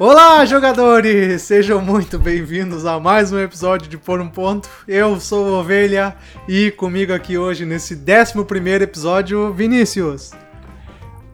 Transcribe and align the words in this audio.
Olá, 0.00 0.44
jogadores! 0.44 1.42
Sejam 1.42 1.80
muito 1.80 2.20
bem-vindos 2.20 2.86
a 2.86 3.00
mais 3.00 3.32
um 3.32 3.38
episódio 3.40 3.88
de 3.88 3.98
Por 3.98 4.20
um 4.20 4.28
Ponto. 4.28 4.68
Eu 4.86 5.18
sou 5.18 5.44
o 5.44 5.58
Ovelha 5.58 6.14
e 6.46 6.70
comigo 6.70 7.12
aqui 7.12 7.36
hoje 7.36 7.66
nesse 7.66 7.96
11 7.96 8.80
episódio, 8.80 9.52
Vinícius. 9.52 10.30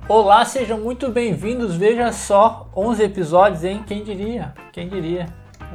Olá, 0.09 0.47
sejam 0.47 0.81
muito 0.81 1.11
bem-vindos. 1.11 1.77
Veja 1.77 2.11
só, 2.11 2.71
11 2.75 3.03
episódios, 3.03 3.65
hein? 3.65 3.85
Quem 3.87 4.03
diria? 4.03 4.55
Quem 4.73 4.89
diria? 4.89 5.27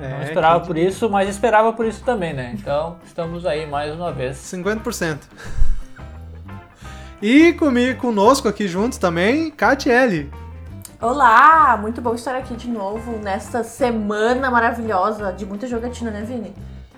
É, 0.01 0.10
Não 0.10 0.24
esperava 0.24 0.65
por 0.65 0.75
isso, 0.75 1.07
mas 1.11 1.29
esperava 1.29 1.71
por 1.71 1.86
isso 1.86 2.04
também, 2.04 2.33
né? 2.33 2.56
Então, 2.60 2.97
estamos 3.06 3.46
aí 3.46 3.68
mais 3.68 3.93
uma 3.93 4.11
vez. 4.11 4.37
50%. 4.37 5.19
E 7.21 7.54
comigo, 7.54 8.00
conosco 8.01 8.47
aqui 8.47 8.68
juntos 8.68 8.97
também, 8.97 9.51
Catiele. 9.51 10.32
Olá, 11.02 11.78
muito 11.78 12.02
bom 12.02 12.14
estar 12.14 12.36
aqui 12.36 12.56
de 12.56 12.68
novo 12.68 13.14
nesta 13.20 13.64
semana 13.64 14.52
maravilhosa 14.52 15.32
de 15.32 15.46
muita 15.46 15.66
jogatina, 15.66 16.12
né, 16.12 16.24
Vini? 16.24 16.54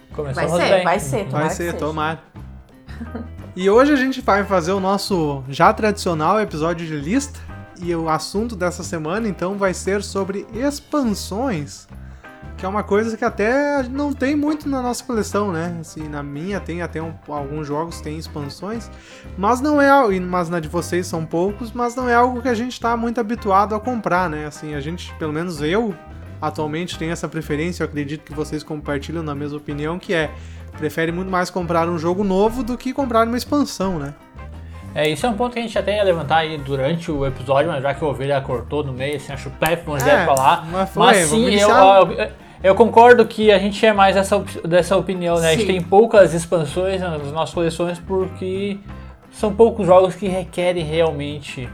Vai 0.09 0.15
Começamos 0.15 0.51
ser, 0.59 0.69
bem. 0.69 0.83
vai 0.83 0.99
ser, 0.99 1.25
tomara 1.25 1.39
Vai 1.39 1.49
que 1.49 1.55
ser, 1.55 1.63
seja. 1.71 1.77
tomara. 1.77 2.19
E 3.55 3.69
hoje 3.69 3.93
a 3.93 3.95
gente 3.95 4.21
vai 4.21 4.43
fazer 4.43 4.71
o 4.71 4.79
nosso 4.79 5.43
já 5.49 5.71
tradicional 5.71 6.39
episódio 6.39 6.87
de 6.87 6.95
lista. 6.95 7.39
E 7.79 7.93
o 7.95 8.09
assunto 8.09 8.55
dessa 8.55 8.83
semana, 8.83 9.27
então, 9.27 9.55
vai 9.55 9.73
ser 9.73 10.03
sobre 10.03 10.47
expansões. 10.53 11.87
Que 12.61 12.65
é 12.67 12.69
uma 12.69 12.83
coisa 12.83 13.17
que 13.17 13.25
até 13.25 13.81
não 13.89 14.13
tem 14.13 14.35
muito 14.35 14.69
na 14.69 14.83
nossa 14.83 15.03
coleção, 15.03 15.51
né? 15.51 15.77
Assim, 15.81 16.07
na 16.07 16.21
minha 16.21 16.59
tem 16.59 16.83
até 16.83 17.01
um- 17.01 17.11
alguns 17.27 17.65
jogos 17.65 18.01
tem 18.01 18.19
expansões. 18.19 18.87
Mas 19.35 19.59
não 19.59 19.81
é 19.81 19.89
mas 20.19 20.47
na 20.47 20.59
de 20.59 20.67
vocês 20.67 21.07
são 21.07 21.25
poucos, 21.25 21.71
mas 21.71 21.95
não 21.95 22.07
é 22.07 22.13
algo 22.13 22.39
que 22.39 22.47
a 22.47 22.53
gente 22.53 22.79
tá 22.79 22.95
muito 22.95 23.19
habituado 23.19 23.73
a 23.73 23.79
comprar, 23.79 24.29
né? 24.29 24.45
Assim, 24.45 24.75
a 24.75 24.79
gente, 24.79 25.11
pelo 25.15 25.33
menos 25.33 25.59
eu, 25.59 25.95
atualmente 26.39 26.99
tenho 26.99 27.11
essa 27.11 27.27
preferência, 27.27 27.81
eu 27.81 27.87
acredito 27.87 28.21
que 28.23 28.31
vocês 28.31 28.61
compartilham 28.61 29.23
na 29.23 29.33
mesma 29.33 29.57
opinião, 29.57 29.97
que 29.97 30.13
é 30.13 30.29
prefere 30.77 31.11
muito 31.11 31.31
mais 31.31 31.49
comprar 31.49 31.89
um 31.89 31.97
jogo 31.97 32.23
novo 32.23 32.61
do 32.61 32.77
que 32.77 32.93
comprar 32.93 33.25
uma 33.27 33.37
expansão, 33.37 33.97
né? 33.97 34.13
É, 34.93 35.09
isso 35.09 35.25
é 35.25 35.29
um 35.29 35.33
ponto 35.33 35.53
que 35.53 35.59
a 35.59 35.61
gente 35.63 35.79
até 35.79 35.95
ia 35.97 36.03
levantar 36.03 36.37
aí 36.37 36.59
durante 36.59 37.09
o 37.11 37.25
episódio, 37.25 37.71
mas 37.71 37.81
já 37.81 37.91
que 37.95 38.03
o 38.05 38.07
Ovelha 38.07 38.39
cortou 38.39 38.83
no 38.83 38.93
meio, 38.93 39.15
assim, 39.17 39.33
acho 39.33 39.49
péssimo, 39.49 39.97
vamos 39.97 40.03
É, 40.05 40.25
lá. 40.27 40.63
mas 40.71 40.89
foi, 40.91 41.03
mas 41.03 41.17
sim, 41.27 41.49
eu, 41.55 41.69
eu, 41.69 42.29
eu 42.63 42.75
concordo 42.75 43.25
que 43.25 43.51
a 43.51 43.57
gente 43.59 43.83
é 43.85 43.91
mais 43.93 44.15
dessa, 44.15 44.39
dessa 44.65 44.95
opinião, 44.97 45.39
né? 45.39 45.49
A 45.49 45.51
gente 45.51 45.61
Sim. 45.61 45.67
tem 45.73 45.81
poucas 45.81 46.33
expansões 46.33 47.01
nas 47.01 47.31
nossas 47.31 47.53
coleções 47.53 47.99
porque 47.99 48.77
são 49.31 49.53
poucos 49.53 49.85
jogos 49.87 50.15
que 50.15 50.27
requerem 50.27 50.83
realmente 50.83 51.67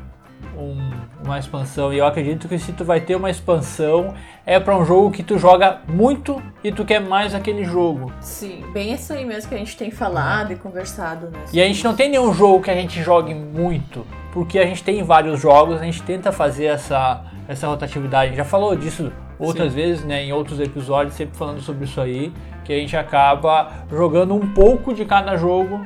um- 0.57 0.91
uma 1.23 1.38
expansão. 1.39 1.94
E 1.94 1.97
eu 1.97 2.05
acredito 2.05 2.47
que 2.47 2.57
se 2.57 2.71
tu 2.71 2.85
vai 2.85 3.02
ter 3.02 3.16
uma 3.16 3.29
expansão, 3.29 4.13
é 4.45 4.59
pra 4.59 4.77
um 4.77 4.85
jogo 4.85 5.11
que 5.11 5.21
tu 5.23 5.38
joga 5.38 5.81
muito 5.88 6.41
e 6.63 6.71
tu 6.71 6.85
quer 6.85 6.99
mais 7.01 7.35
aquele 7.35 7.63
jogo. 7.66 8.11
Sim, 8.22 8.63
bem 8.73 8.94
isso 8.94 9.11
aí 9.13 9.25
mesmo 9.25 9.49
que 9.49 9.55
a 9.55 9.57
gente 9.57 9.75
tem 9.75 9.91
falado 9.91 10.53
e 10.53 10.55
conversado, 10.55 11.27
né? 11.27 11.39
E 11.51 11.61
a 11.61 11.66
gente 11.66 11.83
não 11.83 11.95
tem 11.95 12.09
nenhum 12.09 12.33
jogo 12.33 12.63
que 12.63 12.72
a 12.72 12.75
gente 12.75 13.01
jogue 13.03 13.33
muito, 13.33 14.05
porque 14.31 14.57
a 14.57 14.66
gente 14.66 14.83
tem 14.83 15.03
vários 15.03 15.39
jogos, 15.39 15.81
a 15.81 15.83
gente 15.83 16.01
tenta 16.03 16.31
fazer 16.31 16.66
essa, 16.66 17.23
essa 17.47 17.67
rotatividade. 17.67 18.25
A 18.25 18.27
gente 18.29 18.38
já 18.38 18.45
falou 18.45 18.75
disso 18.75 19.11
outras 19.39 19.73
vezes, 19.73 20.03
né, 20.03 20.23
em 20.23 20.33
outros 20.33 20.59
episódios, 20.59 21.16
sempre 21.16 21.38
falando 21.38 21.61
sobre 21.61 21.85
isso 21.85 21.99
aí, 22.02 22.31
que 22.63 22.73
a 22.73 22.75
gente 22.77 22.95
acaba 22.97 23.69
jogando 23.89 24.33
um 24.33 24.47
pouco 24.53 24.94
de 24.94 25.05
cada 25.05 25.35
jogo 25.38 25.85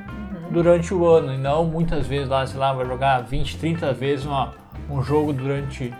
durante 0.49 0.93
o 0.93 1.05
ano, 1.08 1.33
e 1.33 1.38
não 1.38 1.63
muitas 1.66 2.05
vezes 2.08 2.27
lá, 2.27 2.45
sei 2.45 2.59
lá, 2.59 2.73
vai 2.73 2.85
jogar 2.85 3.21
20, 3.23 3.58
30 3.58 3.93
vezes 3.93 4.25
uma, 4.25 4.52
um 4.89 5.02
jogo 5.02 5.31
durante 5.31 5.93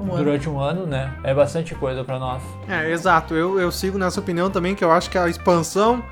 Um 0.00 0.04
ano. 0.12 0.16
durante 0.24 0.48
um 0.48 0.58
ano, 0.58 0.86
né? 0.86 1.12
É 1.22 1.32
bastante 1.32 1.74
coisa 1.74 2.02
pra 2.02 2.18
nós. 2.18 2.42
É, 2.68 2.90
exato. 2.90 3.34
Eu, 3.34 3.60
eu 3.60 3.70
sigo 3.70 3.96
nessa 3.98 4.18
opinião 4.18 4.50
também, 4.50 4.74
que 4.74 4.84
eu 4.84 4.90
acho 4.90 5.08
que 5.10 5.16
a 5.18 5.28
expansão, 5.28 6.02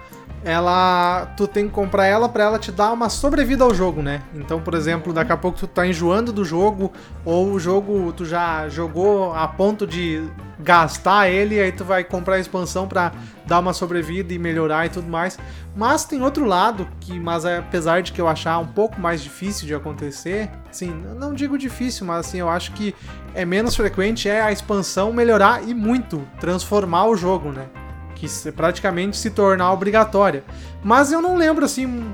ela. 0.45 1.33
Tu 1.37 1.47
tem 1.47 1.67
que 1.67 1.73
comprar 1.73 2.07
ela 2.07 2.29
pra 2.29 2.45
ela 2.45 2.59
te 2.59 2.73
dar 2.73 2.93
uma 2.93 3.09
sobrevida 3.09 3.65
ao 3.65 3.75
jogo, 3.75 4.03
né? 4.03 4.23
Então, 4.35 4.61
por 4.61 4.75
exemplo, 4.75 5.13
daqui 5.13 5.33
a 5.33 5.37
pouco 5.37 5.59
tu 5.59 5.67
tá 5.67 5.87
enjoando 5.87 6.33
do 6.33 6.45
jogo, 6.45 6.93
ou 7.25 7.53
o 7.53 7.59
jogo 7.59 8.13
tu 8.13 8.25
já 8.25 8.69
jogou 8.69 9.35
a 9.35 9.47
ponto 9.47 9.87
de 9.87 10.29
gastar 10.59 11.29
ele, 11.29 11.61
aí 11.61 11.73
tu 11.73 11.85
vai 11.85 12.05
comprar 12.05 12.37
a 12.37 12.39
expansão 12.39 12.87
pra 12.87 13.13
dar 13.45 13.59
uma 13.59 13.73
sobrevida 13.73 14.33
e 14.33 14.39
melhorar 14.39 14.87
e 14.87 14.89
tudo 14.89 15.09
mais. 15.09 15.39
Mas 15.75 16.05
tem 16.05 16.23
outro 16.23 16.45
lado, 16.45 16.87
que 17.01 17.19
mas 17.19 17.45
é, 17.45 17.59
apesar 17.59 18.03
de 18.03 18.13
que 18.13 18.21
eu 18.21 18.29
achar 18.29 18.59
um 18.59 18.67
pouco 18.67 19.01
mais 19.01 19.23
difícil 19.23 19.67
de 19.67 19.75
acontecer, 19.75 20.51
assim, 20.71 20.93
não 21.19 21.35
digo 21.35 21.59
difícil, 21.59 22.07
mas 22.07 22.27
assim, 22.27 22.39
eu 22.39 22.49
acho 22.49 22.73
que 22.73 22.95
é 23.35 23.45
menos 23.45 23.75
frequente 23.75 24.29
é 24.29 24.41
a 24.41 24.53
expansão 24.53 25.13
melhorar 25.13 25.67
e 25.67 25.75
muito, 25.75 26.27
transformar 26.39 27.07
o 27.07 27.17
jogo, 27.17 27.51
né? 27.51 27.67
Que 28.23 28.53
praticamente 28.53 29.17
se 29.17 29.31
tornar 29.31 29.73
obrigatória. 29.73 30.45
Mas 30.81 31.11
eu 31.11 31.21
não 31.21 31.37
lembro, 31.37 31.65
assim, 31.65 32.13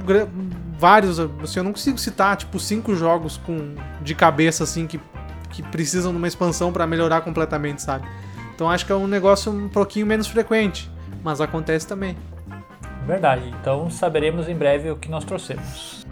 vários, 0.78 1.20
assim, 1.20 1.58
eu 1.58 1.64
não 1.64 1.72
consigo 1.72 1.98
citar, 1.98 2.34
tipo, 2.34 2.58
cinco 2.58 2.94
jogos 2.94 3.36
com 3.36 3.74
de 4.00 4.14
cabeça, 4.14 4.64
assim, 4.64 4.86
que, 4.86 4.98
que 5.50 5.62
precisam 5.62 6.10
de 6.12 6.16
uma 6.16 6.26
expansão 6.26 6.72
pra 6.72 6.86
melhorar 6.86 7.20
completamente, 7.20 7.82
sabe? 7.82 8.08
Então 8.54 8.70
acho 8.70 8.86
que 8.86 8.92
é 8.92 8.94
um 8.94 9.06
negócio 9.06 9.52
um 9.52 9.68
pouquinho 9.68 10.06
menos 10.06 10.28
frequente, 10.28 10.90
mas 11.22 11.42
acontece 11.42 11.86
também. 11.86 12.16
Verdade. 13.06 13.54
Então 13.60 13.90
saberemos 13.90 14.48
em 14.48 14.56
breve 14.56 14.90
o 14.90 14.96
que 14.96 15.10
nós 15.10 15.24
trouxemos. 15.24 16.06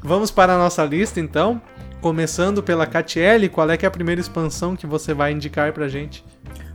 Vamos 0.00 0.30
para 0.30 0.54
a 0.54 0.56
nossa 0.56 0.84
lista, 0.84 1.18
então. 1.18 1.60
Começando 2.00 2.62
pela 2.62 2.86
Catiele, 2.86 3.48
qual 3.48 3.68
é 3.70 3.76
que 3.76 3.84
é 3.84 3.88
a 3.88 3.90
primeira 3.90 4.20
expansão 4.20 4.76
que 4.76 4.86
você 4.86 5.12
vai 5.12 5.32
indicar 5.32 5.72
pra 5.72 5.88
gente? 5.88 6.24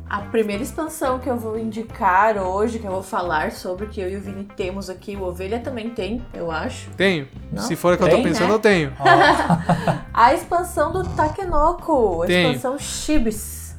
A 0.10 0.20
primeira 0.20 0.62
expansão 0.62 1.18
que 1.18 1.28
eu 1.30 1.38
vou 1.38 1.58
indicar 1.58 2.38
hoje, 2.38 2.78
que 2.78 2.86
eu 2.86 2.92
vou 2.92 3.02
falar 3.02 3.52
sobre, 3.52 3.88
que 3.88 4.00
eu 4.02 4.10
e 4.10 4.18
o 4.18 4.22
Vini 4.22 4.44
temos 4.56 4.90
aqui, 4.90 5.16
o 5.16 5.24
Ovelha 5.24 5.60
também 5.60 5.90
tem, 5.90 6.22
eu 6.34 6.52
acho. 6.52 6.90
Tenho. 6.92 7.28
Não? 7.52 7.64
Se 7.64 7.76
for 7.76 7.94
o 7.94 7.98
que 7.98 8.04
eu 8.04 8.10
tô 8.10 8.16
Tem, 8.18 8.24
pensando, 8.24 8.50
né? 8.50 8.54
eu 8.54 8.60
tenho. 8.60 8.94
A 10.14 10.34
expansão 10.34 10.92
do 10.92 11.04
Takenoko, 11.16 12.24
a 12.24 12.28
Tem. 12.28 12.52
expansão 12.52 12.78
Shibis. 12.78 13.76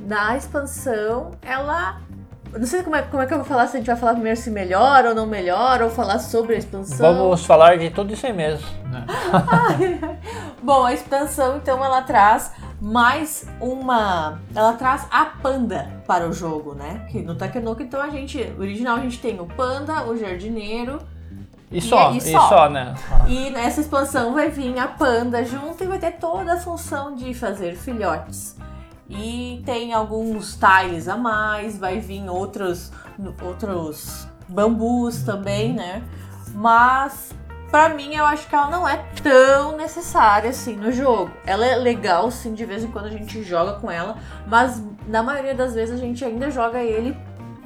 Na 0.00 0.36
expansão, 0.36 1.32
ela. 1.42 2.00
Não 2.52 2.66
sei 2.66 2.82
como 2.82 2.96
é, 2.96 3.02
como 3.02 3.22
é 3.22 3.26
que 3.26 3.32
eu 3.32 3.38
vou 3.38 3.46
falar, 3.46 3.66
se 3.66 3.76
a 3.76 3.80
gente 3.80 3.86
vai 3.86 3.96
falar 3.96 4.14
primeiro 4.14 4.38
se 4.38 4.50
melhora 4.50 5.10
ou 5.10 5.14
não 5.14 5.26
melhora, 5.26 5.84
ou 5.84 5.90
falar 5.90 6.18
sobre 6.18 6.54
a 6.54 6.58
expansão. 6.58 7.14
Vamos 7.14 7.44
falar 7.44 7.78
de 7.78 7.90
tudo 7.90 8.12
isso 8.12 8.26
aí 8.26 8.32
mesmo. 8.32 8.66
Né? 8.90 9.06
Bom, 10.62 10.84
a 10.84 10.92
expansão, 10.92 11.56
então, 11.56 11.84
ela 11.84 12.02
traz 12.02 12.52
mais 12.80 13.46
uma. 13.60 14.40
Ela 14.54 14.72
traz 14.72 15.06
a 15.10 15.26
panda 15.26 16.02
para 16.06 16.28
o 16.28 16.32
jogo, 16.32 16.74
né? 16.74 17.06
Que 17.10 17.22
no 17.22 17.34
Takenoko, 17.34 17.82
então, 17.82 18.00
a 18.00 18.08
gente. 18.08 18.52
Original 18.58 18.96
a 18.96 19.00
gente 19.00 19.20
tem 19.20 19.38
o 19.40 19.46
panda, 19.46 20.04
o 20.04 20.16
jardineiro. 20.16 21.00
E 21.70 21.80
só, 21.80 22.12
e 22.12 22.18
e 22.18 22.20
só. 22.20 22.48
só, 22.48 22.68
né? 22.68 22.94
E 23.28 23.50
nessa 23.50 23.80
expansão 23.80 24.34
vai 24.34 24.50
vir 24.50 24.76
a 24.76 24.88
panda 24.88 25.44
junto 25.44 25.84
e 25.84 25.86
vai 25.86 25.98
ter 25.98 26.12
toda 26.12 26.54
a 26.54 26.56
função 26.56 27.14
de 27.14 27.32
fazer 27.32 27.76
filhotes. 27.76 28.56
E 29.10 29.60
tem 29.66 29.92
alguns 29.92 30.56
tiles 30.56 31.08
a 31.08 31.16
mais, 31.16 31.76
vai 31.76 31.98
vir 31.98 32.30
outros, 32.30 32.92
outros 33.42 34.28
bambus 34.48 35.24
também, 35.24 35.72
né? 35.72 36.02
Mas 36.54 37.34
pra 37.72 37.88
mim 37.88 38.14
eu 38.14 38.24
acho 38.24 38.48
que 38.48 38.54
ela 38.54 38.70
não 38.70 38.88
é 38.88 38.96
tão 39.20 39.76
necessária 39.76 40.50
assim 40.50 40.76
no 40.76 40.92
jogo. 40.92 41.32
Ela 41.44 41.66
é 41.66 41.74
legal 41.74 42.30
sim, 42.30 42.54
de 42.54 42.64
vez 42.64 42.84
em 42.84 42.90
quando 42.90 43.06
a 43.06 43.10
gente 43.10 43.42
joga 43.42 43.80
com 43.80 43.90
ela, 43.90 44.16
mas 44.46 44.80
na 45.08 45.24
maioria 45.24 45.56
das 45.56 45.74
vezes 45.74 45.94
a 45.94 45.98
gente 45.98 46.24
ainda 46.24 46.48
joga 46.48 46.80
ele 46.80 47.16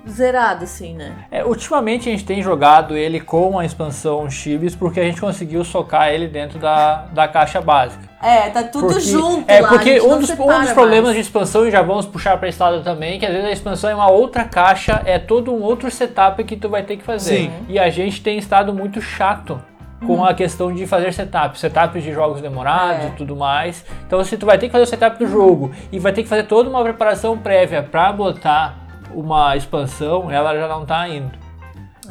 zerado 0.09 0.65
assim, 0.65 0.95
né? 0.95 1.13
É, 1.31 1.45
ultimamente 1.45 2.09
a 2.09 2.13
gente 2.13 2.25
tem 2.25 2.43
jogado 2.43 2.97
ele 2.97 3.21
com 3.21 3.59
a 3.59 3.65
expansão 3.65 4.29
Chibis 4.31 4.75
porque 4.77 5.01
a 5.01 5.05
gente 5.05 5.21
conseguiu 5.21 5.65
socar 5.65 6.09
ele 6.09 6.29
dentro 6.29 6.59
da, 6.59 7.07
da 7.13 7.27
caixa 7.29 7.61
básica. 7.61 8.03
É, 8.23 8.49
tá 8.51 8.63
tudo 8.65 8.87
Porque- 8.87 9.01
junto 9.01 9.45
É 9.51 9.61
lá, 9.61 9.69
porque 9.69 10.01
um 10.01 10.19
dos, 10.19 10.31
um 10.31 10.61
dos 10.61 10.73
problemas 10.73 11.05
mais. 11.05 11.15
de 11.17 11.21
expansão, 11.21 11.67
e 11.67 11.71
já 11.71 11.83
vamos 11.83 12.07
puxar 12.07 12.39
para 12.39 12.49
esse 12.49 12.61
lado 12.63 12.83
também, 12.83 13.19
que 13.19 13.27
às 13.27 13.33
vezes 13.33 13.47
a 13.49 13.53
expansão 13.53 13.91
é 13.91 13.95
uma 13.95 14.11
outra 14.11 14.45
caixa, 14.45 15.03
é 15.05 15.19
todo 15.19 15.53
um 15.53 15.61
outro 15.63 15.91
setup 15.91 16.43
que 16.45 16.57
tu 16.57 16.69
vai 16.69 16.83
ter 16.83 16.97
que 16.97 17.05
fazer. 17.05 17.37
Sim. 17.37 17.53
E 17.69 17.79
a 17.79 17.91
gente 17.91 18.23
tem 18.23 18.39
estado 18.39 18.73
muito 18.73 19.01
chato 19.01 19.61
com 20.07 20.15
Uhum. 20.17 20.25
a 20.25 20.35
questão 20.35 20.73
de 20.73 20.87
fazer 20.87 21.13
setup, 21.13 21.59
setups 21.59 22.03
de 22.03 22.13
jogos 22.13 22.41
demorados 22.43 23.05
É. 23.05 23.09
e 23.09 23.11
tudo 23.13 23.35
mais. 23.37 23.85
Então 24.07 24.23
se 24.25 24.37
tu 24.37 24.45
vai 24.47 24.59
ter 24.59 24.67
que 24.67 24.73
fazer 24.73 24.85
o 24.85 24.87
setup 24.87 25.19
do 25.19 25.27
jogo 25.27 25.73
e 25.91 25.99
vai 25.99 26.13
ter 26.13 26.23
que 26.23 26.29
fazer 26.29 26.43
toda 26.45 26.69
uma 26.69 26.83
preparação 26.83 27.37
prévia 27.39 27.83
para 27.83 28.13
botar 28.13 28.84
uma 29.13 29.57
expansão, 29.57 30.31
ela 30.31 30.55
já 30.55 30.69
não 30.69 30.85
tá 30.85 31.09
indo. 31.09 31.33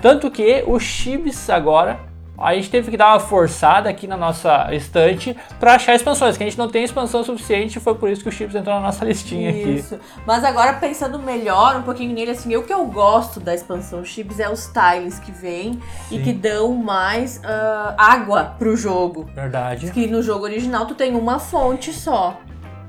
Tanto 0.02 0.30
que 0.30 0.64
o 0.68 0.80
Chibis 0.80 1.50
agora 1.50 2.00
a 2.38 2.56
gente 2.56 2.70
teve 2.70 2.92
que 2.92 2.98
dar 2.98 3.14
uma 3.14 3.20
forçada 3.20 3.90
aqui 3.90 4.08
na 4.08 4.18
nossa 4.18 4.74
estante 4.74 5.36
para 5.60 5.76
achar 5.76 5.96
expansões, 5.96 6.36
que 6.36 6.44
a 6.44 6.48
gente 6.48 6.58
não 6.58 6.68
tem 6.68 6.84
expansão 6.84 7.24
suficiente, 7.24 7.80
foi 7.80 7.96
por 7.96 8.10
isso 8.10 8.24
que 8.24 8.30
o 8.30 8.32
Chips 8.32 8.56
entrou 8.56 8.76
na 8.76 8.82
nossa 8.82 9.06
listinha 9.06 9.52
Isso. 9.52 10.00
Mas 10.26 10.44
agora 10.44 10.74
pensando 10.74 11.20
melhor 11.20 11.78
um 11.78 11.84
pouquinho 11.84 12.14
nele, 12.14 12.32
assim, 12.32 12.56
o 12.56 12.64
que 12.64 12.74
eu 12.74 12.86
gosto 12.86 13.40
da 13.40 13.54
expansão 13.54 14.04
Chips 14.04 14.40
é 14.40 14.50
os 14.50 14.68
tiles 14.68 15.20
que 15.20 15.32
vêm 15.32 15.80
e 16.10 16.20
que 16.20 16.34
dão 16.34 16.74
mais 16.74 17.40
ah, 17.44 17.96
água 17.98 18.56
pro 18.58 18.76
jogo. 18.76 19.22
aqui. 19.22 19.36
Verdade. 19.36 19.92
Que 19.92 20.08
no 20.08 20.22
jogo 20.22 20.44
original 20.44 20.86
tu 20.86 20.96
tem 20.96 21.16
uma 21.16 21.40
fonte 21.40 21.94
só. 21.94 22.40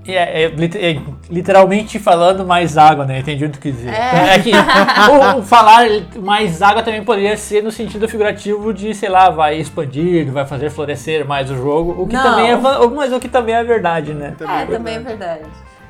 É, 0.07 0.45
é 0.45 0.47
é 0.47 1.01
literalmente 1.31 1.99
falando 1.99 2.45
mais 2.45 2.77
água, 2.77 3.07
né? 3.07 3.21
Entendi 3.21 3.45
o 3.45 3.49
que 3.49 3.59
tu 3.59 3.61
quis 3.61 3.77
dizer. 3.77 3.91
É. 3.93 4.35
É 4.35 4.39
que 4.39 4.51
o, 4.53 5.39
o 5.39 5.43
falar 5.43 5.87
mais 6.21 6.61
água 6.61 6.83
também 6.83 7.03
poderia 7.03 7.37
ser 7.37 7.63
no 7.63 7.71
sentido 7.71 8.09
figurativo 8.09 8.73
de, 8.75 8.95
sei 8.95 9.09
lá, 9.09 9.31
vai 9.31 9.59
expandir, 9.59 10.31
vai 10.31 10.47
fazer 10.47 10.71
florescer 10.71 11.27
mais 11.27 11.51
o 11.51 11.57
jogo, 11.57 12.03
o 12.03 12.07
que 12.07 12.15
Não. 12.15 12.23
também 12.23 12.51
é, 12.51 12.57
mas 12.57 13.13
o 13.13 13.21
que 13.21 13.29
também 13.29 13.55
é 13.55 13.65
verdade, 13.65 14.13
né? 14.13 14.35
é, 14.41 14.67
também 14.67 14.97
é 14.97 15.01
verdade. 15.01 15.45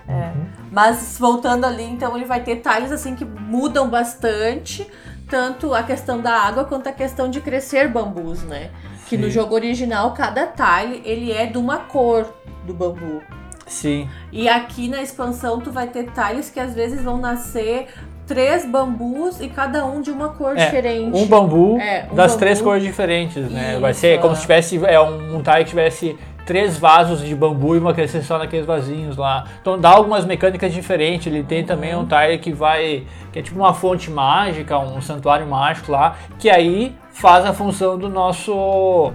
É. 0.08 0.30
Mas 0.70 1.16
voltando 1.18 1.64
ali, 1.64 1.84
então 1.84 2.16
ele 2.16 2.24
vai 2.24 2.40
ter 2.40 2.56
tiles 2.56 2.92
assim 2.92 3.14
que 3.14 3.24
mudam 3.24 3.88
bastante, 3.88 4.86
tanto 5.28 5.74
a 5.74 5.82
questão 5.82 6.20
da 6.20 6.32
água 6.32 6.64
quanto 6.64 6.88
a 6.88 6.92
questão 6.92 7.28
de 7.28 7.40
crescer 7.40 7.88
bambus, 7.88 8.42
né? 8.42 8.70
Que 9.08 9.16
no 9.16 9.26
Sim. 9.26 9.30
jogo 9.30 9.54
original 9.54 10.12
cada 10.12 10.46
tile 10.46 11.00
ele 11.04 11.32
é 11.32 11.46
de 11.46 11.58
uma 11.58 11.78
cor 11.78 12.26
do 12.66 12.74
bambu. 12.74 13.22
Sim. 13.66 14.08
E 14.32 14.48
aqui 14.48 14.88
na 14.88 15.02
expansão 15.02 15.60
tu 15.60 15.70
vai 15.72 15.86
ter 15.88 16.10
tiles 16.12 16.50
que 16.50 16.60
às 16.60 16.74
vezes 16.74 17.02
vão 17.02 17.18
nascer 17.18 17.86
três 18.26 18.64
bambus 18.66 19.40
e 19.40 19.48
cada 19.48 19.84
um 19.84 20.00
de 20.00 20.10
uma 20.10 20.30
cor 20.30 20.56
É, 20.56 20.64
diferente. 20.66 21.16
Um 21.16 21.26
bambu 21.26 21.78
É, 21.80 22.06
um 22.10 22.14
das 22.14 22.32
bambu. 22.32 22.38
três 22.40 22.60
cores 22.62 22.82
diferentes, 22.82 23.50
né? 23.50 23.78
Vai 23.78 23.90
Isso, 23.90 24.00
ser 24.00 24.20
como 24.20 24.34
se 24.34 24.42
tivesse 24.42 24.84
é, 24.84 25.00
um, 25.00 25.36
um 25.36 25.42
tile 25.42 25.58
que 25.64 25.70
tivesse 25.70 26.16
três 26.46 26.76
vasos 26.78 27.20
de 27.20 27.34
bambu 27.34 27.74
e 27.74 27.78
uma 27.78 27.94
crescer 27.94 28.22
só 28.22 28.36
naqueles 28.38 28.66
vasinhos 28.66 29.16
lá. 29.16 29.44
Então 29.60 29.78
dá 29.78 29.90
algumas 29.90 30.24
mecânicas 30.26 30.72
diferentes. 30.74 31.26
Ele 31.26 31.42
tem 31.42 31.64
também 31.64 31.94
Uhum. 31.94 32.02
um 32.02 32.06
tile 32.06 32.38
que 32.38 32.52
vai. 32.52 33.04
que 33.32 33.38
é 33.38 33.42
tipo 33.42 33.58
uma 33.58 33.74
fonte 33.74 34.10
mágica, 34.10 34.78
um 34.78 35.00
santuário 35.02 35.46
mágico 35.46 35.90
lá, 35.90 36.16
que 36.38 36.48
aí 36.50 36.94
faz 37.12 37.44
a 37.44 37.52
função 37.52 37.98
do 37.98 38.08
nosso 38.08 39.12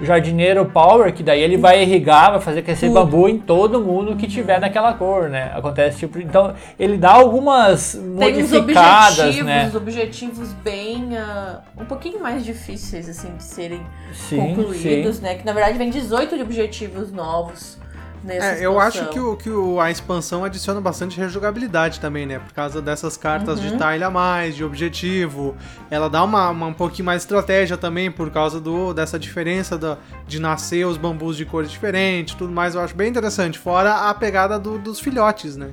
jardineiro 0.00 0.66
power, 0.66 1.12
que 1.12 1.22
daí 1.22 1.40
ele 1.40 1.56
vai 1.56 1.82
irrigar, 1.82 2.32
vai 2.32 2.40
fazer 2.40 2.62
crescer 2.62 2.86
Tudo. 2.86 3.04
bambu 3.04 3.28
em 3.28 3.38
todo 3.38 3.80
mundo 3.80 4.16
que 4.16 4.26
tiver 4.26 4.60
naquela 4.60 4.92
cor, 4.92 5.28
né? 5.28 5.50
Acontece 5.54 5.98
tipo, 5.98 6.18
então 6.18 6.54
ele 6.78 6.96
dá 6.96 7.12
algumas 7.12 7.92
Tem 7.92 8.02
modificadas, 8.02 9.18
objetivos, 9.18 9.46
né? 9.46 9.72
objetivos 9.74 10.52
bem 10.64 11.16
ah, 11.16 11.60
um 11.76 11.84
pouquinho 11.84 12.20
mais 12.20 12.44
difíceis 12.44 13.08
assim 13.08 13.34
de 13.36 13.42
serem 13.42 13.80
Sim, 14.12 14.54
concluídos, 14.54 15.20
né? 15.20 15.34
Que 15.34 15.44
na 15.44 15.52
verdade 15.52 15.76
vem 15.78 15.90
18 15.90 16.36
de 16.36 16.42
objetivos 16.42 17.12
novos 17.12 17.78
nessa 18.24 18.46
É, 18.46 18.64
eu 18.66 18.78
acho 18.80 19.08
que, 19.10 19.18
o, 19.20 19.36
que 19.36 19.50
o- 19.50 19.80
a 19.80 19.90
expansão 19.90 20.44
adiciona 20.44 20.80
bastante 20.80 21.18
rejogabilidade 21.18 22.00
também, 22.00 22.26
né? 22.26 22.38
Por 22.38 22.52
causa 22.52 22.80
dessas 22.82 23.16
cartas 23.16 23.60
de 23.60 23.68
Uhum. 23.68 23.78
tile 23.78 24.04
a 24.04 24.10
mais, 24.10 24.56
de 24.56 24.64
objetivo. 24.64 25.56
Ela 25.90 26.08
dá 26.10 26.22
uma, 26.24 26.50
uma- 26.50 26.66
um 26.66 26.72
pouquinho 26.74 27.06
mais 27.06 27.20
de 27.20 27.24
estratégia 27.24 27.76
também, 27.76 28.10
por 28.10 28.30
causa 28.30 28.60
do, 28.60 28.92
dessa 28.92 29.18
diferença 29.18 29.78
da, 29.78 29.96
de 30.26 30.38
nascer 30.40 30.86
os 30.86 30.96
bambus 30.96 31.36
de 31.36 31.44
cores 31.44 31.70
diferentes 31.70 32.34
tudo 32.34 32.52
mais. 32.52 32.74
Eu 32.74 32.80
acho 32.80 32.94
bem 32.94 33.08
interessante. 33.08 33.58
Fora 33.58 34.08
a 34.08 34.14
pegada 34.14 34.58
do- 34.58 34.78
dos 34.78 35.00
filhotes, 35.00 35.56
né? 35.56 35.70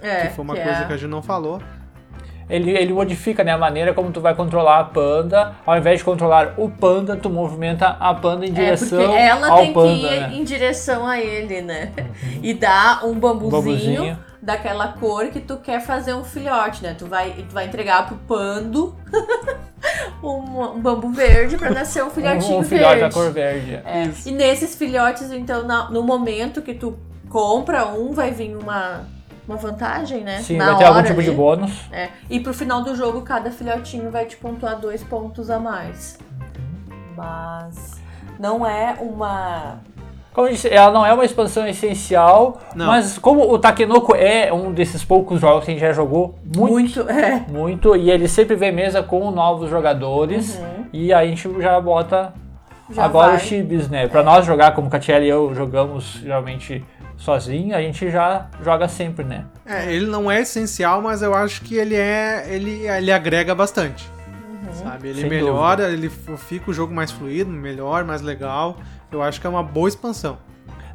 é, 0.00 0.26
que 0.26 0.34
foi 0.34 0.44
uma 0.44 0.54
que 0.54 0.60
coisa 0.62 0.80
é- 0.80 0.84
que 0.86 0.92
a 0.92 0.96
gente 0.96 1.10
não 1.10 1.22
falou. 1.22 1.62
Ele, 2.48 2.70
ele 2.72 2.92
modifica 2.92 3.42
né, 3.42 3.52
a 3.52 3.58
maneira 3.58 3.94
como 3.94 4.10
tu 4.12 4.20
vai 4.20 4.34
controlar 4.34 4.80
a 4.80 4.84
panda. 4.84 5.54
Ao 5.64 5.76
invés 5.78 5.98
de 6.00 6.04
controlar 6.04 6.54
o 6.58 6.68
panda, 6.68 7.16
tu 7.16 7.30
movimenta 7.30 7.96
a 7.98 8.12
panda 8.14 8.44
em 8.46 8.50
É, 8.50 8.52
direção 8.52 8.98
porque 9.02 9.16
ela 9.18 9.48
ao 9.48 9.58
tem 9.58 9.72
panda. 9.72 9.88
que 9.88 10.04
ir 10.14 10.20
né? 10.20 10.30
em 10.34 10.44
direção 10.44 11.06
a 11.06 11.18
ele, 11.18 11.62
né? 11.62 11.92
E 12.42 12.52
dá 12.54 13.00
um 13.02 13.14
bambuzinho, 13.14 13.50
bambuzinho. 13.62 14.18
daquela 14.42 14.88
cor 14.88 15.28
que 15.28 15.40
tu 15.40 15.56
quer 15.56 15.80
fazer 15.80 16.12
um 16.14 16.22
filhote, 16.24 16.82
né? 16.82 16.94
Tu 16.98 17.06
vai, 17.06 17.30
tu 17.30 17.52
vai 17.54 17.64
entregar 17.66 18.06
pro 18.06 18.16
pando 18.18 18.94
um, 20.22 20.60
um 20.76 20.80
bambu 20.80 21.10
verde 21.10 21.56
pra 21.56 21.70
nascer 21.70 22.04
um 22.04 22.10
filhotinho 22.10 22.56
um, 22.56 22.60
um 22.60 22.64
filhote 22.64 23.00
da 23.00 23.08
verde. 23.08 23.14
cor 23.14 23.30
verde. 23.32 23.74
É, 23.84 24.10
E 24.26 24.30
nesses 24.32 24.74
filhotes, 24.74 25.30
então, 25.32 25.62
na- 25.64 25.90
no 25.90 26.02
momento 26.02 26.62
que 26.62 26.74
tu 26.74 26.98
compra 27.28 27.86
um, 27.86 28.12
vai 28.12 28.30
vir 28.30 28.56
uma, 28.56 29.02
uma 29.46 29.56
vantagem, 29.56 30.22
né? 30.24 30.38
Sim, 30.40 30.56
Na 30.56 30.66
vai 30.70 30.78
ter 30.78 30.84
algum 30.84 31.02
tipo 31.02 31.22
de 31.22 31.28
ali. 31.28 31.36
bônus. 31.36 31.72
É. 31.92 32.08
E 32.30 32.40
pro 32.40 32.54
final 32.54 32.82
do 32.82 32.94
jogo, 32.96 33.22
cada 33.22 33.50
filhotinho 33.50 34.10
vai 34.10 34.24
te 34.26 34.36
pontuar 34.36 34.78
dois 34.78 35.02
pontos 35.04 35.50
a 35.50 35.58
mais. 35.58 36.18
Mas 37.16 38.00
não 38.38 38.66
é 38.66 38.96
uma. 39.00 39.80
Como 40.32 40.48
eu 40.48 40.52
disse, 40.52 40.68
ela 40.68 40.92
não 40.92 41.06
é 41.06 41.12
uma 41.14 41.24
expansão 41.24 41.64
essencial, 41.64 42.58
Não. 42.74 42.86
mas 42.86 43.18
como 43.18 43.48
o 43.52 43.56
Takenoko 43.56 44.16
é 44.16 44.52
um 44.52 44.72
desses 44.72 45.04
poucos 45.04 45.40
jogos 45.40 45.64
que 45.64 45.70
a 45.70 45.74
gente 45.74 45.80
já 45.80 45.92
jogou 45.92 46.34
muito, 46.44 46.72
Muito. 46.72 47.08
É. 47.08 47.44
muito, 47.48 47.94
e 47.94 48.10
ele 48.10 48.26
sempre 48.26 48.56
vem 48.56 48.72
mesa 48.72 49.00
com 49.00 49.30
novos 49.30 49.70
jogadores, 49.70 50.60
e 50.92 51.12
aí 51.12 51.28
a 51.28 51.30
gente 51.30 51.48
já 51.62 51.80
bota 51.80 52.32
Uhum. 52.88 52.94
Já 52.96 53.04
agora 53.06 53.28
vai. 53.28 53.36
o 53.36 53.40
Chibis, 53.40 53.88
né? 53.88 54.06
Pra 54.08 54.22
nós 54.22 54.44
jogar, 54.44 54.74
como 54.74 54.90
Catiele 54.90 55.24
e 55.24 55.28
eu 55.30 55.54
jogamos 55.54 56.18
geralmente 56.22 56.84
sozinho, 57.24 57.74
a 57.74 57.80
gente 57.80 58.10
já 58.10 58.46
joga 58.62 58.86
sempre, 58.86 59.24
né? 59.24 59.44
É, 59.64 59.90
ele 59.92 60.06
não 60.06 60.30
é 60.30 60.42
essencial, 60.42 61.00
mas 61.00 61.22
eu 61.22 61.34
acho 61.34 61.62
que 61.62 61.74
ele 61.74 61.94
é. 61.96 62.44
Ele, 62.48 62.86
ele 62.86 63.10
agrega 63.10 63.54
bastante. 63.54 64.08
Uhum. 64.66 64.74
Sabe? 64.74 65.08
Ele 65.08 65.20
Sem 65.22 65.30
melhora, 65.30 65.90
ele 65.90 66.08
f- 66.08 66.36
fica 66.36 66.70
o 66.70 66.74
jogo 66.74 66.94
mais 66.94 67.10
fluido, 67.10 67.50
melhor, 67.50 68.04
mais 68.04 68.20
legal. 68.20 68.76
Eu 69.10 69.22
acho 69.22 69.40
que 69.40 69.46
é 69.46 69.50
uma 69.50 69.62
boa 69.62 69.88
expansão. 69.88 70.36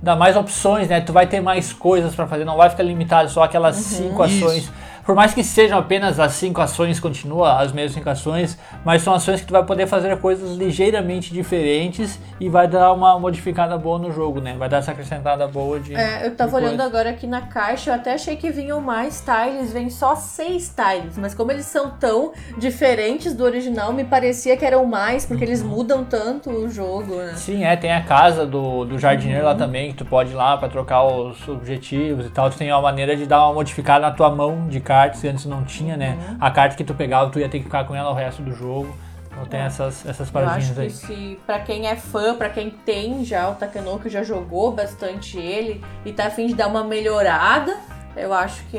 Dá 0.01 0.15
mais 0.15 0.37
opções, 0.37 0.87
né? 0.87 1.01
Tu 1.01 1.11
vai 1.11 1.27
ter 1.27 1.41
mais 1.41 1.73
coisas 1.73 2.13
pra 2.15 2.25
fazer, 2.27 2.45
não 2.45 2.55
vai 2.55 2.69
ficar 2.69 2.83
limitado 2.83 3.29
só 3.29 3.43
aquelas 3.43 3.75
Uhum. 3.77 3.81
cinco 4.09 4.23
ações. 4.23 4.63
Isso. 4.63 4.73
Por 5.09 5.15
mais 5.15 5.33
que 5.33 5.43
sejam 5.43 5.79
apenas 5.79 6.19
as 6.19 6.33
cinco 6.33 6.61
ações, 6.61 6.99
continua 6.99 7.59
as 7.59 7.71
mesmas 7.71 7.93
cinco 7.95 8.07
ações, 8.11 8.59
mas 8.85 9.01
são 9.01 9.11
ações 9.11 9.41
que 9.41 9.47
tu 9.47 9.51
vai 9.53 9.65
poder 9.65 9.87
fazer 9.87 10.15
coisas 10.19 10.55
ligeiramente 10.55 11.33
diferentes 11.33 12.19
e 12.39 12.47
vai 12.47 12.67
dar 12.67 12.93
uma 12.93 13.17
modificada 13.17 13.75
boa 13.75 13.97
no 13.97 14.11
jogo, 14.11 14.39
né? 14.39 14.55
Vai 14.55 14.69
dar 14.69 14.77
essa 14.77 14.91
acrescentada 14.91 15.47
boa 15.47 15.79
de. 15.79 15.95
É, 15.95 16.27
eu 16.27 16.35
tava 16.35 16.57
olhando 16.57 16.81
agora 16.81 17.09
aqui 17.09 17.25
na 17.25 17.41
caixa, 17.41 17.89
eu 17.89 17.95
até 17.95 18.13
achei 18.13 18.35
que 18.35 18.51
vinham 18.51 18.79
mais 18.81 19.19
tiles, 19.25 19.73
vem 19.73 19.89
só 19.89 20.15
seis 20.15 20.71
tiles, 20.75 21.17
mas 21.17 21.33
como 21.33 21.51
eles 21.51 21.65
são 21.65 21.89
tão 21.89 22.31
diferentes 22.59 23.33
do 23.33 23.43
original, 23.43 23.91
me 23.91 24.03
parecia 24.03 24.55
que 24.55 24.63
eram 24.63 24.85
mais, 24.85 25.25
porque 25.25 25.43
eles 25.43 25.63
Uhum. 25.63 25.69
mudam 25.69 26.05
tanto 26.05 26.51
o 26.51 26.69
jogo, 26.69 27.15
né? 27.15 27.33
Sim, 27.35 27.65
é, 27.65 27.75
tem 27.75 27.91
a 27.91 28.03
casa 28.03 28.45
do, 28.45 28.85
do 28.85 28.99
jardineiro 28.99 29.41
Uhum. 29.41 29.49
lá 29.49 29.55
também, 29.55 29.89
que 29.89 29.97
tu 29.97 30.05
pode 30.05 30.29
ir 30.33 30.35
lá 30.35 30.55
pra 30.55 30.69
trocar 30.69 31.03
os 31.03 31.47
objetivos 31.47 32.27
e 32.27 32.29
tal. 32.29 32.47
Tu 32.51 32.59
tem 32.59 32.71
uma 32.71 32.79
maneira 32.83 33.15
de 33.15 33.25
dar 33.25 33.43
uma 33.47 33.55
modificada 33.55 34.01
na 34.01 34.11
tua 34.11 34.29
mão 34.29 34.67
de 34.67 34.79
cartas, 34.99 35.21
que 35.21 35.27
antes 35.27 35.45
não 35.45 35.63
tinha, 35.63 35.95
né? 35.95 36.17
Uhum. 36.29 36.37
A 36.39 36.51
carta 36.51 36.75
que 36.75 36.83
tu 36.83 36.93
pegava, 36.93 37.29
tu 37.29 37.39
ia 37.39 37.47
ter 37.49 37.59
que 37.59 37.65
ficar 37.65 37.85
com 37.85 37.95
ela 37.95 38.09
o 38.11 38.13
resto 38.13 38.41
do 38.41 38.53
jogo. 38.53 38.95
Então 39.31 39.45
tem 39.45 39.59
essas, 39.61 40.05
essas 40.05 40.27
É. 40.33 40.37
Eu 40.39 40.47
acho 40.49 40.73
paradinhas 40.73 40.75
que 40.75 40.81
aí. 40.81 40.89
se 40.89 41.39
para 41.45 41.59
quem 41.59 41.87
é 41.87 41.95
fã, 41.95 42.35
pra 42.35 42.49
quem 42.49 42.69
tem 42.69 43.23
já 43.23 43.47
o 43.49 43.55
Takenoko, 43.55 44.09
já 44.09 44.21
jogou 44.23 44.71
bastante 44.73 45.37
ele 45.37 45.81
e 46.05 46.11
tá 46.11 46.25
afim 46.27 46.47
de 46.47 46.55
dar 46.55 46.67
uma 46.67 46.83
melhorada, 46.83 47.77
eu 48.17 48.33
acho 48.33 48.61
que 48.65 48.77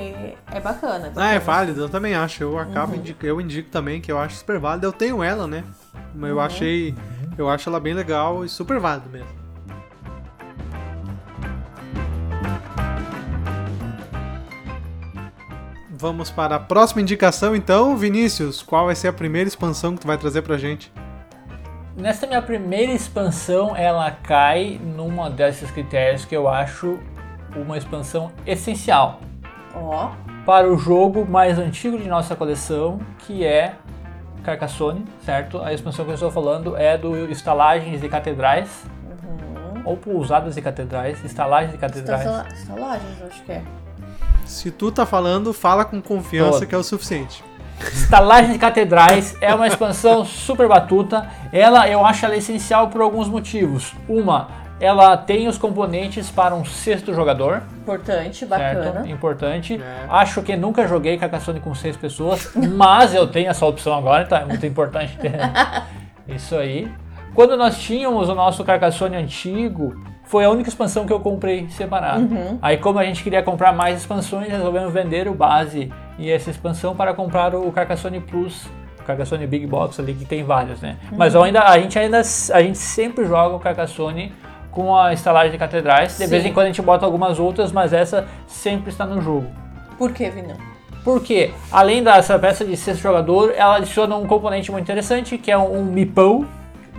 é 0.52 0.60
bacana. 0.60 1.10
Ah, 1.16 1.32
é 1.32 1.38
válido, 1.38 1.80
eu 1.80 1.88
também 1.88 2.14
acho. 2.14 2.42
Eu 2.42 2.52
Uhum. 2.52 2.58
acabo 2.58 2.94
indico, 2.94 3.24
eu 3.24 3.40
indico 3.40 3.70
também 3.70 4.00
que 4.00 4.12
eu 4.12 4.18
acho 4.18 4.36
super 4.36 4.58
válido. 4.58 4.86
Eu 4.86 4.92
tenho 4.92 5.22
ela, 5.22 5.46
né? 5.46 5.64
Mas 6.14 6.28
eu 6.30 6.36
Uhum. 6.36 6.42
achei. 6.42 6.94
Eu 7.38 7.48
acho 7.48 7.68
ela 7.70 7.80
bem 7.80 7.94
legal 7.94 8.44
e 8.44 8.48
super 8.48 8.78
válido 8.78 9.08
mesmo. 9.08 9.39
Vamos 16.00 16.30
para 16.30 16.56
a 16.56 16.58
próxima 16.58 17.02
indicação 17.02 17.54
então, 17.54 17.94
Vinícius. 17.94 18.62
Qual 18.62 18.86
vai 18.86 18.94
ser 18.94 19.08
a 19.08 19.12
primeira 19.12 19.46
expansão 19.46 19.94
que 19.94 20.00
tu 20.00 20.06
vai 20.06 20.16
trazer 20.16 20.40
pra 20.40 20.56
gente? 20.56 20.90
Nessa 21.94 22.26
minha 22.26 22.40
primeira 22.40 22.90
expansão, 22.92 23.76
ela 23.76 24.10
cai 24.10 24.80
numa 24.82 25.28
desses 25.28 25.70
critérios 25.70 26.24
que 26.24 26.34
eu 26.34 26.48
acho 26.48 26.98
uma 27.54 27.76
expansão 27.76 28.32
essencial 28.46 29.20
Ó, 29.74 30.12
para 30.46 30.72
o 30.72 30.78
jogo 30.78 31.26
mais 31.28 31.58
antigo 31.58 31.98
de 31.98 32.08
nossa 32.08 32.34
coleção, 32.34 32.98
que 33.18 33.44
é 33.44 33.74
Carcassonne, 34.42 35.04
certo? 35.24 35.60
A 35.60 35.74
expansão 35.74 36.06
que 36.06 36.12
eu 36.12 36.14
estou 36.14 36.30
falando 36.30 36.76
é 36.76 36.96
do 36.96 37.30
Estalagens 37.30 38.02
e 38.02 38.08
Catedrais, 38.08 38.84
uhum. 39.04 39.82
ou 39.84 39.96
Pousadas 39.98 40.56
e 40.56 40.62
Catedrais, 40.62 41.22
Estalagens 41.24 41.74
e 41.74 41.78
Catedrais. 41.78 42.20
Estala- 42.24 42.48
Estalagens, 42.48 43.22
acho 43.22 43.42
que 43.42 43.52
é. 43.52 43.62
Se 44.50 44.68
tu 44.68 44.90
tá 44.90 45.06
falando, 45.06 45.52
fala 45.52 45.84
com 45.84 46.02
confiança 46.02 46.58
Todo. 46.58 46.66
que 46.66 46.74
é 46.74 46.78
o 46.78 46.82
suficiente. 46.82 47.42
Estalagens 47.92 48.56
e 48.56 48.58
Catedrais 48.58 49.36
é 49.40 49.54
uma 49.54 49.68
expansão 49.68 50.24
super 50.26 50.66
batuta. 50.66 51.30
Ela, 51.52 51.88
eu 51.88 52.04
acho 52.04 52.26
ela 52.26 52.36
essencial 52.36 52.88
por 52.88 53.00
alguns 53.00 53.28
motivos. 53.28 53.94
Uma, 54.08 54.48
ela 54.80 55.16
tem 55.16 55.46
os 55.46 55.56
componentes 55.56 56.28
para 56.30 56.52
um 56.52 56.64
sexto 56.64 57.14
jogador, 57.14 57.62
Importante, 57.80 58.44
certo? 58.44 58.50
bacana. 58.50 59.08
Importante. 59.08 59.80
É. 59.80 60.06
Acho 60.08 60.42
que 60.42 60.56
nunca 60.56 60.86
joguei 60.88 61.16
Carcassonne 61.16 61.60
com 61.60 61.72
seis 61.72 61.96
pessoas, 61.96 62.50
mas 62.56 63.14
eu 63.14 63.28
tenho 63.28 63.48
essa 63.48 63.64
opção 63.64 63.96
agora, 63.96 64.24
então 64.24 64.36
é 64.36 64.44
muito 64.44 64.66
importante 64.66 65.16
ter 65.16 65.32
isso 66.26 66.56
aí. 66.56 66.90
Quando 67.34 67.56
nós 67.56 67.78
tínhamos 67.78 68.28
o 68.28 68.34
nosso 68.34 68.64
Carcassonne 68.64 69.16
antigo, 69.16 69.94
foi 70.30 70.44
a 70.44 70.48
única 70.48 70.68
expansão 70.68 71.04
que 71.04 71.12
eu 71.12 71.18
comprei 71.18 71.68
separado. 71.70 72.22
Uhum. 72.22 72.56
Aí 72.62 72.76
como 72.76 73.00
a 73.00 73.04
gente 73.04 73.20
queria 73.20 73.42
comprar 73.42 73.72
mais 73.72 73.98
expansões, 73.98 74.48
resolvemos 74.48 74.92
vender 74.92 75.26
o 75.26 75.34
base 75.34 75.92
e 76.16 76.30
essa 76.30 76.50
expansão 76.50 76.94
para 76.94 77.12
comprar 77.12 77.52
o 77.52 77.72
Carcassonne 77.72 78.20
Plus, 78.20 78.64
o 79.00 79.02
Carcassonne 79.04 79.44
Big 79.44 79.66
Box 79.66 79.98
ali 79.98 80.14
que 80.14 80.24
tem 80.24 80.44
vários, 80.44 80.80
né? 80.80 80.98
Mas 81.10 81.34
eu 81.34 81.42
ainda 81.42 81.64
a 81.64 81.76
gente 81.80 81.98
ainda 81.98 82.20
a 82.20 82.62
gente 82.62 82.78
sempre 82.78 83.24
joga 83.26 83.56
o 83.56 83.58
Carcassonne 83.58 84.32
com 84.70 84.96
a 84.96 85.12
estalagem 85.12 85.50
de 85.50 85.58
catedrais. 85.58 86.16
De 86.16 86.22
Sim. 86.22 86.30
vez 86.30 86.46
em 86.46 86.52
quando 86.52 86.66
a 86.66 86.68
gente 86.68 86.80
bota 86.80 87.04
algumas 87.04 87.40
outras, 87.40 87.72
mas 87.72 87.92
essa 87.92 88.28
sempre 88.46 88.90
está 88.90 89.04
no 89.04 89.20
jogo. 89.20 89.50
Por 89.98 90.12
que, 90.12 90.30
Vinão? 90.30 90.56
Porque, 91.02 91.50
além 91.72 92.04
dessa 92.04 92.38
peça 92.38 92.64
de 92.64 92.76
sexto 92.76 93.02
jogador, 93.02 93.52
ela 93.56 93.78
adiciona 93.78 94.14
um 94.14 94.28
componente 94.28 94.70
muito 94.70 94.84
interessante, 94.84 95.36
que 95.36 95.50
é 95.50 95.58
um 95.58 95.82
mipão. 95.82 96.46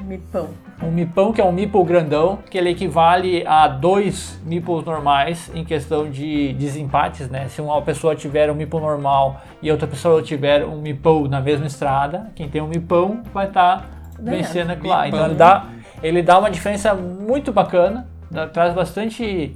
Mipão. 0.03 0.49
Um 0.83 0.89
mipão, 0.91 1.31
que 1.31 1.39
é 1.39 1.43
um 1.45 1.51
meeple 1.51 1.83
grandão, 1.83 2.39
que 2.49 2.57
ele 2.57 2.69
equivale 2.71 3.45
a 3.45 3.67
dois 3.67 4.41
meeples 4.45 4.83
normais 4.83 5.51
em 5.53 5.63
questão 5.63 6.09
de 6.09 6.53
desempates, 6.53 7.29
né? 7.29 7.47
Se 7.49 7.61
uma 7.61 7.79
pessoa 7.81 8.15
tiver 8.15 8.49
um 8.51 8.55
meeple 8.55 8.79
normal 8.79 9.41
e 9.61 9.71
outra 9.71 9.87
pessoa 9.87 10.21
tiver 10.23 10.65
um 10.65 10.81
meeple 10.81 11.27
na 11.29 11.39
mesma 11.39 11.67
estrada, 11.67 12.31
quem 12.35 12.49
tem 12.49 12.61
um 12.61 12.67
mipão 12.67 13.21
vai 13.33 13.47
estar 13.47 13.89
Ganhando. 14.19 14.37
vencendo 14.43 14.71
aquilo 14.71 14.89
lá. 14.89 15.07
Então 15.07 15.25
ele 15.25 15.35
dá, 15.35 15.65
ele 16.01 16.21
dá 16.23 16.39
uma 16.39 16.49
diferença 16.49 16.95
muito 16.95 17.51
bacana, 17.53 18.07
dá- 18.31 18.47
traz 18.47 18.73
bastante 18.73 19.55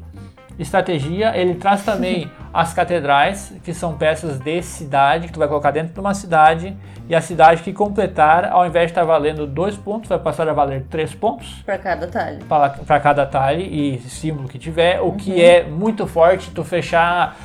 estratégia. 0.57 1.35
Ele 1.35 1.55
traz 1.55 1.83
também 1.83 2.29
as 2.53 2.73
catedrais, 2.73 3.53
que 3.63 3.73
são 3.73 3.93
peças 3.97 4.39
de 4.39 4.61
cidade, 4.61 5.27
que 5.27 5.33
tu 5.33 5.39
vai 5.39 5.47
colocar 5.47 5.71
dentro 5.71 5.93
de 5.93 5.99
uma 5.99 6.13
cidade, 6.13 6.75
e 7.07 7.13
a 7.13 7.21
cidade 7.21 7.61
que 7.61 7.71
completar, 7.73 8.45
ao 8.51 8.65
invés 8.65 8.87
de 8.87 8.91
estar 8.91 9.03
valendo 9.03 9.45
dois 9.45 9.75
pontos, 9.77 10.09
vai 10.09 10.17
passar 10.17 10.47
a 10.49 10.53
valer 10.53 10.85
três 10.89 11.13
pontos 11.13 11.61
Pra 11.65 11.77
cada 11.77 12.07
talho. 12.07 12.39
para 12.45 12.99
cada 12.99 13.25
talhe 13.25 13.63
e 13.63 13.99
símbolo 14.09 14.47
que 14.47 14.57
tiver, 14.57 14.99
o 15.01 15.05
Uhum. 15.05 15.17
que 15.17 15.43
é 15.43 15.63
muito 15.63 16.07
forte, 16.07 16.49
tu 16.51 16.63
fechar 16.63 17.35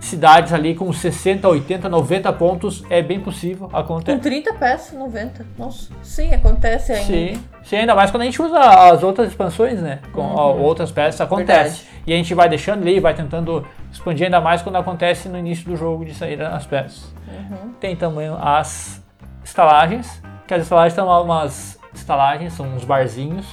cidades 0.00 0.52
ali 0.52 0.76
com 0.76 0.92
60, 0.92 1.48
80, 1.48 1.88
90 1.88 2.32
pontos 2.32 2.84
é 2.88 3.02
bem 3.02 3.18
possível, 3.18 3.68
Com 3.68 3.76
acontece. 3.76 4.20
30 4.20 4.54
peças, 4.54 4.96
90. 4.96 5.44
Nossa, 5.58 5.90
sim, 6.02 6.32
acontece 6.32 6.92
ainda. 6.92 7.04
Sim, 7.04 7.42
sim, 7.64 7.76
ainda 7.76 7.96
mais 7.96 8.10
quando 8.12 8.22
a 8.22 8.24
gente 8.26 8.40
usa 8.40 8.58
as 8.60 9.02
outras 9.02 9.26
expansões, 9.28 9.80
né? 9.82 9.98
Com 10.12 10.22
ó, 10.22 10.52
outras 10.54 10.92
peças, 10.92 11.20
acontece. 11.20 11.80
Uhum. 11.82 11.86
Verdade. 11.88 11.97
E 12.08 12.12
a 12.14 12.16
gente 12.16 12.32
vai 12.32 12.48
deixando 12.48 12.80
ali, 12.80 12.98
vai 13.00 13.12
tentando 13.12 13.66
expandir 13.92 14.24
ainda 14.24 14.40
mais 14.40 14.62
quando 14.62 14.76
acontece 14.76 15.28
no 15.28 15.36
início 15.36 15.66
do 15.66 15.76
jogo 15.76 16.06
de 16.06 16.14
sair 16.14 16.40
as 16.40 16.64
peças. 16.64 17.12
Uhum. 17.28 17.74
Tem 17.78 17.94
também 17.94 18.30
as 18.40 19.04
estalagens, 19.44 20.22
que 20.46 20.54
as 20.54 20.62
estalagens 20.62 20.94
são 20.94 21.06
umas 21.22 21.78
estalagens, 21.92 22.54
são 22.54 22.66
uns 22.66 22.82
barzinhos 22.82 23.46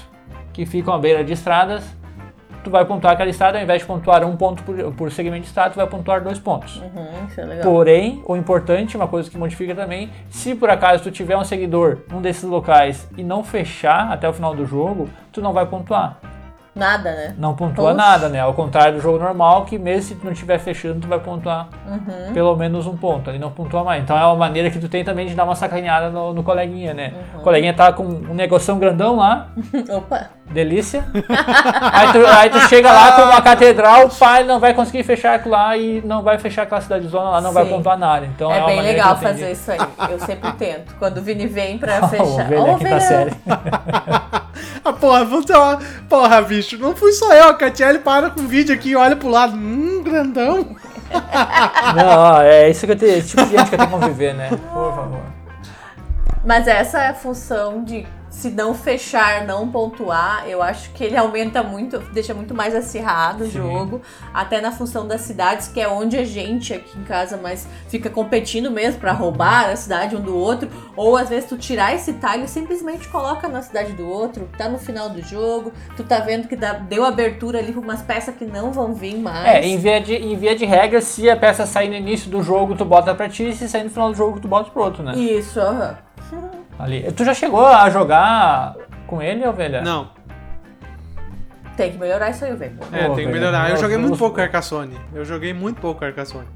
que 0.54 0.66
ficam 0.66 0.94
à 0.94 0.98
beira 0.98 1.22
de 1.22 1.34
estradas. 1.34 1.84
Tu 2.64 2.70
vai 2.70 2.86
pontuar 2.86 3.16
aquela 3.16 3.30
estrada, 3.30 3.58
ao 3.58 3.64
invés 3.66 3.82
de 3.82 3.88
pontuar 3.88 4.24
um 4.24 4.38
ponto 4.38 4.64
por, 4.64 4.94
por 4.94 5.12
segmento 5.12 5.42
de 5.42 5.48
estrada, 5.48 5.72
tu 5.72 5.76
vai 5.76 5.88
pontuar 5.88 6.24
dois 6.24 6.40
pontos. 6.40 6.78
Uhum, 6.78 7.26
isso 7.28 7.42
é 7.42 7.44
legal. 7.44 7.64
Porém, 7.70 8.24
o 8.26 8.38
importante, 8.38 8.96
uma 8.96 9.10
coisa 9.10 9.30
que 9.30 9.38
modifica 9.38 9.76
também, 9.76 10.10
se 10.30 10.56
por 10.56 10.70
acaso 10.70 11.04
tu 11.04 11.12
tiver 11.12 11.36
um 11.36 11.44
seguidor 11.44 12.04
num 12.10 12.22
desses 12.22 12.44
locais 12.46 13.06
e 13.18 13.24
não 13.24 13.44
fechar 13.44 14.14
até 14.14 14.30
o 14.30 14.32
final 14.32 14.56
do 14.56 14.66
jogo, 14.66 15.10
tu 15.34 15.42
não 15.42 15.52
vai 15.52 15.66
pontuar. 15.66 16.35
Nada, 16.76 17.10
né? 17.12 17.36
Não 17.38 17.56
pontua 17.56 17.94
nada, 17.94 18.28
né? 18.28 18.42
Ao 18.42 18.54
contrário 18.54 18.96
do 18.96 19.02
jogo 19.02 19.18
normal, 19.18 19.64
que 19.64 19.80
mesmo 19.80 20.02
se 20.10 20.16
tu 20.16 20.26
não 20.26 20.34
estiver 20.34 20.60
fechando, 20.60 21.00
tu 21.00 21.08
vai 21.08 21.20
pontuar 21.20 21.70
Uhum. 21.88 22.34
pelo 22.34 22.56
menos 22.58 22.86
um 22.86 22.98
ponto, 22.98 23.30
ele 23.30 23.40
não 23.40 23.50
pontua 23.50 23.84
mais. 23.84 24.04
Então 24.04 24.18
é 24.18 24.26
uma 24.26 24.36
maneira 24.36 24.70
que 24.70 24.78
tu 24.78 24.90
tem 24.90 25.04
também 25.04 25.26
de 25.26 25.34
dar 25.36 25.46
uma 25.46 25.56
sacaneada 25.56 26.10
no, 26.10 26.34
no 26.34 26.44
coleguinha, 26.44 26.94
né? 26.94 27.14
Uhum. 27.36 27.40
O 27.40 27.44
coleguinha 27.44 27.74
tá 27.74 27.94
com 27.94 28.04
um 28.04 28.34
negoção 28.34 28.78
grandão 28.78 29.16
lá, 29.16 29.48
Opa. 29.90 30.30
Delícia. 30.50 31.04
aí, 31.92 32.12
tu, 32.12 32.26
aí 32.26 32.50
tu 32.50 32.60
chega 32.70 32.92
lá 32.92 33.12
com 33.14 33.22
uma 33.24 33.42
catedral, 33.42 34.06
o 34.06 34.10
pai 34.16 34.44
não 34.44 34.60
vai 34.60 34.74
conseguir 34.74 35.04
fechar 35.04 35.36
aquilo 35.36 35.54
lá 35.54 35.76
e 35.76 36.02
não 36.06 36.22
vai 36.22 36.38
fechar 36.38 36.64
aquela 36.64 36.82
cidade 36.82 37.08
zona 37.08 37.30
lá, 37.30 37.42
não 37.42 37.52
vai 37.52 37.66
Sim. 37.66 37.72
pontuar 37.72 37.98
nada. 37.98 38.26
Então 38.26 38.52
é, 38.52 38.60
é 38.60 38.66
bem 38.66 38.82
legal 38.82 39.18
fazer 39.18 39.52
isso 39.52 39.72
aí. 39.72 39.80
Eu 40.10 40.20
sempre 40.20 40.52
tento. 40.54 40.96
Quando 40.98 41.18
o 41.18 41.22
Vini 41.22 41.48
vem 41.48 41.78
pra 41.78 42.08
fechar. 42.10 42.24
ovelha, 42.24 42.62
Ó, 42.62 42.78
quinta 42.78 42.96
ovelha. 42.96 43.00
série. 43.02 43.32
Ah, 44.84 44.94
porra, 44.94 45.26
vamos 45.26 45.46
ter 45.46 45.56
uma... 45.56 45.80
Porra, 46.08 46.42
bicho, 46.42 46.78
não 46.78 46.96
fui 46.96 47.12
só 47.12 47.34
eu. 47.34 47.50
A 47.50 47.54
Catiele 47.56 48.00
para 48.00 48.30
com 48.30 48.42
o 48.42 48.48
vídeo 48.48 48.74
aqui 48.74 48.90
e 48.92 48.96
olha 48.96 49.16
pro 49.16 49.30
lado. 49.30 49.56
Hum, 49.56 50.02
grandão. 50.04 50.76
Não, 51.96 52.42
é 52.42 52.70
isso 52.70 52.86
que 52.86 52.92
eu 52.92 52.98
tenho, 52.98 53.18
esse 53.18 53.30
tipo 53.30 53.44
de 53.46 53.52
gente 53.52 53.70
que 53.70 53.76
eu 53.76 53.78
tenho 53.78 53.90
que 53.92 53.96
conviver, 53.96 54.34
né? 54.34 54.50
Por 54.50 54.96
favor. 54.96 55.22
Mas 56.44 56.68
essa 56.68 57.00
é 57.00 57.08
a 57.10 57.14
função 57.14 57.84
de 57.84 58.06
se 58.36 58.50
não 58.50 58.74
fechar, 58.74 59.46
não 59.48 59.70
pontuar, 59.72 60.44
eu 60.48 60.62
acho 60.62 60.92
que 60.92 61.04
ele 61.06 61.16
aumenta 61.16 61.64
muito, 61.64 62.00
deixa 62.12 62.34
muito 62.34 62.54
mais 62.54 62.76
acirrado 62.76 63.46
o 63.46 63.48
Sim. 63.48 63.54
jogo, 63.54 64.02
até 64.34 64.60
na 64.60 64.72
função 64.74 65.08
das 65.08 65.22
cidades, 65.22 65.70
que 65.70 65.80
é 65.80 65.88
onde 65.88 66.18
a 66.18 66.26
gente 66.26 66.74
aqui 66.74 67.00
em 67.00 67.04
casa 67.04 67.38
mais 67.38 67.66
fica 67.88 68.10
competindo 68.10 68.70
mesmo 68.70 69.00
pra 69.00 69.14
roubar 69.14 69.70
a 69.70 69.76
cidade 69.78 70.18
um 70.18 70.22
do 70.22 70.36
outro, 70.38 70.70
ou 70.98 71.16
às 71.16 71.30
vezes 71.30 71.48
tu 71.48 71.58
tirar 71.58 71.96
esse 71.96 72.12
talho 72.14 72.44
e 72.44 72.48
simplesmente 72.48 73.08
coloca 73.08 73.48
na 73.48 73.62
cidade 73.62 73.94
do 73.94 74.06
outro, 74.06 74.50
tá 74.58 74.68
no 74.68 74.78
final 74.78 75.10
do 75.10 75.22
jogo, 75.22 75.72
tu 75.96 76.04
tá 76.04 76.20
vendo 76.20 76.48
que 76.50 76.58
dá- 76.58 76.74
deu 76.74 77.06
abertura 77.06 77.60
ali 77.60 77.72
pra 77.72 77.82
umas 77.82 78.02
peças 78.02 78.36
que 78.36 78.44
não 78.44 78.72
vão 78.74 78.94
vir 78.94 79.16
mais. 79.18 79.46
É, 79.48 79.66
em 79.66 79.78
via, 79.78 80.02
de, 80.02 80.14
em 80.14 80.36
via 80.36 80.56
de 80.56 80.66
regra, 80.66 81.00
se 81.00 81.30
a 81.30 81.38
peça 81.38 81.66
sair 81.66 81.88
no 81.88 81.96
início 81.96 82.30
do 82.30 82.44
jogo, 82.44 82.76
tu 82.76 82.84
bota 82.84 83.16
pra 83.16 83.30
ti, 83.30 83.48
e 83.50 83.56
se 83.56 83.70
sair 83.70 83.86
no 83.86 83.90
final 83.90 84.10
do 84.12 84.16
jogo, 84.18 84.42
tu 84.42 84.48
bota 84.48 84.70
pro 84.72 84.84
outro, 84.84 85.04
né? 85.04 85.16
Isso, 85.16 85.58
aham. 85.60 85.98
Ali. 86.78 87.12
Tu 87.12 87.24
já 87.24 87.34
chegou 87.34 87.66
a 87.66 87.90
jogar 87.90 88.76
com 89.08 89.22
ele, 89.22 89.46
ovelha? 89.48 89.82
Não, 89.82 90.10
Tem 91.78 91.92
que 91.92 91.98
melhorar 91.98 92.30
isso 92.30 92.46
aí, 92.46 92.56
velho. 92.56 92.78
é, 92.92 93.06
tem 93.06 93.10
que 93.10 93.16
velho, 93.16 93.32
melhorar. 93.32 93.70
Eu 93.70 93.78
joguei 93.78 93.98
muito 93.98 94.18
pouco 94.18 94.36
Carcassonne. 94.36 94.98
Eu 95.14 95.26
joguei 95.26 95.54
muito 95.54 95.80
pouco 95.82 96.00
Carcassonne. 96.00 96.48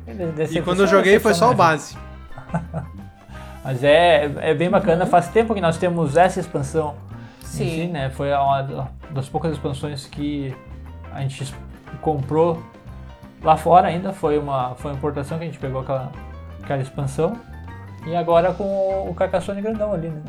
E 0.52 0.62
quando 0.62 0.82
eu 0.82 0.88
joguei 0.88 1.20
foi 1.20 1.34
só 1.34 1.52
o 1.52 1.54
base. 1.54 1.98
Mas 3.64 3.84
é, 3.84 4.32
é 4.40 4.54
bem 4.54 4.70
bacana, 4.70 5.06
faz 5.06 5.28
tempo 5.28 5.54
que 5.54 5.62
nós 5.62 5.78
temos 5.78 6.16
essa 6.16 6.40
expansão. 6.40 6.96
Sim. 7.44 7.70
si, 7.70 7.88
né? 7.88 8.10
Foi 8.12 8.32
uma 8.32 8.90
das 9.10 9.28
poucas 9.28 9.52
expansões 9.52 10.06
que 10.06 10.56
a 11.12 11.22
gente 11.22 11.54
comprou 12.02 12.64
lá 13.44 13.58
fora 13.58 13.88
ainda. 13.88 14.14
Foi 14.14 14.38
uma, 14.38 14.76
foi 14.76 14.92
uma 14.92 14.98
importação 14.98 15.38
que 15.38 15.44
a 15.44 15.48
gente 15.48 15.60
pegou 15.60 15.82
aquela, 15.82 16.12
aquela 16.64 16.82
expansão. 16.82 17.38
E 18.10 18.16
agora 18.16 18.52
com 18.54 18.64
o 19.08 19.14
Carcassonne 19.14 19.62
grandão 19.62 19.94
ali, 19.94 20.10
né? 20.10 20.22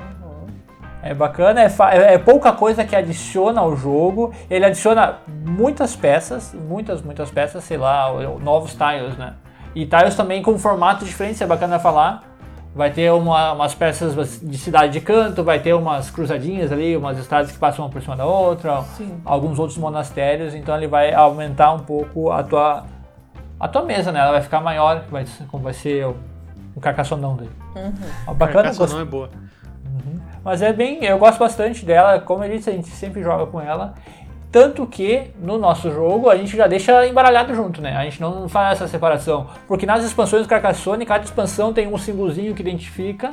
É 1.03 1.15
bacana, 1.15 1.63
é, 1.63 1.67
é- 1.93 2.15
é 2.15 2.19
pouca 2.19 2.53
coisa 2.53 2.85
que 2.85 2.95
adiciona 2.95 3.63
ao 3.63 3.75
jogo. 3.75 4.35
Ele 4.51 4.67
adiciona 4.67 5.15
muitas 5.47 5.97
peças, 5.97 6.53
muitas, 6.55 7.01
muitas 7.01 7.31
peças, 7.31 7.65
sei 7.65 7.79
lá, 7.79 8.13
novos 8.39 8.75
tiles, 8.75 9.17
né? 9.17 9.33
E 9.75 9.87
tiles 9.87 10.15
também 10.15 10.43
com 10.43 10.59
formatos 10.59 11.09
diferentes, 11.09 11.41
é 11.41 11.47
bacana 11.47 11.79
falar. 11.79 12.25
Vai 12.75 12.91
ter 12.91 13.11
uma- 13.13 13.53
umas 13.55 13.75
peças 13.75 14.41
de 14.43 14.59
cidade 14.59 14.93
de 14.93 15.01
canto, 15.01 15.43
vai 15.43 15.59
ter 15.59 15.73
umas 15.73 16.11
cruzadinhas 16.11 16.71
ali, 16.71 16.95
umas 16.97 17.19
estradas 17.19 17.51
que 17.51 17.59
passam 17.59 17.85
uma 17.87 17.91
por 17.91 18.03
cima 18.03 18.15
da 18.15 18.27
outra, 18.27 18.83
Sim. 18.97 19.21
alguns 19.25 19.59
outros 19.59 19.79
monastérios, 19.79 20.55
então 20.55 20.77
ele 20.77 20.87
vai 20.87 21.15
aumentar 21.15 21.73
um 21.73 21.81
pouco 21.81 22.31
a 22.31 22.43
tua, 22.43 22.85
a 23.59 23.67
tua 23.67 23.83
mesa, 23.83 24.13
né? 24.13 24.21
Ela 24.21 24.33
vai 24.33 24.43
ficar 24.43 24.61
maior, 24.61 25.03
vai, 25.11 25.25
como 25.51 25.65
vai 25.65 25.73
ser 25.73 26.07
o, 26.07 26.15
o 26.77 26.81
carcassonão 26.81 27.35
dele. 27.37 27.51
Uhum. 27.75 28.35
Bacana, 28.35 28.63
Carcassonne 28.65 28.93
não 28.93 29.01
é 29.01 29.05
boa. 29.05 29.31
mas 30.45 30.63
é 30.63 30.73
bem, 30.73 31.05
eu 31.05 31.19
gosto 31.19 31.39
bastante 31.39 31.85
dela, 31.85 32.21
como 32.21 32.45
eu 32.45 32.57
disse, 32.57 32.71
a 32.71 32.73
gente 32.73 32.89
sempre 32.89 33.23
joga 33.23 33.47
com 33.47 33.61
ela. 33.61 33.95
Tanto 34.51 34.85
que 34.85 35.31
no 35.41 35.59
nosso 35.59 35.93
jogo 35.93 36.29
a 36.29 36.37
gente 36.37 36.57
já 36.57 36.67
deixa 36.67 37.07
embaralhado 37.07 37.55
junto, 37.55 37.81
né? 37.81 37.97
A 37.97 38.03
gente 38.03 38.21
não 38.21 38.49
faz 38.49 38.73
essa 38.73 38.89
separação. 38.89 39.47
Porque 39.69 39.87
nas 39.87 40.05
expansões 40.05 40.43
do 40.43 40.49
Carcassonne, 40.49 41.07
cada 41.07 41.25
expansão 41.25 41.73
tem 41.73 41.87
um 41.87 41.97
símbolozinho 41.97 42.53
que 42.53 42.61
identifica. 42.61 43.33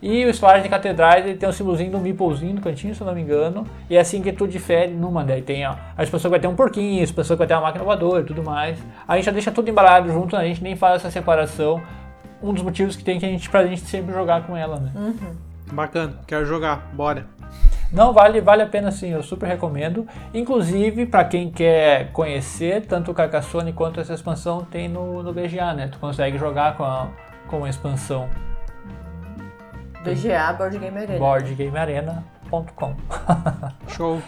E 0.00 0.24
o 0.26 0.28
Estalagem 0.28 0.62
de 0.62 0.68
Catedrais 0.68 1.24
ele 1.24 1.36
tem 1.36 1.48
um 1.48 1.52
símbolozinho 1.52 1.90
do 1.90 1.98
meeplezinho 1.98 2.54
no 2.54 2.60
cantinho, 2.60 2.94
se 2.94 3.00
eu 3.00 3.06
não 3.06 3.14
me 3.14 3.22
engano. 3.22 3.66
E 3.88 3.96
é 3.96 4.00
assim 4.00 4.20
que 4.20 4.30
tu 4.30 4.46
difere 4.46 4.92
numa. 4.92 5.24
Daí 5.24 5.40
tem 5.40 5.64
a, 5.64 5.74
a 5.96 6.02
expansão 6.02 6.28
que 6.28 6.32
vai 6.32 6.40
ter 6.40 6.48
um 6.48 6.54
porquinho, 6.54 7.00
a 7.00 7.04
expansão 7.04 7.34
que 7.34 7.38
vai 7.38 7.46
ter 7.46 7.54
uma 7.54 7.62
máquina 7.62 7.82
voadora 7.82 8.20
e 8.20 8.24
tudo 8.24 8.42
mais. 8.44 8.78
A 9.08 9.16
gente 9.16 9.24
já 9.24 9.32
deixa 9.32 9.50
tudo 9.50 9.70
embaralhado 9.70 10.12
junto, 10.12 10.36
a 10.36 10.44
gente 10.44 10.62
nem 10.62 10.76
faz 10.76 10.96
essa 10.96 11.10
separação. 11.10 11.82
Um 12.42 12.52
dos 12.52 12.62
motivos 12.62 12.96
que 12.96 13.04
tem 13.04 13.18
que 13.18 13.26
a 13.26 13.28
gente, 13.28 13.48
pra 13.50 13.66
gente 13.66 13.80
sempre 13.80 14.12
jogar 14.12 14.46
com 14.46 14.56
ela, 14.56 14.78
né? 14.78 14.92
Bacana, 15.72 16.14
quero 16.26 16.46
jogar, 16.46 16.88
bora. 16.92 17.26
Não, 17.92 18.12
vale, 18.12 18.40
vale 18.40 18.62
a 18.62 18.66
pena 18.66 18.90
sim, 18.90 19.10
eu 19.10 19.22
super 19.22 19.46
recomendo. 19.46 20.06
Inclusive, 20.32 21.06
para 21.06 21.24
quem 21.24 21.50
quer 21.50 22.12
conhecer 22.12 22.86
tanto 22.86 23.10
o 23.10 23.14
Carcassonne 23.14 23.72
quanto 23.72 23.98
essa 23.98 24.12
expansão, 24.12 24.64
tem 24.64 24.88
no, 24.88 25.22
no 25.22 25.32
BGA, 25.32 25.72
né? 25.72 25.88
Tu 25.88 25.98
consegue 25.98 26.36
jogar 26.38 26.76
com 26.76 26.84
a, 26.84 27.08
com 27.46 27.64
a 27.64 27.68
expansão 27.68 28.28
BGA, 30.04 30.52
Board 30.52 30.78
Game 30.78 30.98
Arena. 30.98 31.18
boardgamearena.com. 31.18 32.94
Show. 33.88 34.22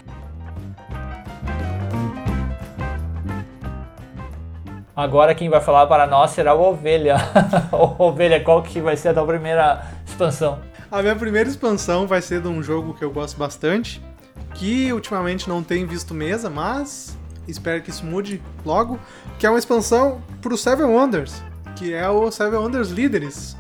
Agora 5.00 5.34
quem 5.34 5.48
vai 5.48 5.62
falar 5.62 5.86
para 5.86 6.06
nós 6.06 6.32
será 6.32 6.54
o 6.54 6.60
Ovelha. 6.60 7.16
o 7.72 8.04
Ovelha, 8.04 8.38
qual 8.44 8.62
que 8.62 8.82
vai 8.82 8.98
ser 8.98 9.08
a 9.08 9.14
tua 9.14 9.26
primeira 9.26 9.82
expansão? 10.06 10.58
A 10.90 11.00
minha 11.00 11.16
primeira 11.16 11.48
expansão 11.48 12.06
vai 12.06 12.20
ser 12.20 12.42
de 12.42 12.48
um 12.48 12.62
jogo 12.62 12.92
que 12.92 13.02
eu 13.02 13.10
gosto 13.10 13.38
bastante, 13.38 14.02
que 14.52 14.92
ultimamente 14.92 15.48
não 15.48 15.62
tem 15.62 15.86
visto 15.86 16.12
mesa, 16.12 16.50
mas 16.50 17.16
espero 17.48 17.80
que 17.80 17.88
isso 17.88 18.04
mude 18.04 18.42
logo, 18.62 19.00
que 19.38 19.46
é 19.46 19.50
uma 19.50 19.58
expansão 19.58 20.20
pro 20.42 20.54
Seven 20.54 20.84
Wonders, 20.84 21.42
que 21.76 21.94
é 21.94 22.06
o 22.06 22.30
Seven 22.30 22.58
Wonders 22.58 22.90
Líderes, 22.90 23.56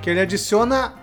que 0.00 0.08
ele 0.08 0.20
adiciona 0.20 0.94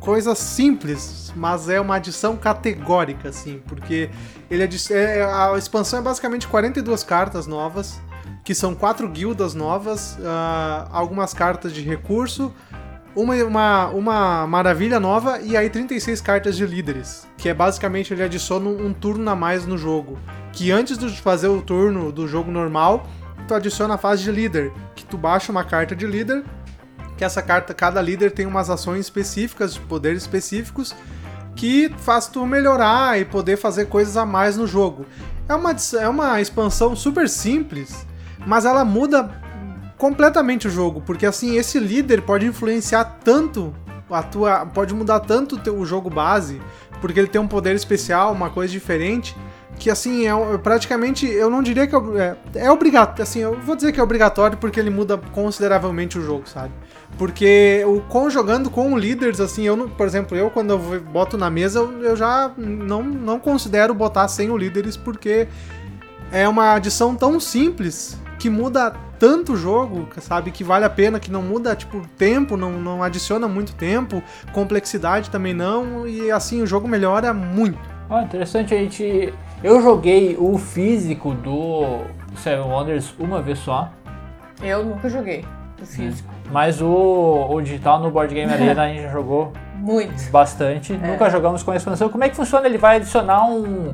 coisas 0.00 0.38
simples, 0.38 1.32
mas 1.36 1.68
é 1.68 1.80
uma 1.80 1.96
adição 1.96 2.36
categórica, 2.36 3.28
assim, 3.28 3.62
porque 3.68 4.10
ele 4.50 4.64
é, 4.90 5.22
a 5.22 5.56
expansão 5.56 6.00
é 6.00 6.02
basicamente 6.02 6.48
42 6.48 7.04
cartas 7.04 7.46
novas, 7.46 8.00
que 8.50 8.54
são 8.56 8.74
quatro 8.74 9.08
guildas 9.08 9.54
novas, 9.54 10.18
uh, 10.18 10.88
algumas 10.90 11.32
cartas 11.32 11.72
de 11.72 11.82
recurso, 11.82 12.52
uma, 13.14 13.36
uma, 13.44 13.86
uma 13.90 14.46
maravilha 14.48 14.98
nova 14.98 15.38
e 15.40 15.56
aí 15.56 15.70
36 15.70 16.20
cartas 16.20 16.56
de 16.56 16.66
líderes, 16.66 17.28
que 17.38 17.48
é 17.48 17.54
basicamente 17.54 18.12
ele 18.12 18.24
adiciona 18.24 18.68
um, 18.68 18.86
um 18.86 18.92
turno 18.92 19.30
a 19.30 19.36
mais 19.36 19.66
no 19.66 19.78
jogo, 19.78 20.18
que 20.52 20.72
antes 20.72 20.98
de 20.98 21.08
fazer 21.22 21.46
o 21.46 21.62
turno 21.62 22.10
do 22.10 22.26
jogo 22.26 22.50
normal, 22.50 23.06
tu 23.46 23.54
adiciona 23.54 23.94
a 23.94 23.98
fase 23.98 24.24
de 24.24 24.32
líder, 24.32 24.72
que 24.96 25.04
tu 25.04 25.16
baixa 25.16 25.52
uma 25.52 25.62
carta 25.62 25.94
de 25.94 26.04
líder 26.04 26.42
que 27.16 27.24
essa 27.24 27.40
carta, 27.40 27.72
cada 27.72 28.02
líder 28.02 28.32
tem 28.32 28.46
umas 28.46 28.68
ações 28.68 28.98
específicas, 28.98 29.74
de 29.74 29.80
poderes 29.82 30.22
específicos, 30.22 30.92
que 31.54 31.88
faz 31.98 32.26
tu 32.26 32.44
melhorar 32.44 33.16
e 33.16 33.24
poder 33.24 33.56
fazer 33.56 33.84
coisas 33.84 34.16
a 34.16 34.26
mais 34.26 34.56
no 34.56 34.66
jogo. 34.66 35.06
É 35.48 35.54
uma, 35.54 35.76
é 36.00 36.08
uma 36.08 36.40
expansão 36.40 36.96
super 36.96 37.28
simples, 37.28 38.06
mas 38.46 38.64
ela 38.64 38.84
muda 38.84 39.30
completamente 39.96 40.66
o 40.66 40.70
jogo, 40.70 41.02
porque 41.02 41.26
assim, 41.26 41.56
esse 41.56 41.78
líder 41.78 42.22
pode 42.22 42.46
influenciar 42.46 43.04
tanto 43.22 43.74
a 44.10 44.22
tua. 44.22 44.66
pode 44.66 44.94
mudar 44.94 45.20
tanto 45.20 45.56
o, 45.56 45.58
teu, 45.58 45.84
jogo 45.84 46.08
base, 46.08 46.60
porque 47.00 47.20
ele 47.20 47.28
tem 47.28 47.40
um 47.40 47.46
poder 47.46 47.74
especial, 47.74 48.32
uma 48.32 48.50
coisa 48.50 48.72
diferente 48.72 49.36
que 49.78 49.88
assim 49.88 50.26
é 50.26 50.58
praticamente 50.58 51.26
eu 51.26 51.48
não 51.48 51.62
diria 51.62 51.86
que 51.86 51.96
é, 51.96 52.36
é 52.54 52.70
obrigatório 52.70 53.22
assim 53.22 53.40
eu 53.40 53.58
vou 53.60 53.74
dizer 53.74 53.92
que 53.92 53.98
é 53.98 54.02
obrigatório 54.02 54.58
porque 54.58 54.78
ele 54.78 54.90
muda 54.90 55.16
consideravelmente 55.16 56.18
o 56.18 56.22
jogo 56.22 56.46
sabe 56.46 56.74
porque 57.16 57.82
o 57.86 58.02
com 58.02 58.28
jogando 58.28 58.68
com 58.68 58.96
líderes 58.98 59.40
assim 59.40 59.62
eu 59.62 59.88
por 59.88 60.06
exemplo 60.06 60.36
eu 60.36 60.50
quando 60.50 60.70
eu 60.70 61.00
boto 61.00 61.38
na 61.38 61.48
mesa 61.48 61.78
eu, 61.78 62.02
eu 62.02 62.16
já 62.16 62.52
não, 62.58 63.02
não 63.02 63.40
considero 63.40 63.94
botar 63.94 64.28
sem 64.28 64.50
o 64.50 64.56
líderes 64.56 64.98
porque 64.98 65.48
é 66.30 66.46
uma 66.46 66.74
adição 66.74 67.16
tão 67.16 67.40
simples 67.40 68.18
que 68.40 68.48
muda 68.48 68.94
tanto 69.18 69.52
o 69.52 69.56
jogo, 69.56 70.08
sabe? 70.18 70.50
Que 70.50 70.64
vale 70.64 70.86
a 70.86 70.90
pena, 70.90 71.20
que 71.20 71.30
não 71.30 71.42
muda, 71.42 71.76
tipo, 71.76 72.00
tempo, 72.16 72.56
não, 72.56 72.72
não 72.72 73.02
adiciona 73.02 73.46
muito 73.46 73.74
tempo, 73.74 74.22
complexidade 74.52 75.28
também 75.28 75.52
não, 75.52 76.08
e 76.08 76.30
assim, 76.30 76.62
o 76.62 76.66
jogo 76.66 76.88
melhora 76.88 77.34
muito. 77.34 77.78
Ah, 78.08 78.22
interessante, 78.22 78.74
a 78.74 78.78
gente 78.78 79.32
eu 79.62 79.82
joguei 79.82 80.36
o 80.38 80.56
físico 80.56 81.34
do 81.34 82.00
Seven 82.34 82.64
Wonders 82.64 83.14
uma 83.18 83.42
vez 83.42 83.58
só. 83.58 83.90
Eu 84.62 84.84
nunca 84.84 85.08
joguei 85.10 85.44
o 85.80 85.84
físico. 85.84 86.32
Mas 86.50 86.80
o, 86.80 87.46
o 87.50 87.60
digital 87.60 88.00
no 88.00 88.10
Board 88.10 88.34
Game 88.34 88.50
Arena 88.50 88.82
a 88.84 88.88
gente 88.88 89.02
já 89.02 89.12
jogou 89.12 89.52
muito. 89.76 90.30
Bastante. 90.30 90.94
É. 90.94 90.96
Nunca 90.96 91.28
jogamos 91.28 91.62
com 91.62 91.72
a 91.72 91.76
expansão. 91.76 92.08
Como 92.08 92.24
é 92.24 92.30
que 92.30 92.36
funciona? 92.36 92.66
Ele 92.66 92.78
vai 92.78 92.96
adicionar 92.96 93.44
um. 93.46 93.92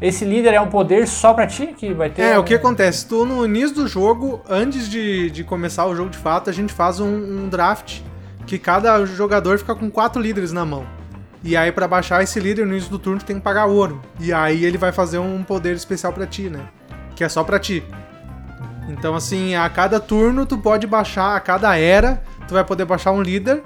Esse 0.00 0.24
líder 0.24 0.54
é 0.54 0.60
um 0.60 0.68
poder 0.68 1.08
só 1.08 1.34
pra 1.34 1.46
ti 1.46 1.68
que 1.68 1.92
vai 1.92 2.08
ter? 2.08 2.22
É, 2.22 2.38
um... 2.38 2.42
o 2.42 2.44
que 2.44 2.54
acontece? 2.54 3.06
Tu, 3.06 3.24
no 3.24 3.44
início 3.44 3.74
do 3.74 3.88
jogo, 3.88 4.40
antes 4.48 4.88
de, 4.88 5.30
de 5.30 5.42
começar 5.42 5.86
o 5.86 5.94
jogo 5.94 6.10
de 6.10 6.18
fato, 6.18 6.48
a 6.48 6.52
gente 6.52 6.72
faz 6.72 7.00
um, 7.00 7.08
um 7.08 7.48
draft 7.48 8.00
que 8.46 8.58
cada 8.58 9.04
jogador 9.04 9.58
fica 9.58 9.74
com 9.74 9.90
quatro 9.90 10.22
líderes 10.22 10.52
na 10.52 10.64
mão. 10.64 10.86
E 11.42 11.56
aí, 11.56 11.70
para 11.70 11.86
baixar 11.86 12.22
esse 12.22 12.38
líder 12.38 12.66
no 12.66 12.72
início 12.72 12.90
do 12.90 12.98
turno, 12.98 13.18
tu 13.18 13.24
tem 13.24 13.36
que 13.36 13.42
pagar 13.42 13.66
ouro. 13.66 14.00
E 14.20 14.32
aí 14.32 14.64
ele 14.64 14.78
vai 14.78 14.92
fazer 14.92 15.18
um 15.18 15.42
poder 15.42 15.74
especial 15.74 16.12
para 16.12 16.26
ti, 16.26 16.48
né? 16.48 16.68
Que 17.14 17.24
é 17.24 17.28
só 17.28 17.42
para 17.44 17.58
ti. 17.58 17.84
Então, 18.88 19.14
assim, 19.14 19.54
a 19.54 19.68
cada 19.68 20.00
turno 20.00 20.46
tu 20.46 20.58
pode 20.58 20.86
baixar, 20.86 21.36
a 21.36 21.40
cada 21.40 21.76
era, 21.76 22.22
tu 22.46 22.54
vai 22.54 22.64
poder 22.64 22.84
baixar 22.84 23.12
um 23.12 23.20
líder. 23.20 23.62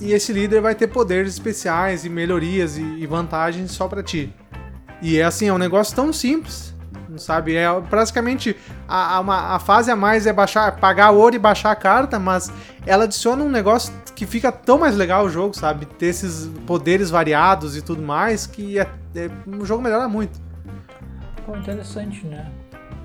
E 0.00 0.12
esse 0.12 0.32
líder 0.32 0.60
vai 0.60 0.74
ter 0.74 0.88
poderes 0.88 1.32
especiais 1.32 2.04
e 2.04 2.08
melhorias 2.08 2.76
e, 2.76 2.82
e 2.82 3.06
vantagens 3.06 3.70
só 3.70 3.88
para 3.88 4.02
ti. 4.02 4.32
E 5.02 5.18
é 5.18 5.24
assim, 5.24 5.48
é 5.48 5.52
um 5.52 5.58
negócio 5.58 5.94
tão 5.96 6.12
simples, 6.12 6.72
sabe? 7.16 7.56
É 7.56 7.68
praticamente 7.90 8.56
a, 8.88 9.16
a, 9.16 9.20
uma, 9.20 9.56
a 9.56 9.58
fase 9.58 9.90
a 9.90 9.96
mais 9.96 10.26
é 10.26 10.32
baixar, 10.32 10.76
pagar 10.76 11.10
ouro 11.10 11.34
e 11.34 11.38
baixar 11.40 11.72
a 11.72 11.76
carta, 11.76 12.20
mas 12.20 12.52
ela 12.86 13.04
adiciona 13.04 13.42
um 13.42 13.50
negócio 13.50 13.92
que 14.14 14.24
fica 14.24 14.52
tão 14.52 14.78
mais 14.78 14.96
legal 14.96 15.24
o 15.24 15.28
jogo, 15.28 15.54
sabe? 15.54 15.86
Ter 15.86 16.06
esses 16.06 16.46
poderes 16.66 17.10
variados 17.10 17.76
e 17.76 17.82
tudo 17.82 18.00
mais, 18.00 18.46
que 18.46 18.78
é, 18.78 18.88
é, 19.16 19.28
o 19.46 19.64
jogo 19.64 19.82
melhora 19.82 20.06
muito. 20.08 20.40
Pô, 21.44 21.56
interessante, 21.56 22.24
né? 22.24 22.50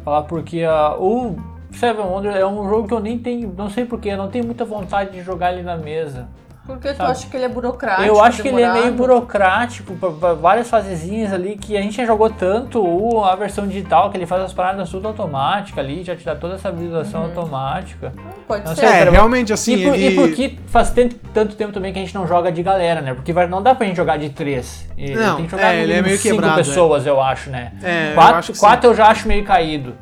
Falar 0.05 0.23
porque 0.23 0.63
uh, 0.63 1.01
o 1.01 1.35
Seven 1.71 2.05
Wonders 2.05 2.35
é 2.35 2.45
um 2.45 2.69
jogo 2.69 2.87
que 2.87 2.93
eu 2.93 2.99
nem 2.99 3.17
tenho, 3.17 3.53
não 3.57 3.69
sei 3.69 3.85
porquê, 3.85 4.15
não 4.15 4.29
tenho 4.29 4.45
muita 4.45 4.63
vontade 4.63 5.11
de 5.11 5.23
jogar 5.23 5.53
ele 5.53 5.63
na 5.63 5.77
mesa. 5.77 6.29
Porque 6.67 6.93
tu 6.93 7.01
acha 7.01 7.27
que 7.27 7.37
ele 7.37 7.45
é 7.45 7.49
burocrático? 7.49 8.07
Eu 8.07 8.21
acho 8.21 8.41
que 8.41 8.49
ele 8.49 8.61
é 8.61 8.73
meio 8.73 8.91
burocrático, 8.91 9.95
pra, 9.95 10.11
pra 10.11 10.33
várias 10.33 10.69
fasezinhas 10.69 11.31
ali 11.31 11.55
que 11.55 11.77
a 11.77 11.81
gente 11.81 11.95
já 11.95 12.05
jogou 12.05 12.29
tanto, 12.29 12.85
ou 12.85 13.23
a 13.23 13.33
versão 13.37 13.65
digital, 13.65 14.11
que 14.11 14.17
ele 14.17 14.25
faz 14.25 14.43
as 14.43 14.53
paradas 14.53 14.89
tudo 14.89 15.07
automática 15.07 15.79
ali, 15.79 16.03
já 16.03 16.13
te 16.13 16.25
dá 16.25 16.35
toda 16.35 16.55
essa 16.55 16.69
visualização 16.69 17.21
uhum. 17.21 17.27
automática. 17.27 18.11
Pode 18.45 18.65
não 18.65 18.75
ser. 18.75 18.81
Sei, 18.85 18.89
é, 18.89 19.09
realmente 19.09 19.53
assim. 19.53 19.75
E, 19.75 19.83
por, 19.85 19.95
ele... 19.95 20.07
e 20.07 20.15
porque 20.15 20.59
faz 20.67 20.91
tanto, 20.91 21.15
tanto 21.33 21.55
tempo 21.55 21.71
também 21.71 21.93
que 21.93 21.99
a 21.99 22.01
gente 22.01 22.13
não 22.13 22.27
joga 22.27 22.51
de 22.51 22.61
galera, 22.61 22.99
né? 22.99 23.13
Porque 23.13 23.31
vai, 23.31 23.47
não 23.47 23.63
dá 23.63 23.73
pra 23.73 23.87
gente 23.87 23.95
jogar 23.95 24.17
de 24.17 24.29
três. 24.29 24.85
não, 24.97 25.37
tem 25.37 25.45
que 25.45 25.51
jogar 25.51 25.73
é, 25.73 25.83
ele 25.83 25.93
é 25.93 26.01
meio 26.01 26.17
cinco 26.17 26.35
quebrado, 26.35 26.57
pessoas, 26.57 27.07
é. 27.07 27.09
eu 27.09 27.21
acho, 27.21 27.49
né? 27.49 27.71
É, 27.81 28.11
quatro, 28.13 28.33
eu 28.33 28.39
acho 28.39 28.59
quatro 28.59 28.89
eu 28.89 28.93
já 28.93 29.07
acho 29.07 29.25
meio 29.25 29.45
caído 29.45 29.95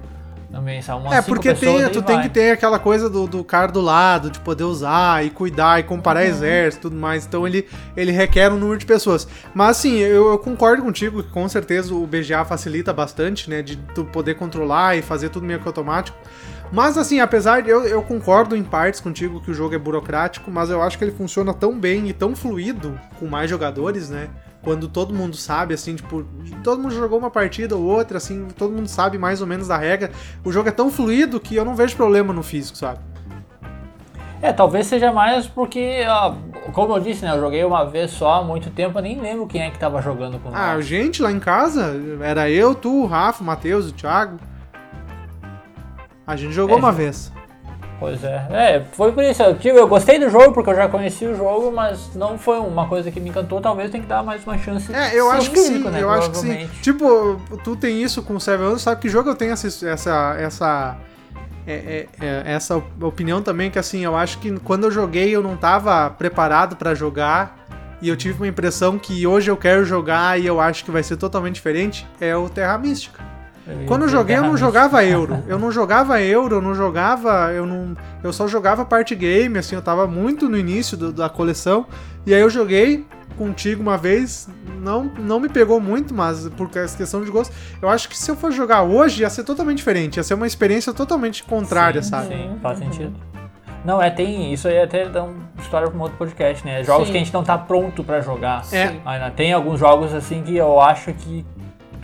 também, 0.56 0.82
são 0.82 1.00
umas 1.00 1.12
É, 1.12 1.22
porque 1.22 1.54
tem, 1.54 1.90
tu 1.90 2.02
tem 2.02 2.22
que 2.22 2.30
ter 2.30 2.52
aquela 2.52 2.80
coisa 2.80 3.10
do, 3.10 3.28
do 3.28 3.44
cara 3.44 3.70
do 3.70 3.82
lado, 3.82 4.32
de 4.32 4.40
poder 4.40 4.64
usar 4.64 5.26
e 5.26 5.30
cuidar 5.30 5.82
e 5.82 5.84
comparar 5.84 6.22
uhum. 6.22 6.28
exército 6.28 6.88
e 6.88 6.90
tudo 6.90 6.96
mais. 6.96 7.26
Então 7.26 7.46
ele, 7.46 7.68
ele 7.98 8.14
requer 8.14 8.50
um 8.50 8.58
número 8.58 8.80
de 8.80 8.86
pessoas. 8.86 9.28
Mas 9.54 9.80
assim, 9.80 9.98
eu, 9.98 10.30
eu, 10.30 10.40
concordo 10.40 10.82
contigo 10.82 11.22
que 11.22 11.30
com 11.30 11.48
certeza 11.50 11.94
o 11.94 12.08
BGA 12.08 12.46
facilita 12.46 12.94
bastante, 12.94 13.50
né? 13.50 13.62
De 13.62 13.76
tu 13.76 14.06
poder 14.06 14.36
controlar 14.36 14.96
e 14.96 15.02
fazer 15.02 15.28
tudo 15.28 15.46
meio 15.46 15.60
que 15.60 15.68
automático. 15.68 16.18
Mas 16.72 16.98
assim, 16.98 17.20
apesar 17.20 17.62
de 17.62 17.70
eu, 17.70 17.84
eu 17.84 18.02
concordo 18.02 18.56
em 18.56 18.64
partes 18.64 19.02
contigo 19.02 19.42
que 19.42 19.52
o 19.52 19.54
jogo 19.54 19.76
é 19.76 19.78
burocrático, 19.78 20.50
mas 20.50 20.70
eu 20.70 20.82
acho 20.82 20.98
que 20.98 21.04
ele 21.04 21.12
funciona 21.12 21.54
tão 21.54 21.78
bem 21.78 22.08
e 22.08 22.14
tão 22.14 22.34
fluido 22.34 22.98
com 23.20 23.28
mais 23.28 23.50
jogadores, 23.50 24.10
né? 24.10 24.30
Quando 24.66 24.90
todo 24.90 25.14
mundo 25.14 25.38
sabe, 25.38 25.76
assim, 25.76 25.96
tipo, 25.96 26.26
todo 26.64 26.82
mundo 26.82 26.94
jogou 26.94 27.20
uma 27.20 27.30
partida 27.30 27.76
ou 27.76 27.84
outra, 27.84 28.18
assim, 28.18 28.48
todo 28.58 28.74
mundo 28.74 28.88
sabe 28.88 29.16
mais 29.18 29.40
ou 29.40 29.48
menos 29.48 29.68
da 29.68 29.78
regra. 29.78 30.12
O 30.44 30.52
jogo 30.52 30.68
é 30.68 30.72
tão 30.72 30.90
fluido 30.90 31.40
que 31.40 31.56
eu 31.56 31.64
não 31.64 31.76
vejo 31.76 31.96
problema 31.96 32.34
no 32.34 32.42
físico, 32.42 32.76
sabe? 32.76 33.00
É, 34.42 34.52
talvez 34.52 34.88
seja 34.88 35.14
mais 35.14 35.48
porque, 35.48 36.04
ó, 36.08 36.34
como 36.74 36.96
eu 36.96 37.00
disse, 37.00 37.24
né, 37.24 37.32
eu 37.36 37.40
joguei 37.40 37.64
uma 37.64 37.86
vez 37.86 38.12
só 38.12 38.34
há 38.34 38.44
muito 38.44 38.70
tempo, 38.72 38.98
eu 38.98 39.02
nem 39.04 39.22
lembro 39.22 39.48
quem 39.48 39.62
é 39.62 39.70
que 39.70 39.78
tava 39.80 40.02
jogando 40.02 40.40
com 40.40 40.50
Ah, 40.52 40.74
nós. 40.76 40.86
gente 40.86 41.22
lá 41.22 41.32
em 41.32 41.40
casa, 41.40 41.94
era 42.22 42.50
eu, 42.50 42.74
tu, 42.76 43.04
o 43.04 43.06
Rafa, 43.06 43.44
o 43.44 43.46
Matheus, 43.46 43.90
o 43.90 43.94
Thiago. 43.94 44.40
A 46.26 46.36
gente 46.36 46.54
jogou 46.54 46.76
é, 46.76 46.80
uma 46.80 46.92
vez. 46.92 47.32
Pois 48.00 48.24
é. 48.24 48.48
É, 48.52 48.84
foi 48.92 49.12
por 49.12 49.24
isso. 49.24 49.42
Eu, 49.42 49.56
tipo, 49.58 49.78
eu 49.78 49.88
gostei 49.88 50.20
do 50.20 50.30
jogo 50.30 50.52
porque 50.54 50.70
eu 50.70 50.76
já 50.76 50.88
conheci 50.88 51.26
o 51.26 51.36
jogo, 51.36 51.72
mas 51.72 52.14
não 52.16 52.38
foi 52.38 52.60
uma 52.60 52.88
coisa 52.88 53.10
que 53.10 53.20
me 53.20 53.30
encantou. 53.30 53.62
Talvez 53.62 53.90
tem 53.90 54.02
que 54.02 54.08
dar 54.08 54.22
mais 54.22 54.44
uma 54.46 54.58
chance. 54.58 54.94
É, 54.94 55.18
eu 55.18 55.32
acho 55.32 55.52
que 55.52 55.60
sim. 55.60 55.80
Né, 55.80 56.02
eu 56.02 56.10
acho 56.10 56.30
que 56.32 56.38
sim. 56.38 56.70
Tipo, 56.82 57.40
tu 57.64 57.76
tem 57.76 58.02
isso 58.02 58.22
com 58.22 58.36
o 58.36 58.40
Seven 58.40 58.68
Anos, 58.68 58.82
sabe 58.82 59.02
que 59.02 59.10
jogo 59.10 59.30
eu 59.30 59.36
tenho 59.36 59.54
essa 59.54 59.68
essa 59.88 60.36
essa 60.38 60.98
é, 61.66 61.74
é, 61.74 62.26
é, 62.26 62.44
essa 62.46 62.82
opinião 63.02 63.42
também 63.42 63.72
que 63.72 63.80
assim, 63.80 64.04
eu 64.04 64.16
acho 64.16 64.38
que 64.40 64.52
quando 64.60 64.84
eu 64.84 64.92
joguei 64.92 65.36
eu 65.36 65.42
não 65.42 65.56
tava 65.56 66.10
preparado 66.10 66.76
para 66.76 66.94
jogar 66.94 67.66
e 68.02 68.10
eu 68.10 68.16
tive 68.16 68.36
uma 68.36 68.48
impressão 68.48 69.00
que 69.00 69.26
hoje 69.26 69.50
eu 69.50 69.58
quero 69.58 69.84
jogar 69.86 70.40
e 70.40 70.46
eu 70.46 70.60
acho 70.60 70.84
que 70.84 70.92
vai 70.92 71.02
ser 71.02 71.18
totalmente 71.18 71.56
diferente, 71.56 72.06
é 72.20 72.36
o 72.36 72.50
Terra 72.50 72.78
Mística. 72.78 73.35
Quando 73.88 74.04
eu 74.04 74.10
joguei, 74.10 74.38
eu 74.38 74.44
não 74.44 74.56
jogava 74.56 75.04
euro. 75.04 75.44
Eu 75.48 75.58
não 75.58 75.72
jogava 75.72 76.22
euro, 76.22 76.58
eu 76.58 76.62
não 76.62 76.76
jogava. 76.76 77.52
Eu 77.52 77.66
não. 77.66 77.96
Eu 78.24 78.32
só 78.32 78.48
jogava 78.48 78.86
party 78.86 79.16
game, 79.16 79.58
assim, 79.58 79.76
eu 79.76 79.82
tava 79.82 80.06
muito 80.06 80.48
no 80.48 80.58
início 80.58 80.96
do, 80.96 81.12
da 81.12 81.30
coleção. 81.30 81.88
E 82.26 82.34
aí 82.34 82.42
eu 82.42 82.50
joguei 82.50 83.06
contigo 83.38 83.82
uma 83.82 83.98
vez. 83.98 84.48
Não, 84.82 85.06
não 85.20 85.40
me 85.40 85.50
pegou 85.50 85.80
muito, 85.80 86.14
mas 86.14 86.48
por 86.50 86.70
questão 86.70 87.24
de 87.24 87.32
gosto. 87.32 87.54
Eu 87.82 87.90
acho 87.90 88.08
que 88.08 88.18
se 88.18 88.30
eu 88.30 88.36
for 88.36 88.52
jogar 88.52 88.84
hoje, 88.84 89.22
ia 89.22 89.30
ser 89.30 89.44
totalmente 89.44 89.78
diferente. 89.78 90.18
Ia 90.18 90.24
ser 90.24 90.36
uma 90.36 90.48
experiência 90.48 90.94
totalmente 90.94 91.44
contrária, 91.44 92.04
sim, 92.04 92.10
sabe? 92.10 92.28
Sim, 92.28 92.58
faz 92.62 92.78
sentido. 92.78 93.14
Não, 93.86 94.02
é, 94.02 94.10
tem. 94.10 94.52
Isso 94.52 94.68
aí 94.68 94.82
até 94.82 95.08
dá 95.08 95.24
uma 95.24 95.36
história 95.60 95.88
para 95.88 95.98
um 95.98 96.02
outro 96.02 96.18
podcast, 96.18 96.66
né? 96.66 96.84
Jogos 96.84 97.06
Sim. 97.06 97.12
que 97.12 97.18
a 97.18 97.24
gente 97.24 97.34
não 97.34 97.44
tá 97.44 97.56
pronto 97.56 98.04
para 98.04 98.20
jogar. 98.20 98.64
É. 98.72 98.96
Ainda 99.06 99.30
tem 99.30 99.54
alguns 99.54 99.80
jogos 99.80 100.12
assim 100.14 100.42
que 100.42 100.56
eu 100.56 100.82
acho 100.82 101.14
que 101.14 101.46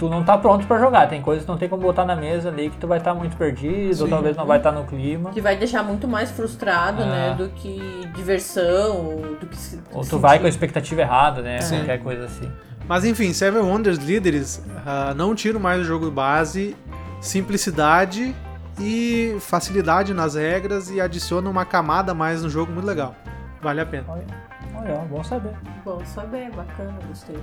tu 0.01 0.09
não 0.09 0.23
tá 0.23 0.35
pronto 0.35 0.65
para 0.65 0.79
jogar. 0.79 1.07
Tem 1.07 1.21
coisas 1.21 1.45
que 1.45 1.51
não 1.51 1.59
tem 1.59 1.69
como 1.69 1.83
botar 1.83 2.05
na 2.05 2.15
mesa 2.15 2.49
ali 2.49 2.71
que 2.71 2.77
tu 2.77 2.87
vai 2.87 2.97
estar 2.97 3.13
tá 3.13 3.19
muito 3.19 3.37
perdido, 3.37 3.93
Sim. 3.93 4.03
ou 4.03 4.09
talvez 4.09 4.35
não 4.35 4.47
vai 4.47 4.57
estar 4.57 4.71
tá 4.71 4.79
no 4.79 4.87
clima. 4.87 5.29
Que 5.29 5.39
vai 5.39 5.55
deixar 5.55 5.83
muito 5.83 6.07
mais 6.07 6.31
frustrado, 6.31 7.05
né, 7.05 7.27
é. 7.27 7.29
né, 7.29 7.35
do 7.35 7.49
que 7.49 8.09
diversão, 8.15 8.97
ou 8.97 9.35
do 9.35 9.45
que 9.45 9.57
Ou 9.93 10.03
tu 10.03 10.17
vai 10.17 10.39
com 10.39 10.47
a 10.47 10.49
expectativa 10.49 11.01
errada, 11.01 11.43
né, 11.43 11.61
Sim. 11.61 11.77
qualquer 11.77 11.99
coisa 11.99 12.25
assim. 12.25 12.51
Mas 12.87 13.05
enfim, 13.05 13.31
Seven 13.31 13.61
Wonders 13.61 13.99
Líderes 13.99 14.57
uh, 14.57 15.13
não 15.15 15.35
tiro 15.35 15.59
mais 15.59 15.79
o 15.81 15.83
jogo 15.83 16.09
base, 16.09 16.75
simplicidade 17.21 18.35
e 18.79 19.37
facilidade 19.39 20.15
nas 20.15 20.33
regras 20.33 20.89
e 20.89 20.99
adiciona 20.99 21.47
uma 21.47 21.63
camada 21.63 22.11
a 22.11 22.15
mais 22.15 22.41
no 22.41 22.49
jogo 22.49 22.71
muito 22.71 22.87
legal. 22.87 23.13
Vale 23.61 23.81
a 23.81 23.85
pena. 23.85 24.05
Olha, 24.07 24.25
olha 24.73 24.95
bom 25.07 25.23
saber. 25.23 25.53
Bom 25.85 26.03
saber, 26.03 26.49
bacana, 26.55 26.97
gostei. 27.07 27.37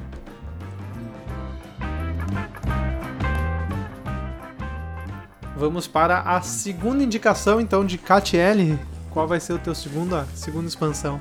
Vamos 5.58 5.88
para 5.88 6.20
a 6.20 6.40
segunda 6.40 7.02
indicação 7.02 7.60
então 7.60 7.84
de 7.84 7.98
KTL. 7.98 8.78
Qual 9.10 9.26
vai 9.26 9.40
ser 9.40 9.54
o 9.54 9.58
teu 9.58 9.74
segundo, 9.74 10.24
segunda 10.32 10.68
expansão? 10.68 11.20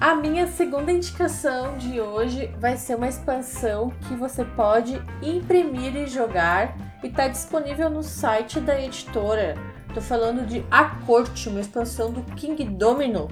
A 0.00 0.14
minha 0.14 0.46
segunda 0.46 0.92
indicação 0.92 1.76
de 1.76 2.00
hoje 2.00 2.54
vai 2.60 2.76
ser 2.76 2.94
uma 2.94 3.08
expansão 3.08 3.92
que 4.06 4.14
você 4.14 4.44
pode 4.44 5.02
imprimir 5.20 5.96
e 5.96 6.06
jogar 6.06 6.76
e 7.02 7.08
está 7.08 7.26
disponível 7.26 7.90
no 7.90 8.04
site 8.04 8.60
da 8.60 8.80
editora. 8.80 9.56
Tô 9.92 10.00
falando 10.00 10.46
de 10.46 10.64
A 10.70 10.84
Corte, 11.04 11.48
uma 11.48 11.58
expansão 11.58 12.12
do 12.12 12.22
King 12.36 12.62
Domino. 12.62 13.26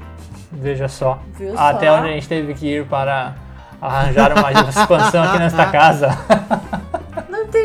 Veja 0.50 0.88
só. 0.88 1.22
Viu 1.34 1.56
Até 1.56 1.86
só? 1.86 1.98
onde 1.98 2.08
a 2.08 2.12
gente 2.12 2.26
teve 2.26 2.52
que 2.52 2.66
ir 2.66 2.86
para 2.88 3.36
arranjar 3.80 4.32
uma 4.36 4.50
expansão 4.68 5.22
aqui 5.22 5.38
nesta 5.38 5.66
casa. 5.70 6.08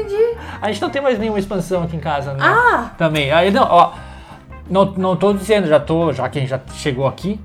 Entendi. 0.02 0.38
A 0.62 0.68
gente 0.72 0.82
não 0.82 0.90
tem 0.90 1.02
mais 1.02 1.18
nenhuma 1.18 1.40
expansão 1.40 1.84
aqui 1.84 1.96
em 1.96 2.00
casa, 2.00 2.34
né? 2.34 2.40
Ah! 2.42 2.92
Também. 2.98 3.32
Aí 3.32 3.52
não, 3.52 3.64
ó. 3.64 3.94
Não, 4.70 4.86
não 4.86 5.16
tô 5.16 5.34
dizendo, 5.34 5.68
já 5.68 5.80
tô, 5.80 6.14
já 6.14 6.30
que 6.30 6.38
a 6.38 6.42
gente 6.42 6.50
já 6.50 6.60
chegou 6.74 7.08
aqui. 7.08 7.40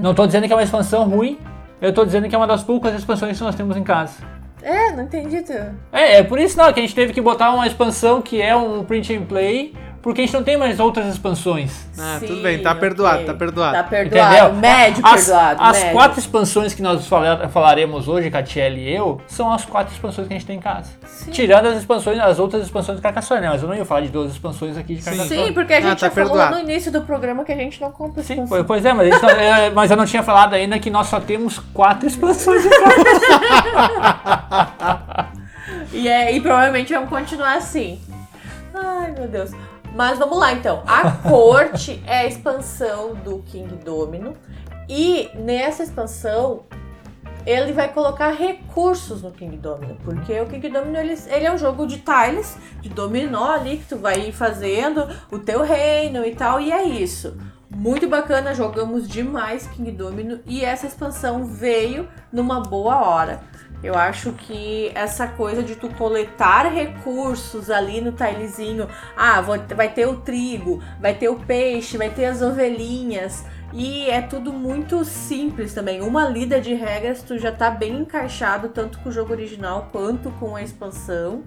Não 0.00 0.14
tô 0.14 0.26
dizendo 0.26 0.46
que 0.46 0.52
é 0.52 0.56
uma 0.56 0.62
expansão 0.62 1.08
ruim. 1.08 1.38
Eu 1.80 1.92
tô 1.92 2.04
dizendo 2.04 2.28
que 2.28 2.34
é 2.34 2.38
uma 2.38 2.46
das 2.46 2.62
poucas 2.62 2.94
expansões 2.94 3.36
que 3.36 3.44
nós 3.44 3.54
temos 3.54 3.76
em 3.76 3.82
casa. 3.82 4.14
É, 4.62 4.92
não 4.92 5.04
entendi 5.04 5.40
tu. 5.42 5.52
É, 5.92 6.18
é 6.18 6.22
por 6.22 6.38
isso 6.38 6.56
não, 6.58 6.70
que 6.72 6.80
a 6.80 6.82
gente 6.82 6.94
teve 6.94 7.12
que 7.12 7.20
botar 7.20 7.52
uma 7.52 7.66
expansão 7.66 8.20
que 8.20 8.40
é 8.40 8.54
um 8.54 8.84
print 8.84 9.16
and 9.16 9.24
play, 9.24 9.74
porque 10.02 10.22
a 10.22 10.24
gente 10.24 10.34
não 10.34 10.42
tem 10.42 10.56
mais 10.56 10.80
outras 10.80 11.06
expansões. 11.06 11.86
Ah, 11.98 12.16
Sim, 12.20 12.26
tudo 12.26 12.42
bem, 12.42 12.62
tá 12.62 12.74
perdoado, 12.74 13.16
ok. 13.16 13.26
tá 13.26 13.34
perdoado. 13.34 13.74
Tá 13.76 13.84
perdoado. 13.84 14.34
Entendeu? 14.34 14.54
Médio 14.54 15.06
as, 15.06 15.24
perdoado. 15.26 15.62
As 15.62 15.78
médio. 15.78 15.92
quatro 15.92 16.18
expansões 16.20 16.74
que 16.74 16.82
nós 16.82 17.06
fala- 17.06 17.48
falaremos 17.48 18.08
hoje, 18.08 18.30
Catiele 18.30 18.80
e 18.80 18.94
eu, 18.96 19.20
são 19.26 19.52
as 19.52 19.64
quatro 19.64 19.92
expansões 19.92 20.26
que 20.26 20.34
a 20.34 20.36
gente 20.38 20.46
tem 20.46 20.56
em 20.56 20.60
casa. 20.60 20.90
Sim. 21.04 21.30
Tirando 21.30 21.66
as 21.66 21.78
expansões, 21.78 22.18
as 22.18 22.38
outras 22.38 22.62
expansões 22.62 22.96
de 22.96 23.02
Carcassonne, 23.02 23.42
né? 23.42 23.48
Mas 23.50 23.62
eu 23.62 23.68
não 23.68 23.76
ia 23.76 23.84
falar 23.84 24.00
de 24.00 24.08
duas 24.08 24.32
expansões 24.32 24.76
aqui 24.76 24.94
de 24.94 25.02
Carcassonne. 25.02 25.46
Sim, 25.46 25.52
porque 25.52 25.74
a 25.74 25.78
Ah, 25.78 25.80
gente 25.82 26.00
tá 26.00 26.06
já 26.06 26.10
falou 26.10 26.30
perdoado. 26.30 26.54
no 26.56 26.60
início 26.62 26.90
do 26.90 27.02
programa 27.02 27.44
que 27.44 27.52
a 27.52 27.56
gente 27.56 27.80
não 27.80 27.92
compra 27.92 28.22
Sim, 28.22 28.34
expansão. 28.42 28.64
pois- 28.64 28.84
é, 28.84 28.92
mas, 28.92 29.22
não- 29.22 29.30
é, 29.30 29.70
mas 29.70 29.90
eu 29.90 29.96
não 29.96 30.06
tinha 30.06 30.22
falado 30.22 30.54
ainda 30.54 30.78
que 30.78 30.90
nós 30.90 31.08
só 31.08 31.20
temos 31.20 31.58
quatro 31.74 32.06
expansões 32.06 32.64
em 32.64 32.70
casa. 32.70 35.30
E, 35.92 36.08
é, 36.08 36.34
e 36.34 36.40
provavelmente 36.40 36.92
vamos 36.92 37.08
continuar 37.08 37.56
assim. 37.56 38.00
Ai, 38.74 39.12
meu 39.12 39.28
Deus. 39.28 39.50
Mas 39.94 40.18
vamos 40.18 40.38
lá 40.38 40.52
então. 40.52 40.82
A 40.86 41.10
corte 41.28 42.02
é 42.06 42.20
a 42.20 42.26
expansão 42.26 43.14
do 43.14 43.40
King 43.40 43.76
Domino. 43.76 44.36
E 44.88 45.30
nessa 45.34 45.82
expansão, 45.82 46.64
ele 47.46 47.72
vai 47.72 47.92
colocar 47.92 48.30
recursos 48.30 49.22
no 49.22 49.30
King 49.30 49.56
Domino. 49.56 49.96
Porque 50.04 50.38
o 50.40 50.46
King 50.46 50.68
Domino 50.68 50.98
ele, 50.98 51.16
ele 51.28 51.46
é 51.46 51.52
um 51.52 51.58
jogo 51.58 51.86
de 51.86 51.98
tiles, 51.98 52.56
de 52.80 52.88
dominó 52.88 53.52
ali, 53.52 53.78
que 53.78 53.86
tu 53.86 53.96
vai 53.96 54.28
ir 54.28 54.32
fazendo 54.32 55.08
o 55.30 55.38
teu 55.38 55.62
reino 55.62 56.24
e 56.24 56.34
tal. 56.34 56.60
E 56.60 56.72
é 56.72 56.82
isso. 56.82 57.36
Muito 57.68 58.08
bacana, 58.08 58.52
jogamos 58.52 59.08
demais 59.08 59.66
King 59.68 59.92
Domino. 59.92 60.40
E 60.44 60.64
essa 60.64 60.86
expansão 60.86 61.44
veio 61.46 62.08
numa 62.32 62.60
boa 62.60 62.96
hora. 62.96 63.40
Eu 63.82 63.94
acho 63.94 64.32
que 64.32 64.90
essa 64.94 65.26
coisa 65.26 65.62
de 65.62 65.74
tu 65.74 65.88
coletar 65.90 66.70
recursos 66.70 67.70
ali 67.70 68.00
no 68.00 68.12
tilezinho, 68.12 68.86
ah, 69.16 69.40
vou- 69.40 69.58
vai 69.74 69.88
ter 69.88 70.06
o 70.06 70.16
trigo, 70.16 70.82
vai 71.00 71.14
ter 71.14 71.28
o 71.30 71.36
peixe, 71.36 71.96
vai 71.96 72.10
ter 72.10 72.26
as 72.26 72.42
ovelhinhas, 72.42 73.44
e 73.72 74.10
é 74.10 74.20
tudo 74.20 74.52
muito 74.52 75.04
simples 75.04 75.72
também. 75.72 76.02
Uma 76.02 76.28
lida 76.28 76.60
de 76.60 76.74
regras 76.74 77.22
tu 77.22 77.38
já 77.38 77.52
tá 77.52 77.70
bem 77.70 78.00
encaixado 78.00 78.68
tanto 78.68 78.98
com 78.98 79.08
o 79.08 79.12
jogo 79.12 79.32
original 79.32 79.88
quanto 79.90 80.30
com 80.32 80.56
a 80.56 80.62
expansão. 80.62 81.42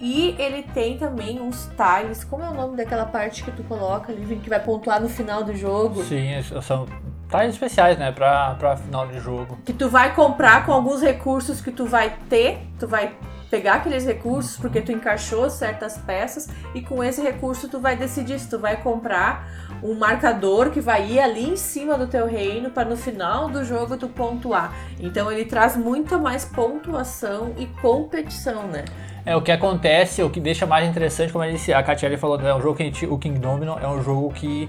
E 0.00 0.34
ele 0.38 0.62
tem 0.62 0.96
também 0.98 1.40
uns 1.40 1.68
tiles, 1.76 2.22
como 2.24 2.42
é 2.44 2.48
o 2.48 2.54
nome 2.54 2.76
daquela 2.76 3.06
parte 3.06 3.42
que 3.42 3.50
tu 3.50 3.62
coloca 3.64 4.12
ali, 4.12 4.36
que 4.36 4.48
vai 4.48 4.60
pontuar 4.62 5.00
no 5.00 5.08
final 5.08 5.42
do 5.42 5.54
jogo? 5.54 6.02
Sim, 6.04 6.34
esses 6.34 6.64
são 6.64 6.86
tiles 7.28 7.54
especiais, 7.54 7.98
né? 7.98 8.12
Pra, 8.12 8.54
pra 8.54 8.76
final 8.76 9.06
de 9.06 9.18
jogo. 9.20 9.58
que 9.64 9.72
tu 9.72 9.88
vai 9.88 10.14
comprar 10.14 10.64
com 10.64 10.72
alguns 10.72 11.02
recursos 11.02 11.60
que 11.60 11.70
tu 11.70 11.86
vai 11.86 12.16
ter, 12.28 12.58
tu 12.78 12.86
vai 12.86 13.16
pegar 13.50 13.74
aqueles 13.74 14.04
recursos 14.04 14.56
porque 14.56 14.80
tu 14.80 14.90
encaixou 14.90 15.48
certas 15.48 15.96
peças 15.98 16.48
e 16.74 16.80
com 16.80 17.02
esse 17.02 17.22
recurso 17.22 17.68
tu 17.68 17.78
vai 17.78 17.96
decidir 17.96 18.38
se 18.38 18.50
tu 18.50 18.58
vai 18.58 18.76
comprar 18.76 19.48
um 19.82 19.94
marcador 19.94 20.70
que 20.70 20.80
vai 20.80 21.06
ir 21.12 21.20
ali 21.20 21.50
em 21.50 21.56
cima 21.56 21.96
do 21.96 22.06
teu 22.06 22.26
reino 22.26 22.70
para 22.70 22.88
no 22.88 22.96
final 22.96 23.48
do 23.48 23.64
jogo 23.64 23.96
tu 23.96 24.08
pontuar. 24.08 24.74
Então 24.98 25.30
ele 25.30 25.44
traz 25.44 25.76
muita 25.76 26.18
mais 26.18 26.44
pontuação 26.44 27.52
e 27.56 27.66
competição, 27.66 28.64
né? 28.64 28.84
É, 29.24 29.36
o 29.36 29.42
que 29.42 29.50
acontece, 29.50 30.22
o 30.22 30.30
que 30.30 30.38
deixa 30.38 30.66
mais 30.66 30.88
interessante, 30.88 31.32
como 31.32 31.44
a 31.44 31.82
Catiele 31.82 32.16
falou, 32.16 32.40
é 32.40 32.54
um 32.54 32.60
jogo 32.60 32.76
que 32.76 32.84
gente, 32.84 33.06
o 33.06 33.18
King 33.18 33.38
Domino 33.40 33.76
é 33.80 33.88
um 33.88 34.00
jogo 34.00 34.32
que 34.32 34.68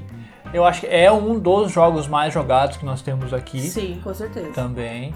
eu 0.54 0.66
acho 0.66 0.82
que 0.82 0.88
é 0.88 1.12
um 1.12 1.38
dos 1.40 1.72
jogos 1.72 2.08
mais 2.08 2.34
jogados 2.34 2.78
que 2.78 2.86
nós 2.86 3.02
temos 3.02 3.34
aqui 3.34 3.62
Sim, 3.62 4.00
com 4.04 4.14
certeza. 4.14 4.50
também. 4.54 5.14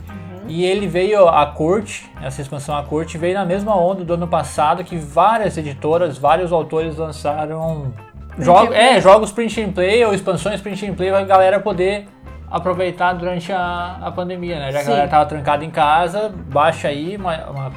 E 0.47 0.65
ele 0.65 0.87
veio, 0.87 1.27
a 1.27 1.45
corte, 1.45 2.11
essa 2.21 2.41
expansão 2.41 2.75
à 2.75 2.83
corte, 2.83 3.17
veio 3.17 3.35
na 3.35 3.45
mesma 3.45 3.75
onda 3.75 4.03
do 4.03 4.13
ano 4.15 4.27
passado 4.27 4.83
que 4.83 4.97
várias 4.97 5.57
editoras, 5.57 6.17
vários 6.17 6.51
autores 6.51 6.97
lançaram 6.97 7.93
jogos, 8.37 8.75
é, 8.75 8.99
jogos 8.99 9.31
print 9.31 9.61
and 9.61 9.71
play 9.71 10.03
ou 10.03 10.13
expansões 10.13 10.59
print 10.59 10.85
and 10.89 10.95
play 10.95 11.09
para 11.09 11.19
a 11.19 11.23
galera 11.25 11.59
poder 11.59 12.07
aproveitar 12.49 13.13
durante 13.13 13.51
a, 13.53 13.97
a 14.01 14.11
pandemia, 14.11 14.59
né? 14.59 14.71
Já 14.71 14.79
que 14.79 14.85
a 14.87 14.89
galera 14.89 15.07
tava 15.07 15.25
trancada 15.25 15.63
em 15.63 15.69
casa, 15.69 16.33
baixa 16.51 16.87
aí 16.89 17.15
uma, 17.15 17.37
uma- 17.49 17.71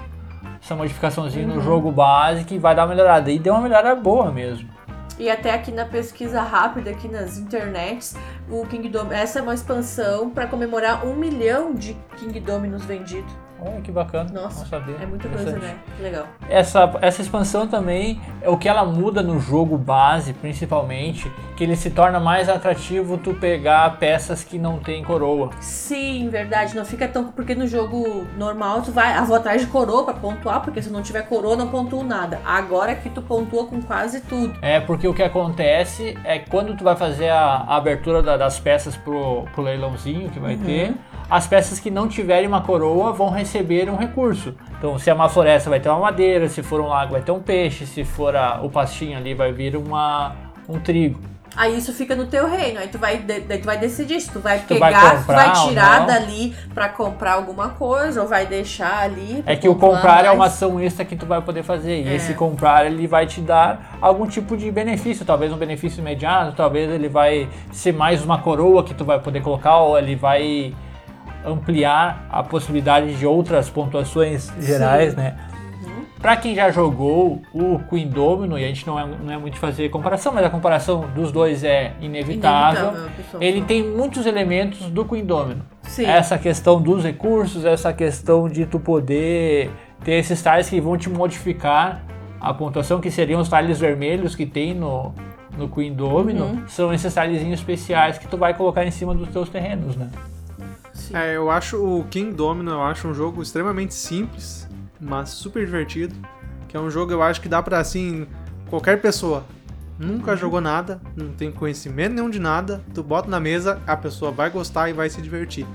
essa 0.60 0.74
modificaçãozinha 0.74 1.46
no 1.46 1.60
jogo 1.60 1.92
base 1.92 2.42
que 2.44 2.58
vai 2.58 2.74
dar 2.74 2.82
uma 2.82 2.88
melhorada. 2.94 3.30
E 3.30 3.38
deu 3.38 3.52
uma 3.52 3.62
melhora 3.62 3.94
boa 3.94 4.32
mesmo. 4.32 4.68
E 5.18 5.30
até 5.30 5.52
aqui 5.52 5.70
na 5.70 5.84
pesquisa 5.84 6.42
rápida, 6.42 6.90
aqui 6.90 7.08
nas 7.08 7.38
internets, 7.38 8.16
o 8.50 8.66
King 8.66 8.88
Dom 8.88 9.12
essa 9.12 9.38
é 9.38 9.42
uma 9.42 9.54
expansão 9.54 10.30
para 10.30 10.46
comemorar 10.46 11.06
um 11.06 11.14
milhão 11.14 11.72
de 11.72 11.94
King 12.16 12.40
Dominos 12.40 12.84
vendidos. 12.84 13.43
Olha 13.66 13.80
que 13.80 13.90
bacana. 13.90 14.30
Nossa. 14.32 14.76
É 15.00 15.06
muita 15.06 15.28
coisa, 15.28 15.52
né? 15.58 15.76
Que 15.96 16.02
legal. 16.02 16.26
Essa, 16.48 16.92
essa 17.00 17.22
expansão 17.22 17.66
também 17.66 18.20
é 18.42 18.48
o 18.48 18.56
que 18.56 18.68
ela 18.68 18.84
muda 18.84 19.22
no 19.22 19.40
jogo 19.40 19.76
base, 19.78 20.32
principalmente, 20.32 21.30
que 21.56 21.64
ele 21.64 21.76
se 21.76 21.90
torna 21.90 22.18
mais 22.20 22.48
atrativo 22.48 23.16
tu 23.18 23.34
pegar 23.34 23.98
peças 23.98 24.44
que 24.44 24.58
não 24.58 24.78
tem 24.78 25.02
coroa. 25.04 25.50
Sim, 25.60 26.28
verdade. 26.28 26.74
Não 26.76 26.84
fica 26.84 27.06
tão. 27.08 27.24
Porque 27.32 27.54
no 27.54 27.66
jogo 27.66 28.26
normal 28.36 28.82
tu 28.82 28.92
vai. 28.92 29.12
Ah, 29.14 29.22
vou 29.24 29.36
atrás 29.36 29.60
de 29.60 29.66
coroa 29.68 30.04
pra 30.04 30.14
pontuar, 30.14 30.60
porque 30.62 30.82
se 30.82 30.90
não 30.90 31.02
tiver 31.02 31.22
coroa, 31.22 31.56
não 31.56 31.68
pontuo 31.68 32.02
nada. 32.04 32.40
Agora 32.44 32.94
que 32.94 33.08
tu 33.08 33.22
pontua 33.22 33.66
com 33.66 33.80
quase 33.82 34.20
tudo. 34.22 34.54
É 34.62 34.80
porque 34.80 35.08
o 35.08 35.14
que 35.14 35.22
acontece 35.22 36.16
é 36.24 36.38
que 36.38 36.50
quando 36.50 36.76
tu 36.76 36.84
vai 36.84 36.96
fazer 36.96 37.28
a, 37.30 37.64
a 37.66 37.76
abertura 37.76 38.22
da- 38.22 38.36
das 38.36 38.58
peças 38.60 38.96
pro, 38.96 39.44
pro 39.54 39.62
leilãozinho 39.62 40.28
que 40.30 40.38
vai 40.38 40.56
ter, 40.56 40.94
as 41.30 41.46
peças 41.46 41.80
que 41.80 41.90
não 41.90 42.06
tiverem 42.08 42.46
uma 42.46 42.60
coroa 42.60 43.12
vão 43.12 43.30
receber 43.30 43.88
um 43.90 43.96
recurso. 43.96 44.54
Então, 44.78 44.98
se 44.98 45.08
é 45.10 45.14
uma 45.14 45.28
floresta, 45.28 45.70
vai 45.70 45.80
ter 45.80 45.88
uma 45.88 45.98
madeira, 46.00 46.48
se 46.48 46.62
for 46.62 46.80
um 46.80 46.86
lago, 46.88 47.12
vai 47.12 47.22
ter 47.22 47.32
um 47.32 47.40
peixe, 47.40 47.86
se 47.86 48.04
for 48.04 48.36
a- 48.36 48.60
o 48.62 48.68
pastinho 48.70 49.16
ali, 49.16 49.34
vai 49.34 49.52
vir 49.52 49.76
uma, 49.76 50.32
um 50.68 50.78
trigo. 50.78 51.18
Aí 51.56 51.78
isso 51.78 51.92
fica 51.92 52.16
no 52.16 52.26
teu 52.26 52.48
reino. 52.50 52.80
Aí 52.80 52.88
tu 52.88 52.98
vai, 52.98 53.16
daí 53.18 53.58
tu 53.58 53.64
vai 53.64 53.78
decidir 53.78 54.20
se 54.20 54.28
tu 54.28 54.40
vai 54.40 54.58
tu 54.58 54.76
vai 54.76 54.92
pegar, 54.92 55.10
tu 55.22 55.26
vai 55.26 55.44
comprar 55.46 55.62
ou 55.62 55.68
tirar 55.68 56.00
não. 56.00 56.06
dali 56.08 56.52
pra 56.74 56.88
comprar 56.88 57.32
alguma 57.34 57.68
coisa, 57.68 58.22
ou 58.22 58.26
vai 58.28 58.44
deixar 58.44 59.04
ali. 59.04 59.40
É 59.46 59.54
que 59.54 59.68
o 59.68 59.74
comprar 59.76 60.24
é 60.24 60.30
uma 60.30 60.38
mais. 60.38 60.52
ação 60.54 60.80
extra 60.80 61.04
que 61.04 61.14
tu 61.14 61.24
vai 61.26 61.40
poder 61.40 61.62
fazer. 61.62 62.02
E 62.02 62.08
É. 62.08 62.16
esse 62.16 62.34
comprar 62.34 62.86
ele 62.86 63.06
vai 63.06 63.24
te 63.26 63.40
dar 63.40 63.96
algum 64.00 64.26
tipo 64.26 64.56
de 64.56 64.68
benefício, 64.68 65.24
talvez 65.24 65.52
um 65.52 65.56
benefício 65.56 66.00
imediato, 66.00 66.56
talvez 66.56 66.90
ele 66.90 67.08
vai 67.08 67.48
ser 67.70 67.92
mais 67.92 68.24
uma 68.24 68.38
coroa 68.38 68.82
que 68.82 68.92
tu 68.92 69.04
vai 69.04 69.20
poder 69.20 69.40
colocar, 69.40 69.76
ou 69.76 69.96
ele 69.96 70.16
vai 70.16 70.74
ampliar 71.44 72.26
a 72.30 72.42
possibilidade 72.42 73.14
de 73.14 73.26
outras 73.26 73.68
pontuações 73.70 74.52
gerais, 74.60 75.10
Sim. 75.10 75.16
né? 75.18 75.36
Uhum. 75.84 76.04
Pra 76.20 76.36
quem 76.36 76.54
já 76.54 76.70
jogou 76.70 77.42
o 77.52 77.78
Queen 77.90 78.08
Domino, 78.08 78.58
e 78.58 78.64
a 78.64 78.68
gente 78.68 78.86
não 78.86 78.98
é, 78.98 79.06
não 79.06 79.32
é 79.32 79.36
muito 79.36 79.54
de 79.54 79.60
fazer 79.60 79.88
comparação, 79.90 80.32
mas 80.32 80.44
a 80.44 80.50
comparação 80.50 81.06
dos 81.14 81.30
dois 81.30 81.62
é 81.62 81.92
inevitável. 82.00 82.92
Inevitável. 82.92 83.40
Ele 83.40 83.62
tem 83.62 83.82
muitos 83.84 84.24
elementos 84.26 84.88
do 84.90 85.04
Queen 85.04 85.24
Domino. 85.24 85.62
Sim. 85.82 86.06
Essa 86.06 86.38
questão 86.38 86.80
dos 86.80 87.04
recursos, 87.04 87.64
essa 87.64 87.92
questão 87.92 88.48
de 88.48 88.64
tu 88.66 88.80
poder 88.80 89.70
ter 90.02 90.12
esses 90.14 90.42
tiles 90.42 90.68
que 90.68 90.80
vão 90.80 90.96
te 90.96 91.08
modificar 91.10 92.02
a 92.40 92.52
pontuação, 92.52 93.00
que 93.00 93.10
seriam 93.10 93.40
os 93.40 93.48
tiles 93.48 93.78
vermelhos 93.80 94.34
que 94.34 94.44
tem 94.44 94.74
no, 94.74 95.14
no 95.56 95.68
Queen 95.68 95.92
Domino, 95.94 96.44
Uhum. 96.44 96.62
são 96.68 96.92
esses 96.92 97.12
tilezinhos 97.12 97.60
especiais 97.60 98.18
que 98.18 98.26
tu 98.26 98.36
vai 98.36 98.52
colocar 98.54 98.84
em 98.84 98.90
cima 98.90 99.14
dos 99.14 99.28
teus 99.28 99.48
terrenos, 99.48 99.96
né? 99.96 100.08
Sim. 100.94 101.14
É, 101.16 101.36
eu 101.36 101.50
acho 101.50 101.76
o 101.76 102.04
King 102.04 102.32
Domino, 102.32 102.70
eu 102.70 102.82
acho 102.82 103.06
um 103.08 103.12
jogo 103.12 103.42
extremamente 103.42 103.92
simples, 103.92 104.66
mas 105.00 105.28
super 105.30 105.64
divertido. 105.64 106.14
Que 106.68 106.76
é 106.76 106.80
um 106.80 106.90
jogo, 106.90 107.12
eu 107.12 107.22
acho 107.22 107.40
que 107.40 107.48
dá 107.48 107.62
pra, 107.62 107.78
assim, 107.78 108.26
qualquer 108.70 109.00
pessoa. 109.02 109.44
Nunca 109.98 110.34
jogou 110.34 110.60
nada, 110.60 111.00
não 111.16 111.32
tem 111.32 111.52
conhecimento 111.52 112.14
nenhum 112.14 112.30
de 112.30 112.40
nada, 112.40 112.82
tu 112.92 113.02
bota 113.02 113.28
na 113.28 113.38
mesa, 113.38 113.80
a 113.86 113.96
pessoa 113.96 114.32
vai 114.32 114.50
gostar 114.50 114.88
e 114.88 114.92
vai 114.92 115.08
se 115.10 115.20
divertir. 115.20 115.66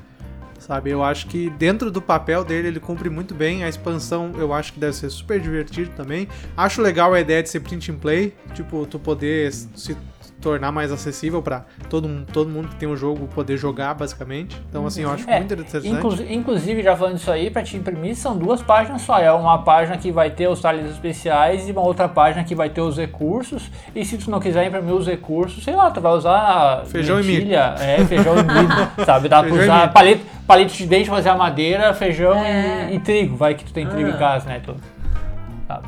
Sabe, 0.59 0.89
eu 0.89 1.01
acho 1.01 1.27
que 1.27 1.49
dentro 1.51 1.89
do 1.89 2.01
papel 2.01 2.43
dele 2.43 2.67
ele 2.67 2.79
cumpre 2.81 3.09
muito 3.09 3.33
bem. 3.33 3.63
A 3.63 3.69
expansão 3.69 4.33
eu 4.35 4.53
acho 4.53 4.73
que 4.73 4.79
deve 4.79 4.93
ser 4.93 5.09
super 5.09 5.39
divertido 5.39 5.91
também. 5.95 6.27
Acho 6.57 6.81
legal 6.81 7.13
a 7.13 7.21
ideia 7.21 7.41
de 7.41 7.47
ser 7.47 7.61
print 7.61 7.91
and 7.91 7.95
play, 7.95 8.35
tipo, 8.53 8.85
tu 8.85 8.99
poder 8.99 9.53
se 9.53 9.95
tornar 10.41 10.71
mais 10.71 10.91
acessível 10.91 11.41
pra 11.41 11.63
todo, 11.89 12.07
mundo- 12.07 12.25
todo 12.31 12.49
mundo 12.49 12.69
que 12.69 12.75
tem 12.75 12.87
o 12.87 12.95
jogo 12.95 13.27
poder 13.27 13.57
jogar, 13.57 13.93
basicamente. 13.93 14.55
Então, 14.69 14.85
assim, 14.85 15.01
eu 15.03 15.11
acho 15.11 15.29
É, 15.29 15.39
muito 15.39 15.53
interessante. 15.53 15.87
Inclu- 15.87 16.25
inclusive, 16.29 16.81
já 16.81 16.95
falando 16.95 17.17
isso 17.17 17.29
aí, 17.31 17.49
pra 17.49 17.61
te 17.61 17.75
imprimir, 17.77 18.15
são 18.15 18.37
duas 18.37 18.61
páginas 18.61 19.01
só. 19.01 19.19
É 19.19 19.31
uma 19.31 19.59
página 19.63 19.97
que 19.97 20.11
vai 20.11 20.29
ter 20.29 20.47
os 20.47 20.61
talhos 20.61 20.89
especiais 20.89 21.67
e 21.67 21.71
uma 21.71 21.81
outra 21.81 22.07
página 22.07 22.43
que 22.43 22.55
vai 22.55 22.69
ter 22.69 22.81
os 22.81 22.97
recursos. 22.97 23.69
E 23.93 24.05
se 24.05 24.17
tu 24.17 24.31
não 24.31 24.39
quiser 24.39 24.65
imprimir 24.65 24.93
os 24.93 25.05
recursos, 25.07 25.63
sei 25.63 25.75
lá, 25.75 25.91
tu 25.91 25.99
vai 26.01 26.13
usar 26.13 26.83
Feijão 26.85 27.19
e 27.19 27.23
milho. 27.23 27.39
lentilha, 27.39 27.75
É, 27.79 28.05
feijão 28.05 28.33
e 28.37 28.43
milho, 28.43 28.89
sabe? 29.05 29.27
Dá 29.29 29.45
e 29.45 29.51
usar 29.51 29.91
palito, 29.91 30.25
palito 30.47 30.73
de 30.73 30.85
dente, 30.85 31.09
fazer 31.09 31.29
a 31.29 31.35
madeira, 31.35 31.93
feijão 31.93 32.33
É. 32.35 32.89
e, 32.91 32.95
e 32.95 32.99
trigo. 32.99 33.35
Vai 33.35 33.55
que 33.55 33.65
tu 33.65 33.73
tem 33.73 33.85
trigo 33.87 34.09
Ah. 34.09 34.13
em 34.13 34.17
casa, 34.17 34.47
né? 34.47 34.61
Tu, 34.65 34.73
sabe? 35.67 35.87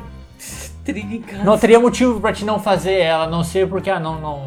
Casa. 1.26 1.44
Não 1.44 1.56
teria 1.56 1.78
motivo 1.78 2.20
pra 2.20 2.32
te 2.32 2.44
não 2.44 2.58
fazer 2.58 2.98
ela, 2.98 3.24
a 3.24 3.26
não 3.28 3.44
ser 3.44 3.68
porque, 3.68 3.88
ah, 3.88 4.00
não, 4.00 4.20
não, 4.20 4.44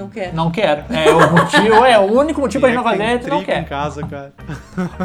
Não 0.00 0.08
quer. 0.08 0.32
não 0.32 0.50
quero. 0.50 0.84
É 0.90 1.10
o 1.10 1.30
motivo, 1.32 1.84
é 1.84 1.98
o 1.98 2.02
único 2.18 2.40
motivo 2.40 2.60
pra 2.62 2.70
gente 2.70 2.82
não 2.82 2.88
é 2.88 2.92
que 2.92 2.98
fazer, 2.98 3.10
tem 3.10 3.18
tu 3.18 3.28
não 3.30 3.36
trigo 3.42 3.44
quer. 3.52 3.60
em 3.60 3.64
casa, 3.64 4.06
cara. 4.06 4.32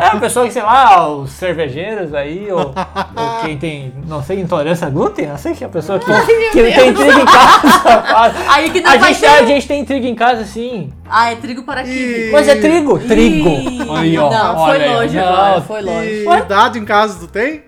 É 0.02 0.06
a 0.08 0.16
pessoa 0.20 0.48
que, 0.48 0.54
sei 0.54 0.62
lá, 0.64 1.08
os 1.10 1.32
cervejeiros 1.32 2.14
aí, 2.14 2.52
ou, 2.52 2.60
ou 2.62 3.42
quem 3.44 3.58
tem, 3.58 3.94
não 4.08 4.24
sei, 4.24 4.40
intolerância 4.40 4.88
a 4.88 4.90
glúten, 4.90 5.28
não 5.28 5.38
sei 5.38 5.54
que 5.54 5.64
é 5.64 5.68
a 5.68 5.70
pessoa 5.70 6.00
que, 6.00 6.06
que 6.06 6.62
Deus. 6.64 6.76
tem 6.76 6.94
trigo 6.94 7.20
em 7.20 7.26
casa. 7.26 8.36
Aí 8.50 8.70
que 8.70 8.82
não 8.82 8.92
a, 8.92 8.98
vai 8.98 9.14
gente, 9.14 9.20
ter. 9.22 9.28
a 9.28 9.46
gente 9.46 9.68
tem 9.68 9.86
trigo 9.86 10.06
em 10.08 10.16
casa, 10.16 10.46
sim. 10.46 10.92
Ah, 11.10 11.32
é 11.32 11.36
trigo 11.36 11.64
para. 11.64 11.84
E- 11.86 12.30
Mas 12.32 12.48
é 12.48 12.56
trigo, 12.56 12.98
Ih, 12.98 13.08
trigo. 13.08 13.94
Aí, 13.96 14.18
ó, 14.18 14.30
não, 14.30 14.58
olha 14.58 14.80
foi 14.80 14.84
aí, 14.90 14.96
longe 14.96 15.18
não, 15.18 15.24
agora, 15.28 15.62
foi 15.62 15.82
longe. 15.82 16.26
E 16.26 16.42
dado 16.48 16.78
em 16.78 16.86
casa 16.86 17.20
tu 17.20 17.28
tem? 17.28 17.64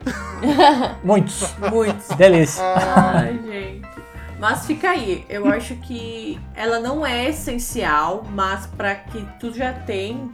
Muitos. 1.03 1.53
Muitos. 1.71 2.07
Delícia. 2.15 2.63
Ai, 2.63 3.39
gente. 3.45 3.81
Mas 4.39 4.65
fica 4.65 4.91
aí, 4.91 5.25
eu 5.29 5.47
acho 5.51 5.75
que 5.77 6.39
ela 6.53 6.79
não 6.79 7.05
é 7.05 7.29
essencial, 7.29 8.23
mas 8.31 8.67
pra 8.67 8.95
que 8.95 9.25
tu 9.39 9.53
já 9.53 9.73
tem, 9.73 10.31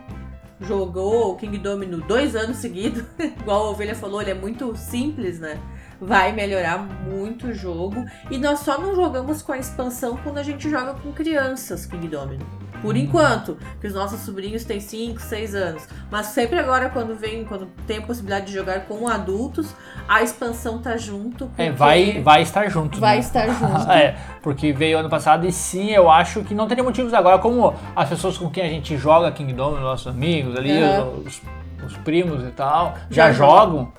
jogou 0.60 1.32
o 1.32 1.36
King 1.36 1.58
Domino 1.58 2.02
dois 2.02 2.36
anos 2.36 2.58
seguidos, 2.58 3.04
igual 3.20 3.68
a 3.68 3.70
Ovelha 3.70 3.96
falou, 3.96 4.22
ele 4.22 4.32
é 4.32 4.36
muito 4.36 4.76
simples, 4.76 5.39
né? 5.39 5.60
Vai 6.02 6.34
melhorar 6.34 6.80
muito 6.80 7.48
o 7.48 7.54
jogo. 7.54 8.06
E 8.30 8.38
nós 8.38 8.60
só 8.60 8.78
não 8.78 8.94
jogamos 8.94 9.42
com 9.42 9.54
a 9.54 9.58
expansão 9.58 10.18
quando 10.18 10.38
a 10.38 10.44
gente 10.44 10.70
joga 10.70 10.96
com 10.96 11.13
crianças 11.13 11.86
King 11.86 12.08
Domino. 12.08 12.62
Por 12.84 12.98
enquanto, 12.98 13.58
que 13.80 13.88
os 13.88 13.93
nossos 13.93 14.19
sobrinhos 14.19 14.65
têm 14.65 14.82
5, 14.82 15.22
6 15.22 15.56
anos. 15.56 15.88
Mas 16.12 16.28
sempre 16.28 16.60
agora, 16.60 16.89
quando 16.89 17.15
vem, 17.15 17.46
quando 17.46 17.67
tem 17.88 18.00
a 18.00 18.02
possibilidade 18.02 18.48
de 18.48 18.54
jogar 18.54 18.82
com 18.82 19.08
adultos, 19.08 19.74
a 20.08 20.22
expansão 20.22 20.80
tá 20.80 20.98
junto. 20.98 21.50
É, 21.58 21.72
vai, 21.72 22.22
vai 22.22 22.41
estar 22.41 22.67
junto. 22.69 23.00
vai 23.00 23.15
né? 23.15 23.19
estar 23.22 23.48
junto. 23.56 23.89
É, 23.89 24.17
porque 24.41 24.74
veio 24.74 25.00
ano 25.00 25.10
passado 25.10 25.48
e 25.48 25.52
sim, 25.54 25.91
eu 25.91 26.12
acho 26.12 26.43
que 26.43 26.54
não 26.54 26.67
teria 26.67 26.84
motivos 26.84 27.13
agora, 27.13 27.39
como 27.39 27.74
as 27.96 28.10
pessoas 28.10 28.38
com 28.38 28.50
quem 28.50 28.63
a 28.65 28.69
gente 28.69 28.98
joga 28.98 29.32
Kingdom, 29.32 29.80
nossos 29.80 30.08
amigos 30.08 30.56
ali, 30.58 30.74
Uhum. 30.74 31.24
os, 31.26 31.41
os 31.86 31.98
primos 32.00 32.43
e 32.43 32.52
tal, 32.52 32.96
Já 33.10 33.28
já, 33.28 33.32
jogam, 33.32 33.93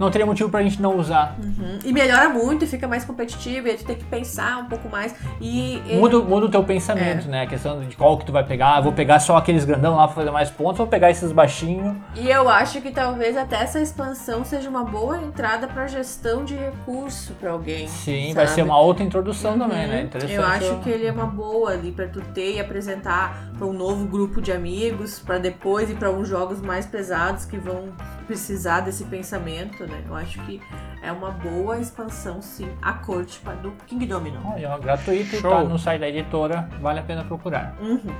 não 0.00 0.10
teria 0.10 0.26
motivo 0.26 0.48
pra 0.50 0.62
gente 0.62 0.80
não 0.82 0.96
usar. 0.96 1.36
Uhum. 1.40 1.78
E 1.84 1.92
melhora 1.92 2.28
muito, 2.30 2.66
fica 2.66 2.88
mais 2.88 3.04
competitivo, 3.04 3.68
e 3.68 3.70
aí 3.72 3.76
tu 3.76 3.84
tem 3.84 3.94
que 3.96 4.04
pensar 4.04 4.58
um 4.58 4.64
pouco 4.64 4.88
mais. 4.88 5.14
E 5.40 5.74
ele- 5.86 6.00
Muda, 6.00 6.18
muda 6.20 6.46
o 6.46 6.48
teu 6.48 6.64
pensamento, 6.64 7.26
É. 7.26 7.30
né? 7.30 7.42
A 7.42 7.46
questão 7.46 7.80
de 7.80 7.94
qual 7.96 8.16
que 8.18 8.24
tu 8.24 8.32
vai 8.32 8.42
pegar. 8.42 8.80
Vou 8.80 8.92
pegar 8.92 9.20
só 9.20 9.36
aqueles 9.36 9.64
grandão 9.64 9.94
lá 9.96 10.06
pra 10.06 10.16
fazer 10.16 10.30
mais 10.30 10.48
pontos, 10.50 10.78
vou 10.78 10.86
pegar 10.86 11.10
esses 11.10 11.30
baixinhos. 11.30 11.94
E 12.16 12.28
eu 12.30 12.48
acho 12.48 12.80
que 12.80 12.90
talvez 12.90 13.36
até 13.36 13.56
essa 13.62 13.78
expansão 13.80 14.44
seja 14.44 14.68
uma 14.70 14.84
boa 14.84 15.18
entrada 15.18 15.68
pra 15.68 15.86
gestão 15.86 16.44
de 16.44 16.54
recurso 16.54 17.34
pra 17.34 17.50
alguém. 17.50 17.86
Sim, 17.86 18.32
vai 18.34 18.46
sabe? 18.46 18.54
ser 18.56 18.62
uma 18.62 18.80
outra 18.80 19.04
introdução 19.04 19.58
também, 19.58 19.86
né? 19.86 19.98
Uhum. 19.98 20.04
Interessante. 20.06 20.34
Eu 20.34 20.44
acho 20.46 20.76
que 20.82 20.88
ele 20.88 21.06
é 21.06 21.12
uma 21.12 21.26
boa 21.26 21.72
ali 21.72 21.92
pra 21.92 22.06
tu 22.08 22.20
ter 22.32 22.54
e 22.56 22.60
apresentar 22.60 23.50
pra 23.58 23.66
um 23.66 23.72
novo 23.74 24.06
grupo 24.06 24.40
de 24.40 24.50
amigos, 24.50 25.18
pra 25.18 25.36
depois 25.36 25.90
ir 25.90 25.96
pra 25.96 26.10
uns 26.10 26.26
jogos 26.26 26.60
mais 26.62 26.86
pesados 26.86 27.44
que 27.44 27.58
vão 27.58 27.88
precisar 28.26 28.80
desse 28.80 29.04
pensamento, 29.04 29.84
né? 29.90 30.02
Eu 30.08 30.14
acho 30.14 30.40
que 30.44 30.60
é 31.02 31.12
uma 31.12 31.30
boa 31.30 31.78
expansão, 31.78 32.40
sim, 32.40 32.68
a 32.80 32.92
corte 32.92 33.40
do 33.62 33.72
King 33.86 34.06
Domino. 34.06 34.40
Aí, 34.54 34.64
ó, 34.64 34.78
gratuito, 34.78 35.36
Show. 35.36 35.50
tá 35.50 35.64
no 35.64 35.78
site 35.78 36.00
da 36.00 36.08
editora, 36.08 36.68
vale 36.80 37.00
a 37.00 37.02
pena 37.02 37.24
procurar. 37.24 37.76
Uhum. 37.80 38.14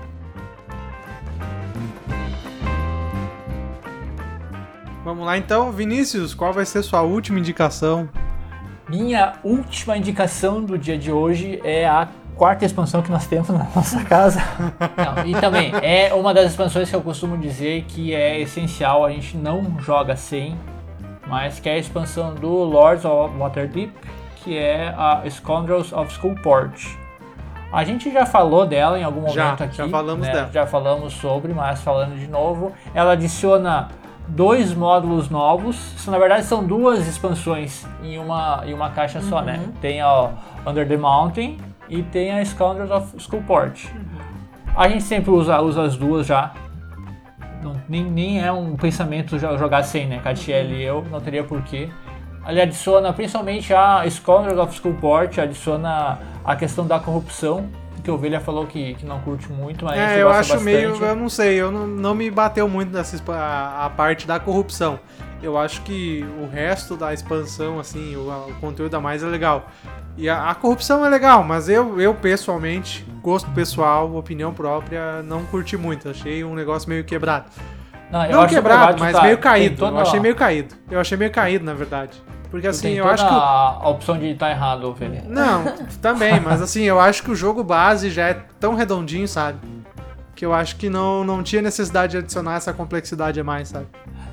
Vamos 5.04 5.24
lá 5.24 5.38
então, 5.38 5.72
Vinícius, 5.72 6.34
qual 6.34 6.52
vai 6.52 6.66
ser 6.66 6.82
sua 6.82 7.00
última 7.00 7.38
indicação? 7.38 8.08
Minha 8.88 9.34
última 9.42 9.96
indicação 9.96 10.62
do 10.62 10.76
dia 10.76 10.98
de 10.98 11.10
hoje 11.10 11.60
é 11.64 11.88
a 11.88 12.08
quarta 12.36 12.64
expansão 12.64 13.02
que 13.02 13.10
nós 13.10 13.26
temos 13.26 13.48
na 13.50 13.68
nossa 13.74 14.02
casa. 14.04 14.42
Não, 14.96 15.26
e 15.26 15.40
também 15.40 15.72
é 15.82 16.12
uma 16.12 16.34
das 16.34 16.50
expansões 16.50 16.90
que 16.90 16.96
eu 16.96 17.00
costumo 17.02 17.38
dizer 17.38 17.84
que 17.86 18.14
é 18.14 18.40
essencial, 18.40 19.04
a 19.04 19.10
gente 19.10 19.36
não 19.36 19.78
joga 19.78 20.16
sem, 20.16 20.58
mas 21.30 21.60
que 21.60 21.68
é 21.68 21.74
a 21.74 21.78
expansão 21.78 22.34
do 22.34 22.48
Lords 22.48 23.04
of 23.04 23.36
Waterdeep, 23.38 23.92
que 24.36 24.58
é 24.58 24.92
a 24.98 25.22
Scoundrels 25.30 25.92
of 25.92 26.12
Skullport. 26.12 26.98
A 27.72 27.84
gente 27.84 28.12
já 28.12 28.26
falou 28.26 28.66
dela 28.66 28.98
em 28.98 29.04
algum 29.04 29.28
Já, 29.28 29.44
momento 29.44 29.62
aqui. 29.62 29.76
já 29.76 29.88
falamos 29.88 30.26
né? 30.26 30.32
dela. 30.32 30.50
Já 30.52 30.66
falamos 30.66 31.12
sobre, 31.12 31.54
mas 31.54 31.80
falando 31.80 32.18
de 32.18 32.26
novo, 32.26 32.72
ela 32.92 33.12
adiciona 33.12 33.88
dois 34.26 34.74
módulos 34.74 35.30
novos. 35.30 35.76
Isso, 35.94 36.10
na 36.10 36.18
verdade, 36.18 36.44
são 36.44 36.64
duas 36.64 37.06
expansões 37.06 37.86
em 38.02 38.18
uma, 38.18 38.62
em 38.66 38.74
uma 38.74 38.90
caixa 38.90 39.20
só, 39.20 39.40
né? 39.40 39.60
Uhum. 39.64 39.72
Tem 39.80 40.00
a 40.00 40.30
Under 40.66 40.86
the 40.86 40.96
Mountain 40.96 41.58
e 41.88 42.02
tem 42.02 42.32
a 42.32 42.44
Scoundrels 42.44 42.90
of 42.90 43.16
Skullport. 43.18 43.84
Uhum. 43.84 44.00
A 44.76 44.88
gente 44.88 45.04
sempre 45.04 45.30
usa, 45.30 45.60
usa 45.60 45.82
as 45.82 45.96
duas 45.96 46.26
já. 46.26 46.52
Não, 47.62 47.80
nem, 47.88 48.04
nem 48.04 48.42
é 48.42 48.50
um 48.50 48.76
pensamento 48.76 49.38
jo- 49.38 49.58
jogar 49.58 49.82
sem, 49.82 50.06
né? 50.06 50.20
Catiel 50.22 50.66
e 50.70 50.82
eu, 50.82 51.04
não 51.10 51.20
teria 51.20 51.44
porquê. 51.44 51.88
Ele 52.46 52.60
adiciona 52.60 53.12
principalmente 53.12 53.72
a 53.74 54.08
Scholars 54.08 54.58
of 54.58 54.72
Skullport, 54.74 55.38
adiciona 55.38 56.18
a 56.44 56.56
questão 56.56 56.86
da 56.86 56.98
corrupção, 56.98 57.68
que 58.02 58.10
o 58.10 58.14
Ovelha 58.14 58.40
falou 58.40 58.66
que, 58.66 58.94
que 58.94 59.04
não 59.06 59.20
curte 59.20 59.50
muito, 59.52 59.84
mas 59.84 59.98
É, 59.98 60.22
eu 60.22 60.28
acho 60.28 60.54
bastante. 60.54 60.64
meio, 60.64 60.94
eu 60.96 61.16
não 61.16 61.28
sei, 61.28 61.54
eu 61.60 61.70
não, 61.70 61.86
não 61.86 62.14
me 62.14 62.30
bateu 62.30 62.68
muito 62.68 62.92
nessa 62.92 63.20
a, 63.32 63.86
a 63.86 63.90
parte 63.90 64.26
da 64.26 64.38
corrupção. 64.40 64.98
Eu 65.42 65.56
acho 65.56 65.80
que 65.82 66.24
o 66.42 66.46
resto 66.46 66.96
da 66.96 67.14
expansão, 67.14 67.80
assim, 67.80 68.14
o, 68.16 68.28
o 68.50 68.54
conteúdo 68.60 68.94
a 68.94 69.00
mais 69.00 69.22
é 69.22 69.26
legal. 69.26 69.70
E 70.16 70.28
a, 70.28 70.50
a 70.50 70.54
corrupção 70.54 71.04
é 71.04 71.08
legal, 71.08 71.42
mas 71.42 71.68
eu, 71.68 71.98
eu 72.00 72.14
pessoalmente, 72.14 73.06
gosto 73.22 73.50
pessoal, 73.52 74.14
opinião 74.16 74.52
própria, 74.52 75.22
não 75.22 75.44
curti 75.46 75.76
muito. 75.78 76.08
Achei 76.10 76.44
um 76.44 76.54
negócio 76.54 76.88
meio 76.88 77.04
quebrado. 77.04 77.46
Não, 78.10 78.28
não 78.28 78.46
quebrado, 78.46 78.94
que 78.96 79.00
mas 79.00 79.12
tá- 79.16 79.22
meio 79.22 79.38
caído. 79.38 79.76
toda 79.76 79.96
Eu 79.96 80.00
achei 80.00 80.20
meio 80.20 80.34
caído. 80.34 80.74
Eu 80.90 81.00
achei 81.00 81.16
meio 81.16 81.30
caído, 81.30 81.64
na 81.64 81.72
verdade. 81.74 82.20
Porque 82.50 82.66
assim, 82.66 82.82
tem 82.88 82.96
eu 82.96 83.04
toda 83.04 83.14
acho 83.14 83.26
que. 83.28 83.32
a 83.34 83.36
a 83.82 83.88
opção 83.88 84.18
de 84.18 84.26
estar 84.26 84.50
errado, 84.50 84.84
Ovelha. 84.84 85.22
Não, 85.26 85.64
também, 86.02 86.40
mas 86.40 86.60
assim, 86.60 86.82
eu 86.82 86.98
acho 87.00 87.22
que 87.22 87.30
o 87.30 87.34
jogo 87.36 87.62
base 87.62 88.10
já 88.10 88.28
é 88.28 88.34
tão 88.58 88.74
redondinho, 88.74 89.28
sabe? 89.28 89.58
Que 90.34 90.44
eu 90.44 90.52
acho 90.52 90.76
que 90.76 90.88
não, 90.90 91.22
não 91.22 91.42
tinha 91.42 91.62
necessidade 91.62 92.12
de 92.12 92.18
adicionar 92.18 92.56
essa 92.56 92.72
complexidade 92.72 93.38
a 93.38 93.44
mais, 93.44 93.68
sabe? 93.68 93.86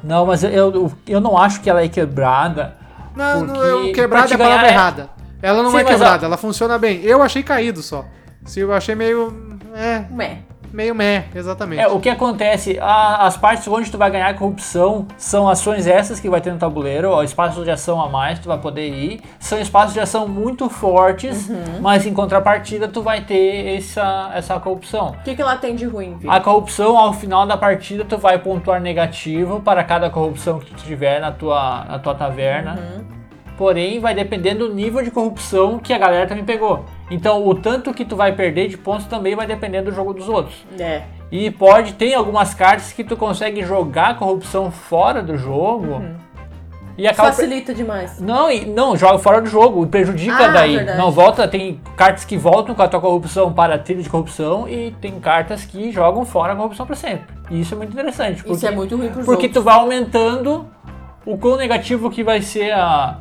Não, 0.03 0.25
mas 0.25 0.43
eu, 0.43 0.49
eu, 0.51 0.91
eu 1.07 1.19
não 1.21 1.37
acho 1.37 1.61
que 1.61 1.69
ela 1.69 1.83
é 1.83 1.87
quebrada. 1.87 2.75
Não, 3.15 3.41
não, 3.45 3.53
Porque 3.55 3.89
eu- 3.89 3.93
quebrada 3.93 4.31
é 4.31 4.35
a 4.35 4.37
palavra 4.37 4.67
é- 4.67 4.71
errada. 4.71 5.09
Ela 5.41 5.61
não 5.61 5.71
Sim, 5.71 5.77
é 5.77 5.83
quebrada, 5.83 6.23
ó- 6.23 6.27
ela 6.27 6.37
funciona 6.37 6.77
bem. 6.79 7.01
Eu 7.03 7.21
achei 7.21 7.43
caído 7.43 7.81
só. 7.83 8.05
Se 8.45 8.59
eu 8.61 8.73
achei 8.73 8.95
meio. 8.95 9.59
É, 9.75 9.99
Meh. 10.09 10.39
Meio 10.73 10.93
meh, 10.95 11.25
exatamente. 11.35 11.81
É, 11.81 11.87
o 11.87 11.99
que 11.99 12.09
acontece, 12.09 12.77
a- 12.79 13.25
as 13.25 13.37
partes 13.37 13.67
onde 13.67 13.89
tu 13.91 13.97
vai 13.97 14.09
ganhar 14.11 14.33
corrupção 14.37 15.07
são 15.17 15.47
ações 15.47 15.87
essas 15.87 16.19
que 16.19 16.29
vai 16.29 16.41
ter 16.41 16.51
no 16.51 16.59
tabuleiro, 16.59 17.09
ó, 17.11 17.23
espaços 17.23 17.63
de 17.63 17.71
ação 17.71 18.01
a 18.01 18.09
mais 18.09 18.39
tu 18.39 18.47
vai 18.47 18.57
poder 18.57 18.87
ir, 18.87 19.21
são 19.39 19.59
espaços 19.59 19.93
de 19.93 19.99
ação 19.99 20.27
muito 20.27 20.69
fortes, 20.69 21.49
Uhum. 21.49 21.81
mas 21.81 22.05
em 22.05 22.13
contrapartida 22.13 22.87
tu 22.87 23.01
vai 23.01 23.21
ter 23.21 23.77
essa, 23.77 24.31
essa 24.33 24.59
corrupção. 24.59 25.09
O 25.19 25.23
que, 25.23 25.35
que 25.35 25.41
ela 25.41 25.55
tem 25.55 25.75
de 25.75 25.85
ruim, 25.85 26.15
Vitor? 26.17 26.33
A 26.35 26.39
corrupção, 26.39 26.97
ao 26.97 27.13
final 27.13 27.45
da 27.45 27.57
partida, 27.57 28.03
tu 28.05 28.17
vai 28.17 28.37
pontuar 28.37 28.79
negativo 28.81 29.59
para 29.61 29.83
cada 29.83 30.09
corrupção 30.09 30.59
que 30.59 30.73
tu 30.73 30.83
tiver 30.83 31.19
na 31.19 31.31
tua, 31.31 31.85
na 31.85 31.99
tua 31.99 32.15
taverna. 32.15 32.73
Uhum. 32.77 33.05
Porém, 33.57 33.99
vai 33.99 34.13
depender 34.13 34.53
do 34.53 34.71
nível 34.73 35.01
de 35.01 35.09
corrupção 35.09 35.79
que 35.79 35.91
a 35.91 35.97
galera 35.97 36.27
também 36.27 36.43
pegou. 36.45 36.85
Então, 37.09 37.45
o 37.47 37.55
tanto 37.55 37.93
que 37.93 38.03
tu 38.03 38.15
vai 38.15 38.33
perder 38.33 38.67
de 38.67 38.77
pontos 38.77 39.05
também 39.05 39.35
vai 39.35 39.47
depender 39.47 39.81
do 39.81 39.91
jogo 39.93 40.13
dos 40.13 40.27
outros. 40.27 40.65
É. 40.77 41.03
E 41.31 41.49
pode, 41.51 41.93
tem 41.93 42.13
algumas 42.13 42.53
cartas 42.53 42.91
que 42.91 43.03
tu 43.03 43.15
consegue 43.15 43.63
jogar 43.63 44.09
a 44.09 44.13
corrupção 44.13 44.69
fora 44.71 45.21
do 45.21 45.37
jogo. 45.37 45.93
Uhum. 45.93 46.15
E 46.97 47.07
acaba. 47.07 47.29
Facilita 47.31 47.73
demais. 47.75 48.19
Não, 48.19 48.49
e- 48.49 48.65
não, 48.65 48.97
joga 48.97 49.19
fora 49.19 49.39
do 49.39 49.47
jogo, 49.47 49.83
e 49.83 49.87
prejudica 49.87 50.45
Ah, 50.45 50.47
daí. 50.47 50.77
verdade. 50.77 50.97
Não 50.97 51.11
volta, 51.11 51.47
tem 51.47 51.79
cartas 51.95 52.25
que 52.25 52.35
voltam 52.35 52.73
com 52.73 52.81
a 52.81 52.87
tua 52.87 52.99
corrupção 52.99 53.53
para 53.53 53.75
a 53.75 53.77
trilha 53.77 54.01
de 54.01 54.09
corrupção 54.09 54.67
e 54.67 54.91
tem 54.99 55.19
cartas 55.19 55.63
que 55.63 55.91
jogam 55.91 56.25
fora 56.25 56.53
a 56.53 56.55
corrupção 56.55 56.87
para 56.87 56.95
sempre. 56.95 57.27
E 57.51 57.61
isso 57.61 57.73
é 57.75 57.77
muito 57.77 57.93
interessante. 57.93 58.37
Porque, 58.41 58.51
Isso 58.53 58.65
é 58.67 58.71
muito 58.71 58.97
ruim 58.97 59.09
pro 59.09 59.23
porque 59.23 59.43
jogo. 59.43 59.53
tu 59.53 59.61
vai 59.61 59.75
aumentando 59.75 60.67
o 61.23 61.37
quão 61.37 61.55
negativo 61.55 62.09
que 62.09 62.23
vai 62.23 62.41
ser 62.41 62.71
a, 62.71 63.19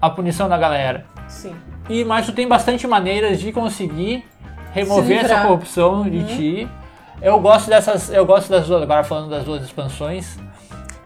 a 0.00 0.10
punição 0.10 0.46
da 0.46 0.58
galera. 0.58 1.06
Sim. 1.26 1.54
E 1.88 2.04
mas 2.04 2.26
tu 2.26 2.32
tem 2.32 2.46
bastante 2.46 2.86
maneiras 2.86 3.40
de 3.40 3.52
conseguir 3.52 4.24
remover 4.72 5.24
essa 5.24 5.40
corrupção 5.42 6.08
de 6.08 6.24
ti. 6.24 6.68
Eu 7.22 7.40
gosto 7.40 7.68
dessas, 7.68 8.10
eu 8.10 8.26
gosto 8.26 8.50
das 8.50 8.66
duas, 8.66 8.82
agora 8.82 9.02
falando 9.02 9.30
das 9.30 9.44
duas 9.44 9.62
expansões, 9.62 10.38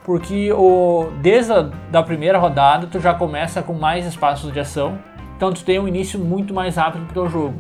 porque 0.05 0.53
o 0.53 1.13
desde 1.21 1.53
a 1.53 1.69
da 1.91 2.03
primeira 2.03 2.37
rodada 2.37 2.89
tu 2.89 2.99
já 2.99 3.15
começa 3.15 3.63
com 3.63 3.75
mais 3.75 4.05
espaços 4.07 4.53
de 4.53 4.59
ação, 4.59 4.99
então 5.37 5.53
tu 5.53 5.65
tem 5.65 5.79
um 5.79 5.87
início 5.87 6.19
muito 6.19 6.53
mais 6.53 6.77
rápido 6.77 7.05
pro 7.05 7.15
teu 7.15 7.29
jogo. 7.29 7.55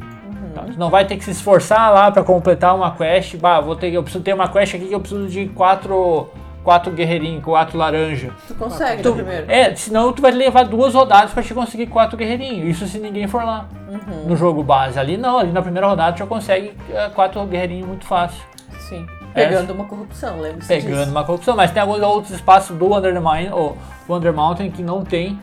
Tá? 0.52 0.62
Tu 0.62 0.76
não 0.76 0.90
vai 0.90 1.04
ter 1.04 1.16
que 1.16 1.24
se 1.24 1.30
esforçar 1.30 1.92
lá 1.92 2.10
para 2.10 2.24
completar 2.24 2.74
uma 2.74 2.90
quest, 2.90 3.36
bah, 3.36 3.60
vou 3.60 3.76
ter, 3.76 3.92
eu 3.92 4.02
preciso 4.02 4.24
ter 4.24 4.34
uma 4.34 4.48
quest 4.48 4.74
aqui 4.74 4.86
que 4.86 4.94
eu 4.94 5.00
preciso 5.00 5.28
de 5.28 5.46
quatro 5.50 6.28
quatro 6.62 6.92
guerreirinhos, 6.92 7.42
quatro 7.44 7.78
laranja. 7.78 8.30
Tu 8.46 8.54
consegue 8.54 9.02
Tu- 9.02 9.12
primeiro. 9.14 9.50
é, 9.50 9.74
senão 9.74 10.12
tu 10.12 10.20
vai 10.22 10.30
levar 10.30 10.64
duas 10.64 10.94
rodadas 10.94 11.32
pra 11.32 11.42
te 11.42 11.54
conseguir 11.54 11.86
quatro 11.86 12.16
guerreirinhos. 12.16 12.68
Isso 12.68 12.86
se 12.86 12.98
ninguém 12.98 13.26
for 13.26 13.42
lá 13.44 13.66
Uhum. 13.88 14.26
no 14.28 14.36
jogo 14.36 14.62
base. 14.62 14.98
Ali 14.98 15.16
não, 15.16 15.38
ali 15.38 15.50
na 15.52 15.62
primeira 15.62 15.86
rodada 15.88 16.12
tu 16.12 16.18
já 16.18 16.26
consegue 16.26 16.72
eh, 16.92 17.10
quatro 17.14 17.44
guerreirinhos 17.46 17.86
muito 17.88 18.04
fácil. 18.06 18.42
Sim. 18.88 19.06
É. 19.34 19.46
Pegando 19.46 19.72
uma 19.72 19.84
corrupção, 19.84 20.40
lembra-se 20.40 20.66
Pegando 20.66 20.98
disso. 20.98 21.10
uma 21.10 21.24
corrupção. 21.24 21.56
Mas 21.56 21.70
tem 21.70 21.80
alguns 21.80 22.00
outros 22.02 22.32
espaços 22.34 22.76
do 22.76 22.96
Under 22.96 23.12
the 23.14 23.20
Mine, 23.20 23.52
ou 23.52 23.76
Wonder 24.08 24.32
Mountain 24.32 24.70
que 24.72 24.82
não 24.82 25.04
tem 25.04 25.38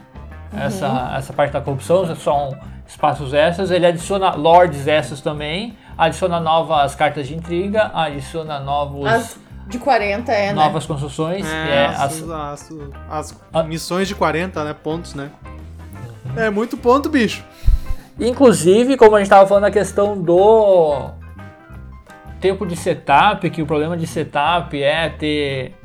Uhum. 0.54 0.60
essa, 0.62 1.14
essa 1.18 1.32
parte 1.34 1.52
da 1.54 1.62
corrupção, 1.62 2.14
são 2.16 2.56
espaços 2.86 3.34
extras. 3.34 3.72
Ele 3.72 3.86
adiciona 3.86 4.32
lords 4.36 4.88
extras 4.88 5.22
também, 5.22 5.78
adiciona 5.98 6.40
novas 6.40 6.96
cartas 6.96 7.28
de 7.28 7.36
intriga, 7.36 7.90
adiciona 7.94 8.60
novos, 8.60 9.08
As 9.08 9.40
de 9.68 9.78
40 9.80 10.32
é, 10.32 10.48
né? 10.48 10.54
novas 10.54 10.86
construções. 10.86 11.46
que 11.46 11.52
É, 11.54 11.76
é 11.76 11.86
as, 11.88 12.24
as- 12.30 12.72
as- 13.10 13.42
as 13.54 13.66
missões 13.68 14.08
de 14.08 14.16
40, 14.16 14.64
né? 14.64 14.74
Pontos, 14.74 15.14
né? 15.14 15.30
É 16.36 16.50
muito 16.50 16.78
ponto, 16.78 17.10
bicho. 17.10 17.44
Inclusive, 18.20 18.98
como 18.98 19.16
a 19.16 19.20
gente 19.20 19.28
estava 19.28 19.48
falando 19.48 19.66
a 19.66 19.72
questão 19.72 20.20
do 20.20 21.10
tempo 22.40 22.66
de 22.66 22.76
setup, 22.76 23.50
que 23.50 23.62
o 23.62 23.66
problema 23.66 23.98
de 23.98 24.06
setup 24.08 24.82
é 24.82 25.10
ter 25.10 25.76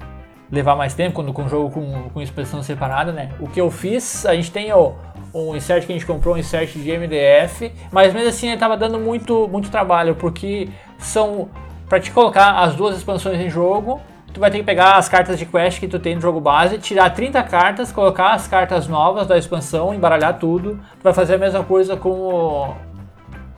levar 0.50 0.76
mais 0.76 0.92
tempo 0.92 1.14
quando 1.14 1.32
com 1.32 1.44
o 1.44 1.48
jogo 1.48 1.70
com, 1.70 2.10
com 2.10 2.20
expressão 2.20 2.62
separada, 2.62 3.10
né? 3.12 3.30
O 3.40 3.48
que 3.48 3.60
eu 3.60 3.70
fiz, 3.70 4.26
a 4.26 4.34
gente 4.34 4.50
tem 4.50 4.70
o, 4.72 4.94
um 5.34 5.56
insert 5.56 5.86
que 5.86 5.92
a 5.92 5.94
gente 5.94 6.04
comprou, 6.06 6.34
um 6.34 6.38
insert 6.38 6.72
de 6.76 6.90
MDF, 6.98 7.72
mas 7.90 8.12
mesmo 8.12 8.28
assim 8.28 8.48
ele 8.48 8.58
tava 8.58 8.76
dando 8.76 8.98
muito, 8.98 9.48
muito 9.48 9.70
trabalho, 9.70 10.14
porque 10.14 10.68
são 10.98 11.48
para 11.92 12.00
te 12.00 12.10
colocar 12.10 12.52
as 12.60 12.74
duas 12.74 12.96
expansões 12.96 13.38
em 13.38 13.50
jogo, 13.50 14.00
tu 14.32 14.40
vai 14.40 14.50
ter 14.50 14.56
que 14.56 14.64
pegar 14.64 14.94
as 14.94 15.10
cartas 15.10 15.38
de 15.38 15.44
quest 15.44 15.78
que 15.78 15.86
tu 15.86 15.98
tem 15.98 16.14
no 16.14 16.22
jogo 16.22 16.40
base, 16.40 16.78
tirar 16.78 17.10
30 17.10 17.42
cartas, 17.42 17.92
colocar 17.92 18.32
as 18.32 18.46
cartas 18.48 18.88
novas 18.88 19.26
da 19.26 19.36
expansão, 19.36 19.92
embaralhar 19.92 20.38
tudo. 20.38 20.80
Tu 20.96 21.02
vai 21.02 21.12
fazer 21.12 21.34
a 21.34 21.38
mesma 21.38 21.62
coisa 21.62 21.94
com 21.94 22.08
o- 22.08 22.74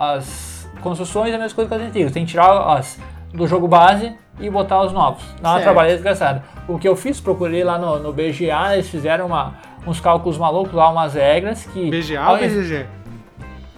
as 0.00 0.68
construções, 0.82 1.32
a 1.32 1.38
mesma 1.38 1.54
coisa 1.54 1.68
com 1.68 1.76
as 1.76 1.82
antigas. 1.82 2.10
Tem 2.10 2.24
que 2.24 2.32
tirar 2.32 2.76
as 2.76 2.98
do 3.32 3.46
jogo 3.46 3.68
base 3.68 4.12
e 4.40 4.50
botar 4.50 4.82
os 4.82 4.92
novos. 4.92 5.22
Dá 5.40 5.50
uma 5.50 5.60
trabalhada 5.60 5.94
desgraçada. 5.94 6.42
O 6.66 6.76
que 6.76 6.88
eu 6.88 6.96
fiz, 6.96 7.20
procurei 7.20 7.62
lá 7.62 7.78
no, 7.78 8.00
no 8.00 8.12
BGA, 8.12 8.72
eles 8.74 8.88
fizeram 8.88 9.26
uma- 9.26 9.54
uns 9.86 10.00
cálculos 10.00 10.36
malucos 10.38 10.72
lá, 10.72 10.88
umas 10.90 11.14
regras 11.14 11.66
que... 11.66 11.88
BGA 11.88 12.30
ou 12.32 12.36
BGG? 12.38 12.84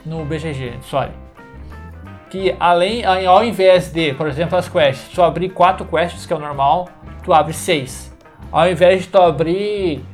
no 0.07 0.25
BGG, 0.25 0.79
sorry. 0.81 1.11
Que 2.31 2.55
além, 2.59 3.05
ao 3.05 3.45
invés 3.45 3.91
de, 3.93 4.13
por 4.15 4.27
exemplo, 4.27 4.59
as 4.59 4.69
quests, 4.69 5.09
tu 5.15 5.23
abrir 5.23 5.51
quatro 5.51 5.85
quests, 5.85 6.27
que 6.27 6.33
é 6.33 6.37
o 6.37 6.41
normal, 6.41 6.89
tu 7.23 7.33
abre 7.33 7.53
seis. 7.53 8.15
Ao 8.51 8.69
invés 8.69 9.03
de 9.03 9.09
tu 9.09 9.19
abrir 9.19 10.05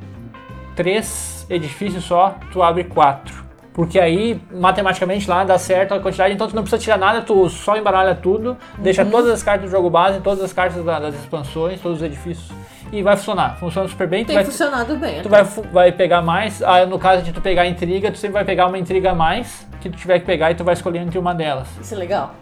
três 0.74 1.46
edifícios 1.48 2.04
só, 2.04 2.34
tu 2.52 2.62
abre 2.62 2.84
quatro. 2.84 3.42
Porque 3.74 3.98
aí, 3.98 4.38
matematicamente, 4.52 5.28
lá 5.28 5.44
dá 5.44 5.58
certo 5.58 5.94
a 5.94 6.00
quantidade, 6.00 6.34
então 6.34 6.46
tu 6.46 6.54
não 6.54 6.62
precisa 6.62 6.82
tirar 6.82 6.98
nada, 6.98 7.22
tu 7.22 7.48
só 7.48 7.74
embaralha 7.76 8.14
tudo, 8.14 8.56
deixa 8.76 9.02
todas 9.04 9.30
as 9.30 9.42
cartas 9.42 9.70
do 9.70 9.70
jogo 9.70 9.88
base, 9.88 10.20
todas 10.20 10.44
as 10.44 10.52
cartas 10.52 10.84
da- 10.84 11.00
das 11.00 11.14
expansões, 11.14 11.80
todos 11.80 11.98
os 11.98 12.04
edifícios, 12.04 12.52
e 12.92 13.02
vai 13.02 13.16
funcionar. 13.16 13.56
Funciona 13.56 13.88
super 13.88 14.06
bem. 14.06 14.22
tu 14.24 14.28
Tem 14.28 14.36
vai- 14.36 14.44
funcionado 14.44 14.96
bem. 14.96 15.22
Tu 15.22 15.28
vai, 15.28 15.42
vai 15.72 15.92
pegar 15.92 16.22
mais, 16.22 16.62
ah, 16.62 16.84
no 16.86 16.98
caso 16.98 17.22
de 17.22 17.32
tu 17.32 17.40
pegar 17.40 17.66
intriga, 17.66 18.10
tu 18.12 18.18
sempre 18.18 18.34
vai 18.34 18.44
pegar 18.44 18.66
uma 18.66 18.78
intriga 18.78 19.10
a 19.10 19.14
mais 19.14 19.66
que 19.80 19.88
tu 19.90 19.96
tiver 19.96 20.18
que 20.20 20.26
pegar 20.26 20.50
e 20.50 20.54
tu 20.54 20.62
vai 20.62 20.74
escolher 20.74 20.98
entre 21.00 21.18
uma 21.18 21.34
delas. 21.34 21.66
Isso 21.80 21.94
é 21.94 21.96
legal. 21.96 22.34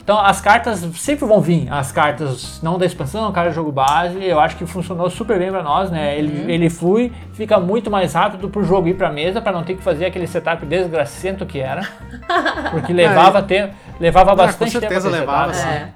Então 0.00 0.20
as 0.20 0.40
cartas 0.40 0.78
sempre 0.94 1.26
vão 1.26 1.40
vir, 1.40 1.66
as 1.72 1.90
cartas 1.90 2.60
não 2.62 2.78
da 2.78 2.86
expansão, 2.86 3.30
carta 3.32 3.50
do 3.50 3.54
jogo 3.54 3.72
base, 3.72 4.22
eu 4.24 4.38
acho 4.38 4.54
que 4.56 4.64
funcionou 4.66 5.10
super 5.10 5.36
bem 5.38 5.50
pra 5.50 5.62
nós, 5.64 5.90
né? 5.90 6.16
Ele, 6.16 6.52
ele 6.52 6.70
flui, 6.70 7.10
fica 7.32 7.58
muito 7.58 7.90
mais 7.90 8.12
rápido 8.14 8.48
pro 8.48 8.62
jogo 8.62 8.86
ir 8.86 8.94
pra 8.94 9.10
mesa, 9.10 9.40
pra 9.40 9.50
não 9.50 9.64
ter 9.64 9.74
que 9.74 9.82
fazer 9.82 10.04
aquele 10.06 10.28
setup 10.28 10.64
desgracento 10.64 11.44
que 11.44 11.58
era. 11.58 11.82
Porque 12.70 12.92
levava 12.92 13.42
tempo, 13.42 13.74
levava 13.98 14.30
Ah, 14.32 14.36
com 14.36 14.42
bastante 14.42 14.70
tempo. 14.72 14.80
certeza 14.82 15.08
aquele 15.08 15.20
levava, 15.20 15.52
setup. 15.54 15.72
sim. 15.74 15.78
É. 15.80 15.88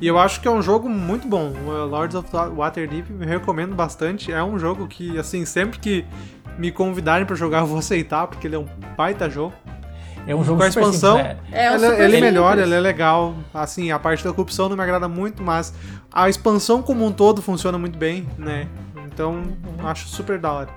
E 0.00 0.06
eu 0.06 0.18
acho 0.18 0.40
que 0.40 0.48
é 0.48 0.50
um 0.50 0.60
jogo 0.60 0.88
muito 0.88 1.26
bom. 1.26 1.52
O 1.66 1.84
Lords 1.86 2.14
of 2.14 2.28
Waterdeep 2.54 3.06
eu 3.10 3.26
recomendo 3.26 3.74
bastante. 3.74 4.30
É 4.30 4.42
um 4.44 4.58
jogo 4.58 4.86
que, 4.86 5.18
assim, 5.18 5.44
sempre 5.44 5.78
que 5.78 6.04
me 6.58 6.70
convidarem 6.70 7.26
pra 7.26 7.34
jogar, 7.36 7.60
eu 7.60 7.66
vou 7.66 7.78
aceitar, 7.78 8.26
porque 8.26 8.46
ele 8.46 8.56
é 8.56 8.58
um 8.58 8.66
baita 8.96 9.28
jogo. 9.30 9.54
É 10.26 10.34
um 10.34 10.42
jogo 10.42 10.58
Com 10.58 10.64
a 10.64 10.68
expansão, 10.68 11.16
simples, 11.18 11.36
né? 11.36 11.38
É, 11.52 11.70
um 11.70 11.74
ele, 11.74 11.86
super 11.86 12.00
ele 12.00 12.20
melhora, 12.20 12.62
ele 12.62 12.74
é 12.74 12.80
legal. 12.80 13.34
Assim, 13.54 13.90
a 13.92 13.98
parte 13.98 14.24
da 14.24 14.32
corrupção 14.32 14.68
não 14.68 14.76
me 14.76 14.82
agrada 14.82 15.06
muito, 15.08 15.42
mas 15.42 15.72
a 16.12 16.28
expansão 16.28 16.82
como 16.82 17.06
um 17.06 17.12
todo 17.12 17.40
funciona 17.40 17.78
muito 17.78 17.96
bem, 17.96 18.26
né? 18.36 18.66
Então, 19.06 19.34
Uhum. 19.34 19.86
acho 19.86 20.08
super 20.08 20.38
da 20.38 20.52
hora. 20.52 20.68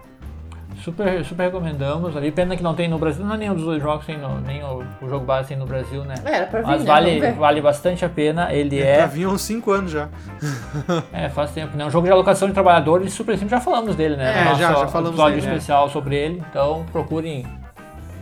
Super, 0.83 1.23
super 1.25 1.43
recomendamos 1.43 2.15
ali. 2.15 2.31
Pena 2.31 2.55
que 2.55 2.63
não 2.63 2.73
tem 2.73 2.87
no 2.87 2.97
Brasil, 2.97 3.23
não 3.25 3.35
é 3.35 3.37
nenhum 3.37 3.53
dos 3.55 3.63
dois 3.65 3.81
jogos 3.81 4.05
tem 4.05 4.17
no, 4.17 4.39
nem 4.41 4.63
o, 4.63 4.83
o 5.01 5.09
jogo 5.09 5.25
base 5.25 5.49
tem 5.49 5.57
no 5.57 5.65
Brasil, 5.65 6.03
né? 6.03 6.15
Era 6.25 6.45
pra 6.47 6.61
vir, 6.61 6.67
Mas 6.67 6.81
né? 6.81 6.87
vale, 6.87 7.31
vale 7.33 7.61
bastante 7.61 8.03
a 8.05 8.09
pena. 8.09 8.51
Ele 8.53 8.79
Já 8.79 8.85
é. 8.85 9.07
vinha 9.07 9.29
uns 9.29 9.41
5 9.41 9.71
anos 9.71 9.91
já. 9.91 10.07
É, 11.11 11.29
faz 11.29 11.51
tempo, 11.51 11.75
né? 11.75 11.85
Um 11.85 11.89
jogo 11.91 12.05
de 12.07 12.11
alocação 12.13 12.47
de 12.47 12.53
trabalhadores 12.53 13.13
super 13.13 13.33
simples. 13.33 13.51
Já 13.51 13.59
falamos 13.59 13.95
dele, 13.95 14.15
né? 14.15 14.31
É, 14.31 14.43
No 14.43 14.49
nosso 14.51 14.61
já- 14.61 14.73
já 14.73 14.87
falamos 14.87 15.09
episódio 15.11 15.35
dele, 15.35 15.47
é. 15.47 15.49
especial 15.55 15.89
sobre 15.89 16.15
ele. 16.15 16.43
Então 16.49 16.85
procurem 16.91 17.45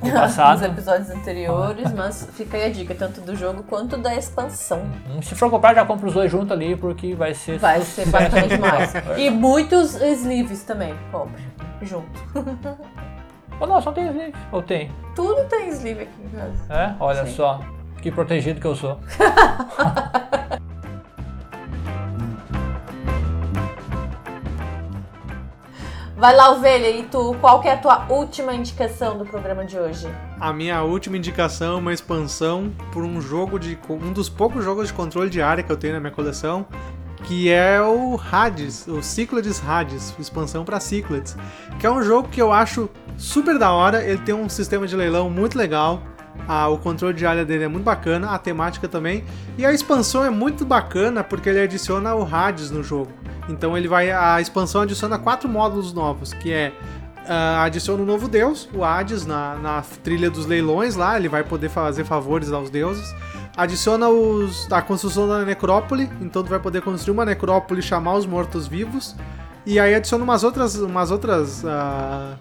o 0.02 0.06
Nos 0.06 0.14
passado. 0.14 0.64
episódios 0.66 1.10
anteriores, 1.10 1.92
mas 1.94 2.28
fica 2.34 2.58
aí 2.58 2.66
a 2.66 2.70
dica, 2.70 2.94
tanto 2.94 3.20
do 3.22 3.36
jogo 3.36 3.64
quanto 3.64 3.98
da 3.98 4.16
expansão. 4.16 4.82
Hum, 5.10 5.22
Se 5.22 5.34
for 5.36 5.50
comprar, 5.50 5.74
já 5.74 5.86
compra 5.86 6.08
os 6.08 6.14
dois 6.14 6.32
juntos 6.32 6.52
ali, 6.52 6.76
porque 6.76 7.16
vai 7.16 7.34
ser. 7.34 7.58
Vai 7.58 7.82
ser 7.82 8.08
bacana 8.10 8.48
demais. 8.48 8.94
E 9.18 9.30
muitos 9.30 9.96
sleeves 9.96 10.64
também, 10.64 10.94
compre. 11.12 11.42
Junto. 11.82 12.08
Ou 13.60 13.66
não, 13.68 13.82
só 13.82 13.92
tem 13.92 14.06
sleeve. 14.08 14.34
Ou 14.52 14.62
tem? 14.62 14.92
Tudo 15.16 15.44
tem 15.46 15.70
sleeve 15.70 16.02
aqui 16.04 16.22
em 16.24 16.30
casa. 16.30 16.74
É? 16.74 16.96
Olha 17.00 17.26
Sim. 17.26 17.34
só. 17.36 17.60
Que 18.02 18.12
protegido 18.12 18.62
que 18.62 18.68
eu 18.68 18.76
sou. 18.76 19.00
Vai 26.18 26.36
lá, 26.36 26.50
ovelha, 26.50 26.90
e 26.90 27.04
tu, 27.04 27.36
qual 27.40 27.62
que 27.62 27.68
é 27.68 27.74
a 27.74 27.78
tua 27.78 28.08
última 28.10 28.52
indicação 28.52 29.20
do 29.20 29.24
programa 29.24 29.64
de 29.64 29.78
hoje? 29.78 30.08
A 30.40 30.52
minha 30.52 30.82
última 30.82 31.16
indicação 31.16 31.74
é 31.74 31.80
uma 31.80 31.94
expansão 31.94 32.74
por 32.92 33.04
um 33.04 33.22
jogo 33.22 33.60
de. 33.60 33.78
um 33.88 34.12
dos 34.12 34.28
poucos 34.28 34.66
jogos 34.66 34.88
de 34.88 34.96
controle 34.96 35.30
de 35.30 35.44
área 35.44 35.64
que 35.64 35.72
eu 35.72 35.78
tenho 35.78 35.94
na 35.94 36.00
minha 36.00 36.12
coleção, 36.12 36.66
que 37.26 37.52
é 37.52 37.80
o 37.80 38.20
Hades, 38.32 38.88
o 38.88 39.00
Cyclades 39.04 39.62
Hades, 39.64 40.16
expansão 40.18 40.66
para 40.66 40.80
Cyclades, 40.80 41.38
que 41.80 41.86
é 41.86 41.92
um 41.92 42.02
jogo 42.02 42.30
que 42.30 42.42
eu 42.42 42.52
acho 42.52 42.90
super 43.16 43.60
da 43.60 43.72
hora, 43.72 44.04
ele 44.04 44.22
tem 44.24 44.34
um 44.34 44.50
sistema 44.50 44.88
de 44.88 44.96
leilão 44.96 45.30
muito 45.30 45.56
legal. 45.56 46.02
Ah, 46.48 46.68
o 46.68 46.80
controle 46.80 47.14
de 47.14 47.28
área 47.28 47.46
dele 47.46 47.66
é 47.66 47.68
muito 47.68 47.84
bacana, 47.84 48.32
a 48.32 48.40
temática 48.40 48.88
também. 48.88 49.24
E 49.56 49.64
a 49.64 49.72
expansão 49.72 50.24
é 50.24 50.32
muito 50.32 50.66
bacana 50.66 51.24
porque 51.24 51.48
ele 51.48 51.62
adiciona 51.62 52.16
o 52.16 52.24
Hades 52.24 52.72
no 52.72 52.82
jogo. 52.82 53.12
Então 53.50 53.78
ele 53.78 53.88
vai. 53.88 54.12
A 54.12 54.42
expansão 54.42 54.82
adiciona 54.82 55.18
quatro 55.18 55.48
módulos 55.48 55.94
novos, 55.94 56.34
que 56.34 56.52
é. 56.52 56.74
ah, 57.28 57.64
adiciona 57.64 58.02
um 58.02 58.06
novo 58.06 58.28
deus, 58.28 58.70
o 58.74 58.84
Hades, 58.84 59.26
na, 59.26 59.56
na 59.56 59.84
trilha 60.04 60.30
dos 60.30 60.46
leilões 60.46 60.96
lá, 60.96 61.18
ele 61.18 61.30
vai 61.30 61.44
poder 61.44 61.70
fazer 61.70 62.04
favores 62.04 62.52
aos 62.52 62.70
deuses. 62.70 63.14
Adiciona 63.56 64.08
os, 64.08 64.72
a 64.72 64.82
construção 64.84 65.28
da 65.28 65.44
necrópole, 65.44 66.10
então 66.22 66.44
tu 66.44 66.50
vai 66.50 66.60
poder 66.60 66.82
construir 66.82 67.14
uma 67.14 67.26
necrópole 67.26 67.80
e 67.80 67.84
chamar 67.84 68.14
os 68.14 68.26
mortos-vivos. 68.26 69.16
E 69.66 69.80
aí 69.80 69.96
adiciona 69.96 70.24
umas 70.24 70.44
outras, 70.44 70.76
umas 70.76 71.10
outras 71.10 71.66
ah, 71.66 72.36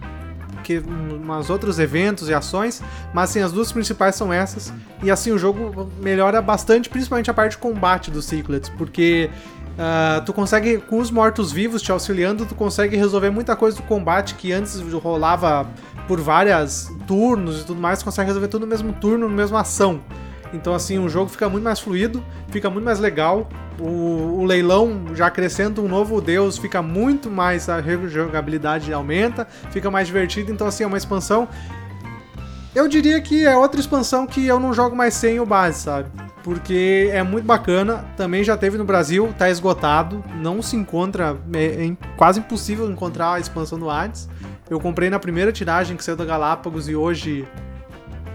que, 0.63 0.79
umas 0.79 1.49
outros 1.49 1.79
eventos 1.79 2.29
e 2.29 2.35
ações, 2.35 2.83
mas 3.15 3.31
assim, 3.31 3.41
as 3.41 3.53
duas 3.53 3.73
principais 3.73 4.15
são 4.15 4.33
essas. 4.33 4.73
E 5.03 5.11
assim, 5.11 5.31
o 5.31 5.39
jogo 5.39 5.91
melhora 6.03 6.43
bastante, 6.43 6.89
principalmente 6.89 7.31
a 7.31 7.35
parte 7.35 7.53
de 7.53 7.59
combate 7.59 8.11
dos 8.11 8.25
Secrets, 8.25 8.69
porque 8.69 9.31
Uh, 9.77 10.25
tu 10.25 10.33
consegue, 10.33 10.79
com 10.79 10.99
os 10.99 11.11
mortos-vivos 11.11 11.83
te 11.83 11.93
auxiliando, 11.93 12.47
tu 12.47 12.55
consegue 12.55 12.97
resolver 12.97 13.29
muita 13.29 13.55
coisa 13.55 13.77
do 13.77 13.83
combate 13.83 14.35
que 14.35 14.51
antes 14.51 14.81
rolava 14.93 15.69
por 16.09 16.19
várias 16.19 16.91
turnos 17.07 17.61
e 17.61 17.65
tudo 17.67 17.81
mais, 17.81 17.99
tu 17.99 18.07
consegue 18.07 18.27
resolver 18.29 18.49
tudo 18.49 18.63
no 18.63 18.69
mesmo 18.69 18.95
turno, 18.95 19.29
na 19.29 19.35
mesma 19.35 19.61
ação. 19.61 20.01
Então, 20.53 20.75
assim, 20.75 20.99
o 20.99 21.09
jogo 21.09 21.29
fica 21.29 21.49
muito 21.49 21.65
mais 21.65 21.79
fluido, 21.79 22.25
fica 22.49 22.71
muito 22.71 22.85
mais 22.85 22.99
legal. 22.99 23.49
O, 23.79 24.41
o 24.41 24.45
leilão, 24.45 25.15
já 25.15 25.27
acrescenta 25.27 25.83
um 25.83 25.89
novo 25.89 26.21
deus, 26.21 26.57
fica 26.57 26.81
muito 26.81 27.31
mais. 27.31 27.69
A 27.69 27.83
jogabilidade 28.09 28.93
aumenta, 28.93 29.47
fica 29.71 29.91
mais 29.91 30.07
divertido. 30.07 30.51
Então, 30.51 30.67
assim, 30.67 30.85
é 30.85 30.87
uma 30.87 30.97
expansão. 30.97 31.49
Eu 32.75 32.89
diria 32.89 33.21
que 33.21 33.45
é 33.45 33.57
outra 33.57 33.81
expansão 33.81 34.27
que 34.27 34.47
eu 34.47 34.61
não 34.61 34.73
jogo 34.73 34.95
mais 34.95 35.15
sem 35.15 35.41
o 35.41 35.45
base, 35.45 35.81
sabe? 35.81 36.09
Porque 36.47 37.11
é 37.13 37.25
muito 37.25 37.45
bacana. 37.45 38.05
Também 38.17 38.45
já 38.45 38.57
teve 38.57 38.79
no 38.79 38.85
Brasil, 38.85 39.35
tá 39.37 39.51
esgotado, 39.51 40.25
não 40.37 40.63
se 40.63 40.77
encontra, 40.77 41.37
é, 41.53 41.87
é 41.89 41.97
quase 42.17 42.39
impossível 42.39 42.89
encontrar 42.89 43.33
a 43.33 43.41
expansão 43.41 43.77
do 43.77 43.91
Hades. 43.91 44.29
Eu 44.71 44.79
comprei 44.79 45.11
na 45.11 45.19
primeira 45.19 45.51
tiragem 45.51 45.97
que 45.97 46.05
saiu 46.05 46.17
da 46.17 46.25
Galápagos 46.25 46.89
e 46.89 46.95
hoje 46.95 47.49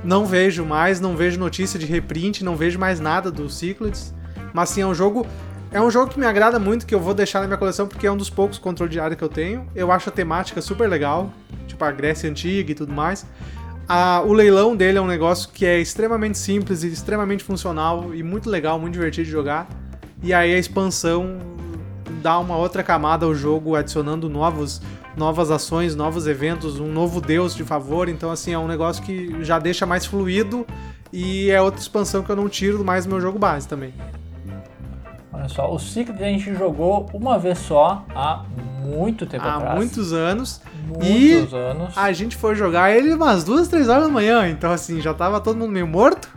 não 0.04 0.26
vejo 0.26 0.66
mais, 0.66 1.00
não 1.00 1.16
vejo 1.16 1.40
notícia 1.40 1.80
de 1.80 1.86
reprint, 1.86 2.44
não 2.44 2.58
vejo 2.58 2.78
mais 2.78 3.00
nada 3.00 3.32
do 3.32 3.50
Cyclades. 3.50 4.14
Mas 4.52 4.72
sim, 4.72 4.82
é 4.82 4.86
um 4.86 4.94
jogo 4.94 5.26
é 5.72 5.82
um 5.82 5.90
jogo 5.90 6.12
que 6.12 6.20
me 6.20 6.26
agrada 6.26 6.60
muito, 6.60 6.86
que 6.86 6.94
eu 6.94 7.00
vou 7.00 7.14
deixar 7.14 7.40
na 7.40 7.48
minha 7.48 7.58
coleção 7.58 7.88
porque 7.88 8.06
é 8.06 8.12
um 8.12 8.18
dos 8.18 8.30
poucos 8.30 8.60
controle 8.60 8.92
de 8.92 9.00
área 9.00 9.16
que 9.16 9.24
eu 9.24 9.30
tenho. 9.30 9.66
Eu 9.74 9.90
acho 9.90 10.10
a 10.10 10.12
temática 10.12 10.62
super 10.62 10.90
legal, 10.90 11.32
tipo 11.66 11.82
a 11.86 11.92
Grécia 11.92 12.30
Antiga 12.30 12.74
e 12.74 12.76
tudo 12.76 12.92
mais. 12.92 13.26
A, 13.94 14.22
o 14.22 14.32
leilão 14.32 14.74
dele 14.74 15.00
é 15.00 15.02
um 15.02 15.06
negócio 15.06 15.50
que 15.54 15.66
é 15.66 15.78
extremamente 15.78 16.38
simples 16.38 16.82
e 16.82 16.88
extremamente 16.88 17.44
funcional 17.44 18.16
e 18.16 18.24
muito 18.24 18.50
legal, 18.50 18.80
muito 18.80 18.94
divertido 18.94 19.26
de 19.26 19.30
jogar. 19.30 19.68
E 20.24 20.34
aí 20.34 20.56
a 20.56 20.58
expansão 20.58 21.38
dá 22.22 22.40
uma 22.40 22.56
outra 22.56 22.84
camada 22.84 23.26
ao 23.26 23.36
jogo, 23.36 23.76
adicionando 23.76 24.30
novos, 24.30 24.82
novas 25.18 25.52
ações, 25.52 25.94
novos 25.94 26.26
eventos, 26.26 26.80
um 26.80 26.90
novo 26.90 27.20
deus 27.20 27.54
de 27.54 27.66
favor. 27.66 28.08
Então, 28.08 28.32
assim, 28.32 28.54
é 28.54 28.58
um 28.58 28.66
negócio 28.66 29.04
que 29.04 29.44
já 29.44 29.60
deixa 29.60 29.86
mais 29.86 30.06
fluido 30.06 30.66
e 31.12 31.52
é 31.52 31.62
outra 31.62 31.82
expansão 31.82 32.24
que 32.24 32.30
eu 32.30 32.36
não 32.38 32.48
tiro 32.48 32.86
mais 32.86 33.04
do 33.06 33.10
meu 33.12 33.20
jogo 33.20 33.38
base 33.38 33.68
também. 33.68 33.94
Olha 35.42 35.50
só, 35.50 35.74
o 35.74 35.80
Secret 35.80 36.22
a 36.22 36.28
gente 36.28 36.54
jogou 36.54 37.10
uma 37.12 37.40
vez 37.40 37.58
só 37.58 38.06
há 38.14 38.44
muito 38.86 39.26
tempo 39.26 39.44
há 39.44 39.56
atrás. 39.56 39.74
Há 39.74 39.76
muitos 39.76 40.14
anos. 40.14 40.62
Muitos 40.86 41.52
e 41.52 41.56
anos. 41.56 41.98
A 41.98 42.12
gente 42.12 42.36
foi 42.36 42.54
jogar 42.54 42.92
ele 42.92 43.12
umas 43.12 43.44
duas, 43.44 43.68
três 43.68 43.90
horas 43.90 44.04
da 44.04 44.10
manhã, 44.10 44.48
então 44.48 44.72
assim, 44.72 45.02
já 45.02 45.16
tava 45.16 45.40
todo 45.42 45.58
mundo 45.58 45.72
meio 45.72 45.88
morto. 45.88 46.30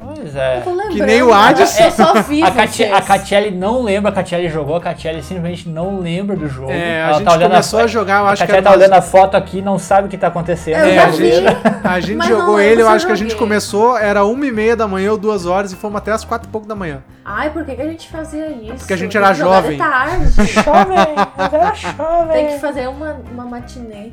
Pois 0.00 0.34
é. 0.34 0.64
Que 0.90 1.02
nem 1.02 1.22
o 1.22 1.34
Hades. 1.34 1.78
Eu 1.78 1.90
só 1.90 2.22
vi 2.22 2.42
a, 2.42 2.50
Cati 2.50 2.84
a 2.84 3.02
Catiele 3.02 3.50
não 3.50 3.82
lembra, 3.82 4.10
a 4.10 4.14
Catiele 4.14 4.48
jogou, 4.48 4.76
a 4.76 4.80
Catiele 4.80 5.22
simplesmente 5.22 5.68
não 5.68 6.00
lembra 6.00 6.34
do 6.34 6.48
jogo. 6.48 6.70
É, 6.70 7.02
a 7.02 7.08
Ela 7.08 7.18
gente 7.18 7.26
tá 7.26 7.38
começou 7.38 7.80
a, 7.80 7.82
a, 7.82 7.86
jogar, 7.86 8.20
eu 8.20 8.26
acho 8.28 8.42
a 8.42 8.46
que 8.46 8.52
A 8.52 8.62
tá 8.62 8.72
olhando 8.72 8.94
a 8.94 9.02
foto 9.02 9.36
aqui 9.36 9.60
não 9.60 9.78
sabe 9.78 10.06
o 10.06 10.10
que 10.10 10.16
tá 10.16 10.28
acontecendo. 10.28 10.76
É, 10.76 10.98
a 10.98 11.10
gente, 11.10 11.44
a 11.84 12.00
gente 12.00 12.26
jogou 12.26 12.58
ele, 12.58 12.80
eu 12.80 12.88
acho 12.88 13.04
que 13.04 13.12
a 13.12 13.16
gente 13.16 13.36
começou, 13.36 13.98
era 13.98 14.24
uma 14.24 14.46
e 14.46 14.50
meia 14.50 14.74
da 14.74 14.88
manhã 14.88 15.12
ou 15.12 15.18
duas 15.18 15.44
horas 15.44 15.72
e 15.72 15.76
fomos 15.76 15.98
até 15.98 16.10
as 16.10 16.24
quatro 16.24 16.48
e 16.48 16.50
pouco 16.50 16.66
da 16.66 16.74
manhã. 16.74 17.02
Ai, 17.28 17.50
por 17.50 17.64
que, 17.64 17.74
que 17.74 17.82
a 17.82 17.86
gente 17.86 18.08
fazia 18.08 18.46
isso? 18.50 18.76
Porque 18.76 18.92
a 18.92 18.96
gente 18.96 19.16
era 19.16 19.32
jovem. 19.34 19.76
Tarde. 19.76 20.26
jovem, 20.46 20.96
era 21.52 21.74
jovem. 21.74 22.32
Tem 22.32 22.46
que 22.54 22.60
fazer 22.60 22.88
uma, 22.88 23.14
uma 23.32 23.44
matinê. 23.44 24.12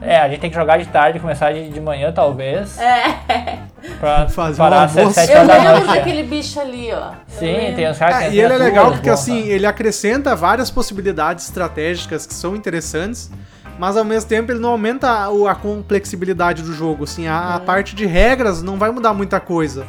É, 0.00 0.20
a 0.20 0.26
gente 0.30 0.40
tem 0.40 0.48
que 0.48 0.56
jogar 0.56 0.78
de 0.78 0.86
tarde, 0.86 1.20
começar 1.20 1.52
de, 1.52 1.68
de 1.68 1.78
manhã, 1.78 2.10
talvez. 2.10 2.78
É. 2.78 3.58
Pra 4.00 4.30
fazer 4.30 4.56
parar 4.56 4.84
às 4.84 4.92
sete 4.92 5.30
Eu 5.30 5.44
lembro 5.44 5.72
noite. 5.72 5.86
daquele 5.86 6.22
bicho 6.22 6.58
ali, 6.58 6.90
ó. 6.90 7.10
Sim, 7.26 7.74
tem 7.76 7.86
os 7.86 7.98
caras 7.98 8.28
que 8.28 8.34
e 8.34 8.40
ele 8.40 8.54
é 8.54 8.56
legal 8.56 8.92
porque 8.92 9.10
bom, 9.10 9.14
assim, 9.14 9.42
tá? 9.42 9.48
ele 9.48 9.66
acrescenta 9.66 10.34
várias 10.34 10.70
possibilidades 10.70 11.44
estratégicas 11.44 12.24
que 12.24 12.32
são 12.32 12.56
interessantes, 12.56 13.30
mas 13.78 13.94
ao 13.94 14.04
mesmo 14.04 14.26
tempo 14.26 14.50
ele 14.52 14.58
não 14.58 14.70
aumenta 14.70 15.10
a, 15.10 15.26
a 15.50 15.54
complexibilidade 15.54 16.62
do 16.62 16.72
jogo. 16.72 17.04
Assim, 17.04 17.28
a, 17.28 17.56
a 17.56 17.60
parte 17.60 17.94
de 17.94 18.06
regras 18.06 18.62
não 18.62 18.78
vai 18.78 18.90
mudar 18.90 19.12
muita 19.12 19.38
coisa. 19.38 19.86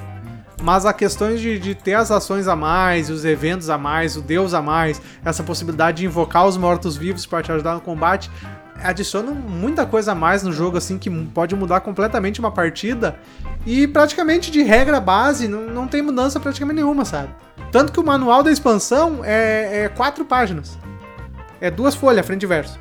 Mas 0.62 0.86
a 0.86 0.94
questões 0.94 1.40
de, 1.40 1.60
de 1.60 1.76
ter 1.76 1.94
as 1.94 2.10
ações 2.10 2.48
a 2.48 2.56
mais, 2.56 3.10
os 3.10 3.24
eventos 3.24 3.70
a 3.70 3.78
mais, 3.78 4.18
o 4.18 4.22
deus 4.22 4.54
a 4.54 4.62
mais, 4.62 5.02
essa 5.24 5.44
possibilidade 5.44 5.98
de 5.98 6.06
invocar 6.06 6.48
os 6.48 6.58
mortos-vivos 6.58 7.26
para 7.26 7.44
te 7.44 7.52
ajudar 7.52 7.76
no 7.76 7.82
combate, 7.82 8.30
adiciona 8.84 9.32
muita 9.32 9.86
coisa 9.86 10.12
a 10.12 10.16
mais 10.16 10.44
no 10.44 10.52
jogo, 10.52 10.78
assim, 10.78 10.98
que 10.98 11.10
pode 11.10 11.56
mudar 11.56 11.82
completamente 11.82 12.40
uma 12.40 12.52
partida. 12.52 13.18
E 13.66 13.88
praticamente 13.88 14.50
de 14.50 14.64
regra 14.64 15.00
base, 15.00 15.48
não, 15.48 15.62
não 15.62 15.88
tem 15.88 16.02
mudança 16.02 16.40
praticamente 16.40 16.78
nenhuma, 16.78 17.06
sabe? 17.06 17.30
Tanto 17.72 17.92
que 17.92 18.00
o 18.00 18.06
manual 18.06 18.42
da 18.42 18.52
expansão 18.52 19.22
é, 19.24 19.84
é 19.84 19.90
quatro 19.90 20.26
páginas. 20.26 20.78
É 21.60 21.70
duas 21.70 21.96
folhas, 21.96 22.26
frente 22.26 22.44
e 22.44 22.48
verso. 22.48 22.80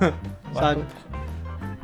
sabe? 0.52 0.84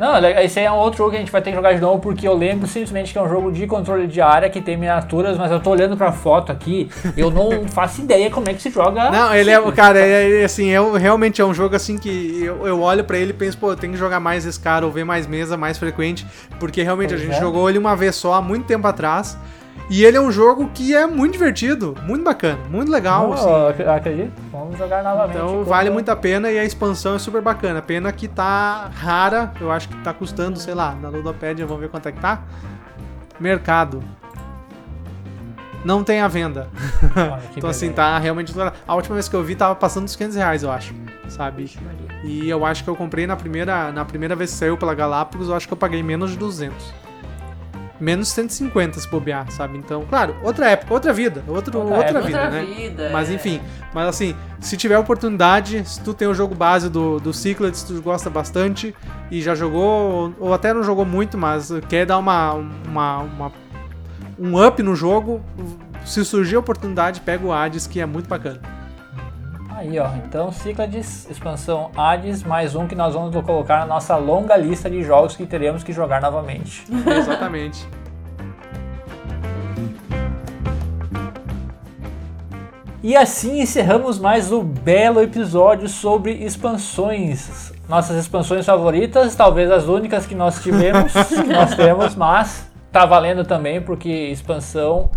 Não, 0.00 0.16
esse 0.40 0.58
aí 0.58 0.64
é 0.64 0.72
um 0.72 0.76
outro 0.76 0.96
jogo 0.96 1.10
que 1.10 1.16
a 1.16 1.20
gente 1.20 1.30
vai 1.30 1.42
ter 1.42 1.50
que 1.50 1.56
jogar 1.56 1.74
de 1.74 1.80
novo, 1.82 2.00
porque 2.00 2.26
eu 2.26 2.34
lembro 2.34 2.66
simplesmente 2.66 3.12
que 3.12 3.18
é 3.18 3.22
um 3.22 3.28
jogo 3.28 3.52
de 3.52 3.66
controle 3.66 4.06
de 4.06 4.18
área 4.18 4.48
que 4.48 4.58
tem 4.58 4.74
miniaturas, 4.74 5.36
mas 5.36 5.52
eu 5.52 5.60
tô 5.60 5.68
olhando 5.68 5.94
pra 5.94 6.10
foto 6.10 6.50
aqui, 6.50 6.88
eu 7.14 7.30
não 7.30 7.68
faço 7.68 8.00
ideia 8.00 8.30
como 8.30 8.48
é 8.48 8.54
que 8.54 8.62
se 8.62 8.70
joga. 8.70 9.10
Não, 9.10 9.34
ele 9.34 9.50
é, 9.50 9.72
cara, 9.72 9.98
é, 9.98 10.42
assim, 10.42 10.70
é, 10.70 10.80
realmente 10.98 11.42
é 11.42 11.44
um 11.44 11.52
jogo 11.52 11.76
assim 11.76 11.98
que 11.98 12.42
eu, 12.42 12.66
eu 12.66 12.80
olho 12.80 13.04
pra 13.04 13.18
ele 13.18 13.32
e 13.32 13.34
penso, 13.34 13.58
pô, 13.58 13.72
eu 13.72 13.76
tenho 13.76 13.92
que 13.92 13.98
jogar 13.98 14.20
mais 14.20 14.46
esse 14.46 14.58
cara, 14.58 14.86
ou 14.86 14.90
ver 14.90 15.04
mais 15.04 15.26
mesa, 15.26 15.54
mais 15.58 15.76
frequente, 15.76 16.26
porque 16.58 16.82
realmente 16.82 17.10
Pois 17.10 17.20
a 17.20 17.24
gente 17.26 17.36
é. 17.36 17.38
jogou 17.38 17.68
ele 17.68 17.76
uma 17.76 17.94
vez 17.94 18.16
só, 18.16 18.32
há 18.32 18.40
muito 18.40 18.64
tempo 18.64 18.86
atrás, 18.86 19.36
e 19.90 20.04
ele 20.04 20.16
é 20.16 20.20
um 20.20 20.30
jogo 20.30 20.70
que 20.72 20.94
é 20.94 21.04
muito 21.04 21.32
divertido, 21.32 21.96
muito 22.04 22.22
bacana, 22.22 22.60
muito 22.70 22.92
legal, 22.92 23.30
Não, 23.30 23.66
assim. 23.68 23.82
acredito. 23.82 24.32
Vamos 24.52 24.78
jogar 24.78 25.02
novamente. 25.02 25.36
Então 25.36 25.64
vale 25.64 25.90
muito 25.90 26.08
a 26.08 26.14
pena 26.16 26.48
e 26.48 26.56
a 26.58 26.64
expansão 26.64 27.16
é 27.16 27.18
super 27.18 27.42
bacana. 27.42 27.82
Pena 27.82 28.12
que 28.12 28.28
tá 28.28 28.88
rara, 28.94 29.52
eu 29.60 29.68
acho 29.72 29.88
que 29.88 29.96
tá 29.96 30.14
custando, 30.14 30.60
sei 30.60 30.74
lá, 30.74 30.94
na 30.94 31.08
Ludopédia, 31.08 31.66
vamos 31.66 31.82
ver 31.82 31.88
quanto 31.88 32.08
é 32.08 32.12
que 32.12 32.20
tá. 32.20 32.40
Mercado. 33.40 34.00
Não 35.84 36.04
tem 36.04 36.20
a 36.20 36.28
venda. 36.28 36.68
Olha, 37.16 37.42
Então 37.56 37.68
assim, 37.68 37.90
tá 37.90 38.16
realmente... 38.18 38.54
A 38.86 38.94
última 38.94 39.14
vez 39.14 39.28
que 39.28 39.34
eu 39.34 39.42
vi 39.42 39.56
tava 39.56 39.74
passando 39.74 40.04
dos 40.04 40.14
500 40.14 40.36
reais, 40.36 40.62
eu 40.62 40.70
acho, 40.70 40.94
sabe? 41.28 41.68
E 42.22 42.48
eu 42.48 42.64
acho 42.64 42.84
que 42.84 42.90
eu 42.90 42.94
comprei 42.94 43.26
na 43.26 43.34
primeira, 43.34 43.90
na 43.90 44.04
primeira 44.04 44.36
vez 44.36 44.50
que 44.52 44.56
saiu 44.56 44.76
pela 44.76 44.94
Galápagos, 44.94 45.48
eu 45.48 45.54
acho 45.56 45.66
que 45.66 45.72
eu 45.72 45.78
paguei 45.78 46.02
menos 46.02 46.30
de 46.30 46.36
200. 46.36 46.92
Menos 48.00 48.28
150 48.28 48.98
se 48.98 49.08
bobear, 49.08 49.50
sabe? 49.50 49.76
Então, 49.76 50.04
claro, 50.08 50.34
outra 50.42 50.70
época, 50.70 50.94
outra 50.94 51.12
vida, 51.12 51.44
outro, 51.46 51.78
Outra 51.80 51.96
outra, 51.96 52.08
época. 52.18 52.26
vida, 52.26 52.38
Outra 52.44 52.50
né? 52.60 52.64
vida. 52.64 53.10
Mas 53.12 53.28
é. 53.30 53.34
enfim, 53.34 53.60
mas 53.92 54.08
assim, 54.08 54.34
se 54.58 54.76
tiver 54.76 54.96
oportunidade, 54.98 55.86
se 55.86 56.00
tu 56.00 56.14
tem 56.14 56.26
o 56.26 56.32
jogo 56.32 56.54
base 56.54 56.88
do, 56.88 57.20
do 57.20 57.32
Secrets, 57.32 57.82
tu 57.82 58.00
gosta 58.00 58.30
bastante 58.30 58.94
e 59.30 59.42
já 59.42 59.54
jogou, 59.54 60.34
ou 60.40 60.54
até 60.54 60.72
não 60.72 60.82
jogou 60.82 61.04
muito, 61.04 61.36
mas 61.36 61.70
quer 61.90 62.06
dar 62.06 62.16
uma, 62.18 62.54
uma, 62.54 63.18
uma- 63.18 63.52
um 64.38 64.66
up 64.66 64.82
no 64.82 64.96
jogo, 64.96 65.42
se 66.06 66.24
surgir 66.24 66.56
a 66.56 66.60
oportunidade, 66.60 67.20
pega 67.20 67.44
o 67.44 67.52
Hades, 67.52 67.86
que 67.86 68.00
é 68.00 68.06
muito 68.06 68.26
bacana. 68.28 68.60
Aí, 69.80 69.98
ó. 69.98 70.10
Então, 70.26 70.52
Cyclades, 70.52 71.26
expansão 71.30 71.90
Hades, 71.96 72.42
mais 72.42 72.74
um 72.74 72.86
que 72.86 72.94
nós 72.94 73.14
vamos 73.14 73.34
colocar 73.46 73.78
na 73.78 73.86
nossa 73.86 74.14
longa 74.14 74.54
lista 74.54 74.90
de 74.90 75.02
jogos 75.02 75.34
que 75.34 75.46
teremos 75.46 75.82
que 75.82 75.90
jogar 75.90 76.20
novamente. 76.20 76.84
Exatamente. 76.92 77.88
E 83.02 83.16
assim 83.16 83.62
encerramos 83.62 84.18
mais 84.18 84.52
um 84.52 84.62
belo 84.62 85.22
episódio 85.22 85.88
sobre 85.88 86.32
expansões. 86.32 87.72
Nossas 87.88 88.18
expansões 88.18 88.66
favoritas, 88.66 89.34
talvez 89.34 89.70
as 89.70 89.86
únicas 89.86 90.26
que 90.26 90.34
nós 90.34 90.62
tivemos, 90.62 91.10
que 91.26 91.50
nós 91.50 91.74
temos, 91.74 92.14
mas 92.14 92.70
tá 92.92 93.06
valendo 93.06 93.46
também 93.46 93.80
porque 93.80 94.10
expansão 94.10 95.10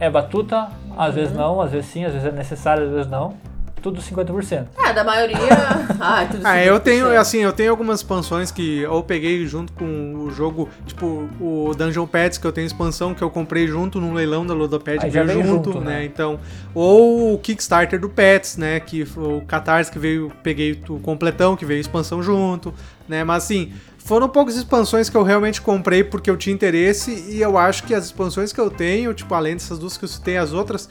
é 0.00 0.10
batuta, 0.10 0.70
às 0.98 1.14
vezes 1.14 1.32
não, 1.32 1.60
às 1.60 1.70
vezes 1.70 1.86
sim, 1.88 2.04
às 2.04 2.12
vezes 2.12 2.26
é 2.26 2.32
necessário, 2.32 2.86
às 2.86 2.90
vezes 2.90 3.08
não. 3.08 3.51
Tudo 3.82 4.00
50%. 4.00 4.68
É, 4.78 4.92
da 4.92 5.02
maioria. 5.02 5.36
ah, 6.00 6.26
tudo 6.30 6.46
Ah, 6.46 6.62
eu 6.62 6.78
tenho, 6.78 7.06
50%. 7.06 7.16
assim, 7.16 7.38
eu 7.38 7.52
tenho 7.52 7.70
algumas 7.70 7.98
expansões 7.98 8.50
que 8.50 8.78
eu 8.78 9.02
peguei 9.02 9.44
junto 9.46 9.72
com 9.72 10.14
o 10.14 10.30
jogo, 10.30 10.68
tipo 10.86 11.28
o 11.40 11.74
Dungeon 11.76 12.06
Pets, 12.06 12.38
que 12.38 12.46
eu 12.46 12.52
tenho 12.52 12.66
expansão 12.66 13.12
que 13.12 13.22
eu 13.22 13.28
comprei 13.30 13.66
junto 13.66 14.00
no 14.00 14.14
leilão 14.14 14.46
da 14.46 14.54
Ludopad, 14.54 14.98
veio 15.10 15.26
veio 15.26 15.42
junto, 15.44 15.72
junto, 15.72 15.80
né? 15.80 15.98
né? 15.98 16.04
Então, 16.04 16.38
ou 16.74 17.34
o 17.34 17.38
Kickstarter 17.38 17.98
do 17.98 18.08
Pets, 18.08 18.56
né, 18.56 18.78
que 18.80 19.04
foi 19.04 19.38
o 19.38 19.40
Catarse 19.42 19.90
que 19.90 19.98
veio, 19.98 20.32
peguei 20.42 20.80
o 20.88 21.00
completão, 21.00 21.56
que 21.56 21.64
veio 21.64 21.80
expansão 21.80 22.22
junto, 22.22 22.72
né? 23.08 23.24
Mas 23.24 23.44
assim, 23.44 23.72
foram 23.98 24.28
poucas 24.28 24.56
expansões 24.56 25.08
que 25.08 25.16
eu 25.16 25.22
realmente 25.22 25.60
comprei 25.60 26.02
porque 26.04 26.30
eu 26.30 26.36
tinha 26.36 26.54
interesse 26.54 27.26
e 27.28 27.40
eu 27.40 27.56
acho 27.56 27.84
que 27.84 27.94
as 27.94 28.06
expansões 28.06 28.52
que 28.52 28.60
eu 28.60 28.70
tenho, 28.70 29.14
tipo, 29.14 29.34
além 29.34 29.54
dessas 29.54 29.78
duas 29.78 29.96
que 29.96 30.04
eu 30.04 30.08
citei, 30.08 30.36
as 30.36 30.52
outras 30.52 30.88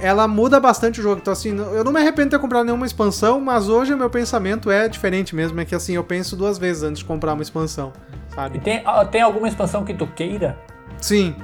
ela 0.00 0.26
muda 0.28 0.58
bastante 0.60 1.00
o 1.00 1.02
jogo. 1.02 1.20
Então, 1.20 1.32
assim, 1.32 1.56
eu 1.56 1.84
não 1.84 1.92
me 1.92 2.00
arrependo 2.00 2.30
de 2.30 2.36
ter 2.36 2.38
comprado 2.40 2.64
nenhuma 2.64 2.86
expansão, 2.86 3.40
mas 3.40 3.68
hoje 3.68 3.92
o 3.94 3.96
meu 3.98 4.10
pensamento 4.10 4.70
é 4.70 4.88
diferente 4.88 5.34
mesmo. 5.34 5.60
É 5.60 5.64
que, 5.64 5.74
assim, 5.74 5.94
eu 5.94 6.04
penso 6.04 6.36
duas 6.36 6.58
vezes 6.58 6.82
antes 6.82 6.98
de 7.00 7.04
comprar 7.04 7.32
uma 7.34 7.42
expansão, 7.42 7.92
E 8.30 8.34
sabe? 8.34 8.58
tem, 8.60 8.82
ah, 8.84 9.04
tem 9.04 9.22
alguma 9.22 9.48
expansão 9.48 9.84
que 9.84 9.94
tu 9.94 10.06
queira? 10.06 10.58
Sim, 11.00 11.34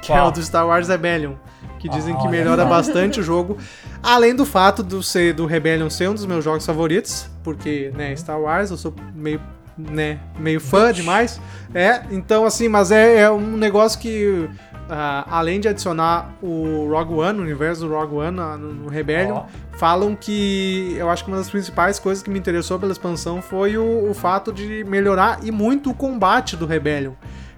que 0.00 0.12
é 0.12 0.16
Qual? 0.16 0.28
o 0.28 0.30
do 0.30 0.42
Star 0.42 0.66
Wars 0.66 0.88
Rebellion. 0.88 1.34
Que 1.78 1.88
dizem 1.88 2.14
Ah, 2.14 2.18
que 2.18 2.28
melhora 2.28 2.64
bastante 2.66 3.18
o 3.18 3.22
jogo. 3.22 3.58
Além 4.02 4.34
do 4.36 4.46
fato 4.46 4.82
do, 4.84 5.02
ser, 5.02 5.34
do 5.34 5.46
Rebellion 5.46 5.90
ser 5.90 6.08
um 6.08 6.14
dos 6.14 6.24
meus 6.26 6.44
jogos 6.44 6.64
favoritos. 6.64 7.28
Porque, 7.42 7.92
né, 7.96 8.14
Star 8.14 8.40
Wars, 8.40 8.70
eu 8.70 8.76
sou 8.76 8.94
meio, 9.14 9.40
né, 9.76 10.20
meio 10.38 10.60
fã 10.60 10.92
demais. 10.92 11.40
É, 11.74 12.02
então, 12.12 12.44
assim, 12.44 12.68
mas 12.68 12.92
é, 12.92 13.18
é 13.22 13.30
um 13.30 13.56
negócio 13.56 13.98
que... 13.98 14.48
ah, 14.94 15.24
além 15.30 15.58
de 15.58 15.68
adicionar 15.68 16.34
o 16.42 16.86
Rogue 16.90 17.14
One, 17.14 17.38
o 17.38 17.42
universo 17.42 17.86
do 17.86 17.94
Rogue 17.94 18.16
One 18.16 18.36
no, 18.36 18.58
no 18.58 18.88
Rebellion, 18.90 19.36
Ó. 19.36 19.46
falam 19.72 20.14
que 20.14 20.94
eu 20.98 21.08
acho 21.08 21.24
que 21.24 21.30
uma 21.30 21.38
das 21.38 21.48
principais 21.48 21.98
coisas 21.98 22.22
que 22.22 22.28
me 22.28 22.38
interessou 22.38 22.78
pela 22.78 22.92
expansão 22.92 23.40
foi 23.40 23.78
o, 23.78 24.10
o 24.10 24.12
fato 24.12 24.52
de 24.52 24.84
melhorar 24.84 25.40
e 25.42 25.50
muito 25.50 25.90
o 25.90 25.94
combate 25.94 26.56
do 26.56 26.66
Rebellion. 26.66 27.12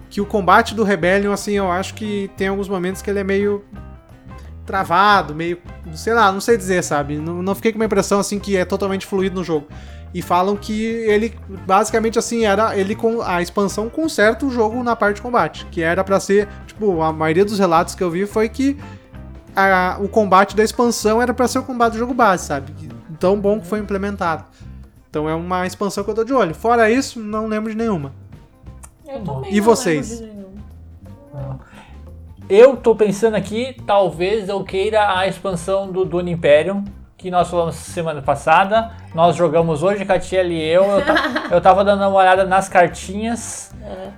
Que 0.08 0.20
o 0.20 0.26
combate 0.26 0.76
do 0.76 0.84
Rebellion, 0.84 1.32
assim, 1.32 1.54
eu 1.54 1.70
acho 1.72 1.94
que 1.94 2.30
tem 2.36 2.46
alguns 2.46 2.68
momentos 2.68 3.02
que 3.02 3.10
ele 3.10 3.18
é 3.18 3.24
meio 3.24 3.64
travado, 4.64 5.34
meio. 5.34 5.58
sei 5.94 6.14
lá, 6.14 6.30
não 6.30 6.40
sei 6.40 6.56
dizer, 6.56 6.84
sabe? 6.84 7.16
Não, 7.16 7.42
não 7.42 7.54
fiquei 7.54 7.72
com 7.72 7.78
uma 7.78 7.84
impressão 7.84 8.20
assim 8.20 8.38
que 8.38 8.56
é 8.56 8.64
totalmente 8.64 9.06
fluido 9.06 9.34
no 9.34 9.42
jogo. 9.42 9.66
E 10.14 10.22
falam 10.22 10.56
que 10.56 10.80
ele, 10.84 11.34
basicamente 11.66 12.18
assim, 12.18 12.44
era. 12.46 12.78
Ele 12.78 12.94
com 12.94 13.20
a 13.20 13.42
expansão 13.42 13.90
conserta 13.90 14.46
o 14.46 14.50
jogo 14.50 14.80
na 14.84 14.94
parte 14.94 15.16
de 15.16 15.22
combate. 15.22 15.66
Que 15.72 15.82
era 15.82 16.04
pra 16.04 16.20
ser. 16.20 16.48
Tipo, 16.68 17.02
a 17.02 17.12
maioria 17.12 17.44
dos 17.44 17.58
relatos 17.58 17.96
que 17.96 18.02
eu 18.02 18.10
vi 18.10 18.24
foi 18.24 18.48
que 18.48 18.78
a- 19.56 19.98
o 20.00 20.08
combate 20.08 20.54
da 20.54 20.62
expansão 20.62 21.20
era 21.20 21.34
pra 21.34 21.48
ser 21.48 21.58
o 21.58 21.64
combate 21.64 21.94
do 21.94 21.98
jogo 21.98 22.14
base, 22.14 22.46
sabe? 22.46 22.70
Que- 22.72 22.88
Tão 23.18 23.38
bom 23.40 23.58
que 23.60 23.66
foi 23.66 23.78
implementado. 23.78 24.44
Então 25.10 25.28
é 25.28 25.34
uma 25.34 25.66
expansão 25.66 26.04
que 26.04 26.10
eu 26.10 26.14
tô 26.14 26.24
de 26.24 26.32
olho. 26.32 26.54
Fora 26.54 26.90
isso, 26.90 27.18
não 27.20 27.46
lembro 27.46 27.70
de 27.70 27.76
nenhuma. 27.76 28.12
Eu 29.06 29.20
também 29.20 29.54
E 29.54 29.60
vocês? 29.60 30.22
Eu 32.48 32.76
tô 32.76 32.94
pensando 32.94 33.34
aqui, 33.34 33.76
talvez 33.86 34.48
eu 34.48 34.62
queira 34.62 35.16
a 35.18 35.26
expansão 35.26 35.90
do 35.90 36.04
Dune 36.04 36.32
Imperium, 36.32 36.84
que 37.24 37.30
nós 37.30 37.48
falamos 37.48 37.76
semana 37.76 38.20
passada. 38.20 38.90
Nós 39.14 39.34
jogamos 39.34 39.82
hoje, 39.82 40.04
Catiel 40.04 40.46
e 40.52 40.62
eu. 40.62 40.84
Eu, 40.84 41.02
ta- 41.06 41.44
eu 41.52 41.58
tava 41.58 41.82
dando 41.82 42.02
uma 42.02 42.18
olhada 42.20 42.44
nas 42.44 42.68
cartinhas. 42.68 43.74
É. 43.82 44.08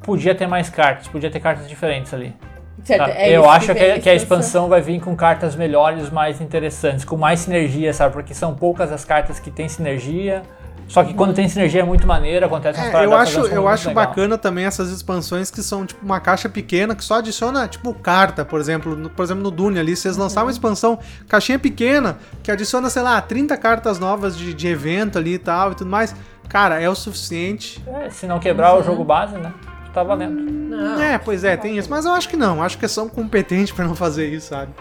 Podia 0.00 0.34
ter 0.34 0.46
mais 0.46 0.70
cartas, 0.70 1.06
podia 1.06 1.30
ter 1.30 1.40
cartas 1.40 1.68
diferentes 1.68 2.14
ali. 2.14 2.34
Certo, 2.82 3.04
Tá? 3.04 3.10
é 3.18 3.30
eu 3.36 3.48
acho 3.50 3.66
que, 3.66 3.74
vem 3.74 4.00
que 4.00 4.08
a 4.08 4.14
expansão 4.14 4.66
vai 4.70 4.80
vir 4.80 4.98
com 4.98 5.14
cartas 5.14 5.54
melhores, 5.54 6.08
mais 6.08 6.40
interessantes, 6.40 7.04
com 7.04 7.18
mais 7.18 7.40
sinergia, 7.40 7.92
sabe? 7.92 8.14
Porque 8.14 8.32
são 8.32 8.54
poucas 8.54 8.90
as 8.90 9.04
cartas 9.04 9.38
que 9.38 9.50
têm 9.50 9.68
sinergia. 9.68 10.40
Só 10.86 11.02
que 11.02 11.14
quando 11.14 11.34
tem 11.34 11.48
sinergia 11.48 11.80
é 11.80 11.84
muito 11.84 12.06
maneiro, 12.06 12.44
acontece 12.46 12.78
umas 12.78 12.88
É, 12.88 12.92
paradas 12.92 13.10
eu 13.10 13.16
da 13.16 13.22
acho, 13.22 13.32
federação 13.32 13.56
eu 13.56 13.68
acho 13.68 13.88
legal. 13.88 14.04
bacana 14.06 14.38
também 14.38 14.64
essas 14.64 14.90
expansões 14.90 15.50
que 15.50 15.62
são 15.62 15.84
tipo 15.86 16.04
uma 16.04 16.20
caixa 16.20 16.48
pequena 16.48 16.94
que 16.94 17.02
só 17.02 17.14
adiciona 17.18 17.66
tipo 17.66 17.92
carta, 17.94 18.44
por 18.44 18.60
exemplo, 18.60 18.94
no, 18.94 19.08
por 19.10 19.22
exemplo 19.22 19.42
no 19.42 19.50
Dune 19.50 19.78
ali, 19.78 19.96
se 19.96 20.06
eles 20.06 20.16
lançarem 20.16 20.46
uma 20.46 20.52
expansão, 20.52 20.98
caixinha 21.28 21.58
pequena 21.58 22.18
que 22.42 22.50
adiciona, 22.50 22.90
sei 22.90 23.02
lá, 23.02 23.20
30 23.20 23.56
cartas 23.56 23.98
novas 23.98 24.36
de, 24.36 24.52
de 24.54 24.68
evento 24.68 25.18
ali 25.18 25.34
e 25.34 25.38
tal 25.38 25.72
e 25.72 25.74
tudo 25.74 25.90
mais, 25.90 26.14
cara, 26.48 26.80
é 26.80 26.88
o 26.88 26.94
suficiente. 26.94 27.82
É, 27.86 28.10
se 28.10 28.26
não 28.26 28.38
quebrar 28.38 28.76
o 28.78 28.82
jogo 28.82 29.02
base, 29.02 29.36
né? 29.36 29.52
Tá 29.92 30.02
valendo. 30.02 30.34
Não. 30.40 31.00
É, 31.00 31.16
pois 31.18 31.44
é, 31.44 31.56
tem 31.56 31.78
isso, 31.78 31.88
mas 31.88 32.04
eu 32.04 32.12
acho 32.12 32.28
que 32.28 32.36
não, 32.36 32.62
acho 32.62 32.76
que 32.76 32.86
são 32.88 33.08
competentes 33.08 33.72
pra 33.72 33.84
não 33.86 33.94
fazer 33.94 34.28
isso, 34.28 34.48
sabe? 34.48 34.72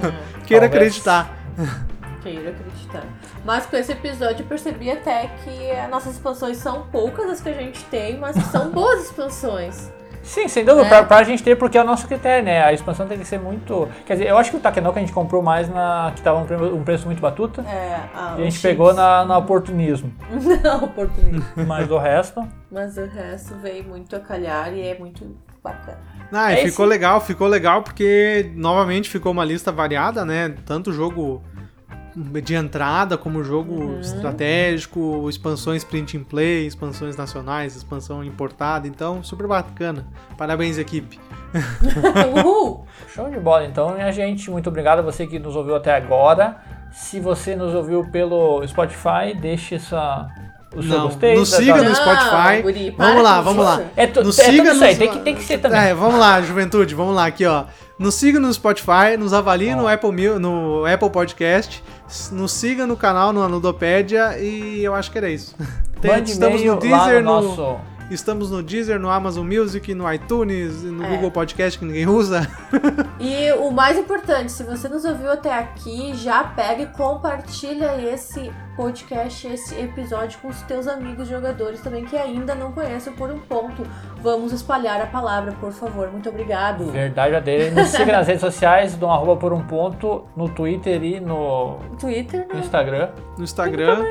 Queira 0.46 0.68
Talvez. 0.68 0.74
acreditar. 0.74 1.36
Queiro 2.22 2.48
acreditar. 2.50 3.02
Mas 3.44 3.66
com 3.66 3.76
esse 3.76 3.92
episódio 3.92 4.42
eu 4.42 4.46
percebi 4.46 4.90
até 4.90 5.28
que 5.44 5.70
as 5.72 5.88
nossas 5.90 6.14
expansões 6.14 6.56
são 6.58 6.82
poucas 6.92 7.30
as 7.30 7.40
que 7.40 7.48
a 7.48 7.54
gente 7.54 7.82
tem, 7.84 8.18
mas 8.18 8.36
são 8.46 8.70
boas 8.70 9.04
expansões. 9.04 9.90
Sim, 10.22 10.46
sem 10.48 10.62
dúvida, 10.66 10.84
É. 10.84 10.88
pra, 10.90 11.02
pra 11.04 11.22
gente 11.22 11.42
ter, 11.42 11.56
porque 11.56 11.78
é 11.78 11.80
o 11.80 11.84
nosso 11.84 12.06
critério, 12.06 12.44
né? 12.44 12.62
A 12.62 12.74
expansão 12.74 13.08
tem 13.08 13.18
que 13.18 13.24
ser 13.24 13.40
muito. 13.40 13.88
Quer 14.04 14.12
dizer, 14.14 14.28
eu 14.28 14.36
acho 14.36 14.50
que 14.50 14.58
o 14.58 14.60
Takenoko 14.60 14.98
a 14.98 15.00
gente 15.00 15.14
comprou 15.14 15.40
mais 15.42 15.66
na. 15.70 16.12
que 16.14 16.20
tava 16.20 16.38
um, 16.40 16.74
um 16.76 16.84
preço 16.84 17.06
muito 17.06 17.22
batuta. 17.22 17.62
É, 17.62 17.94
a, 18.14 18.34
E 18.36 18.42
a 18.42 18.44
gente 18.44 18.60
pegou 18.60 18.92
na, 18.92 19.24
no 19.24 19.34
oportunismo. 19.38 20.12
Não, 20.62 20.84
oportunismo. 20.84 21.42
Mas 21.66 21.90
o 21.90 21.96
resto. 21.96 22.46
Mas 22.70 22.98
o 22.98 23.06
resto 23.06 23.54
veio 23.62 23.84
muito 23.84 24.14
a 24.14 24.20
calhar 24.20 24.70
e 24.74 24.86
é 24.86 24.98
muito 24.98 25.34
bacana. 25.64 25.98
Ah, 26.30 26.52
e 26.52 26.56
É 26.56 26.66
ficou 26.66 26.84
esse- 26.84 26.90
legal, 26.94 27.20
ficou 27.22 27.46
legal 27.48 27.82
porque 27.82 28.52
novamente 28.54 29.08
ficou 29.08 29.32
uma 29.32 29.44
lista 29.44 29.72
variada, 29.72 30.22
né? 30.22 30.54
Tanto 30.66 30.92
jogo 30.92 31.42
de 32.42 32.54
entrada 32.54 33.16
como 33.16 33.42
jogo 33.44 33.74
Uhum. 33.74 34.00
estratégico, 34.00 35.28
expansões 35.28 35.84
print 35.84 36.16
and 36.16 36.24
play, 36.24 36.66
expansões 36.66 37.16
nacionais, 37.16 37.76
expansão 37.76 38.24
importada, 38.24 38.86
então 38.88 39.22
super 39.22 39.46
bacana. 39.46 40.06
Parabéns 40.36 40.76
equipe. 40.78 41.18
Uhul! 42.36 42.84
Show 43.08 43.28
de 43.30 43.38
bola, 43.38 43.64
então, 43.64 43.94
minha 43.94 44.12
gente. 44.12 44.50
Muito 44.50 44.68
obrigado 44.68 45.00
a 45.00 45.02
você 45.02 45.26
que 45.26 45.38
nos 45.38 45.56
ouviu 45.56 45.74
até 45.76 45.94
agora. 45.94 46.58
Se 46.92 47.20
você 47.20 47.54
nos 47.54 47.74
ouviu 47.74 48.04
pelo 48.10 48.66
Spotify, 48.66 49.34
deixe 49.40 49.76
essa, 49.76 50.28
o 50.74 50.82
seu 50.82 50.90
Não, 50.92 51.06
gostei. 51.08 51.34
nos 51.34 51.48
siga 51.50 51.74
da- 51.82 51.88
no 51.88 51.94
Spotify. 51.94 52.62
guri, 52.62 52.90
para 52.92 53.06
vamos 53.08 53.22
lá, 53.22 53.40
vamos 53.40 53.66
isso. 53.66 53.76
lá. 53.78 53.84
É, 53.96 54.06
tu, 54.06 54.22
Nos 54.24 54.38
é 54.38 54.44
tudo 54.44 54.52
siga 54.56 54.72
isso 54.72 54.84
aí, 54.84 54.90
nos- 54.90 54.98
tem 54.98 55.08
que, 55.10 55.18
tem 55.20 55.34
que 55.34 55.42
ser 55.44 55.58
também. 55.58 55.80
É, 55.80 55.94
vamos 55.94 56.18
lá, 56.20 56.40
juventude, 56.42 56.94
vamos 56.94 57.14
lá 57.14 57.26
aqui, 57.26 57.44
ó. 57.46 57.64
Nos 57.98 58.14
siga 58.14 58.38
no 58.40 58.52
Spotify, 58.52 59.16
nos 59.18 59.34
avalie 59.34 59.74
no 59.74 59.86
Apple, 59.86 60.38
no 60.38 60.86
Apple 60.86 61.10
Podcast, 61.10 61.82
nos 62.32 62.52
siga 62.52 62.86
no 62.86 62.96
canal 62.96 63.32
no 63.32 63.46
Ludopédia 63.46 64.38
e 64.38 64.82
eu 64.82 64.94
acho 64.94 65.10
que 65.10 65.18
era 65.18 65.28
isso. 65.28 65.54
Tem- 66.00 66.22
estamos 66.22 66.62
no 66.64 66.76
Deezer, 66.76 67.22
no 67.22 67.42
no, 67.42 67.48
nosso... 67.48 67.76
estamos 68.14 68.50
no 68.50 68.62
Deezer, 68.62 68.98
no 68.98 69.08
Amazon 69.10 69.46
Music, 69.46 69.94
no 69.94 70.10
iTunes, 70.12 70.82
no 70.82 71.04
É. 71.04 71.08
Google 71.08 71.30
Podcast 71.30 71.78
que 71.78 71.84
ninguém 71.84 72.06
usa. 72.06 72.46
E 73.22 73.52
o 73.52 73.70
mais 73.70 73.98
importante, 73.98 74.50
se 74.50 74.62
você 74.64 74.88
nos 74.88 75.04
ouviu 75.04 75.30
até 75.30 75.52
aqui, 75.52 76.14
já 76.14 76.42
pega 76.42 76.84
e 76.84 76.86
compartilha 76.86 77.94
esse 78.02 78.50
podcast, 78.74 79.46
esse 79.46 79.74
episódio 79.78 80.38
com 80.40 80.48
os 80.48 80.62
teus 80.62 80.86
amigos 80.86 81.28
jogadores 81.28 81.80
também 81.82 82.02
que 82.06 82.16
ainda 82.16 82.54
não 82.54 82.72
conhecem 82.72 83.12
o 83.12 83.16
Por 83.16 83.30
um 83.30 83.38
Ponto. 83.38 83.82
Vamos 84.22 84.54
espalhar 84.54 85.02
a 85.02 85.06
palavra, 85.06 85.52
por 85.60 85.70
favor. 85.70 86.10
Muito 86.10 86.30
obrigado. 86.30 86.86
Verdade 86.86 87.34
a 87.36 87.40
dele. 87.40 87.72
Nos 87.72 87.88
siga 87.88 88.10
nas 88.12 88.26
redes 88.26 88.40
sociais, 88.40 88.94
do 88.94 89.06
arroba 89.06 89.36
por 89.36 89.52
um 89.52 89.64
ponto, 89.66 90.24
no 90.34 90.48
Twitter 90.48 91.02
e 91.04 91.20
no 91.20 91.76
Twitter, 92.00 92.46
no 92.48 92.54
né? 92.54 92.60
Instagram. 92.60 93.10
No 93.36 93.44
Instagram. 93.44 94.04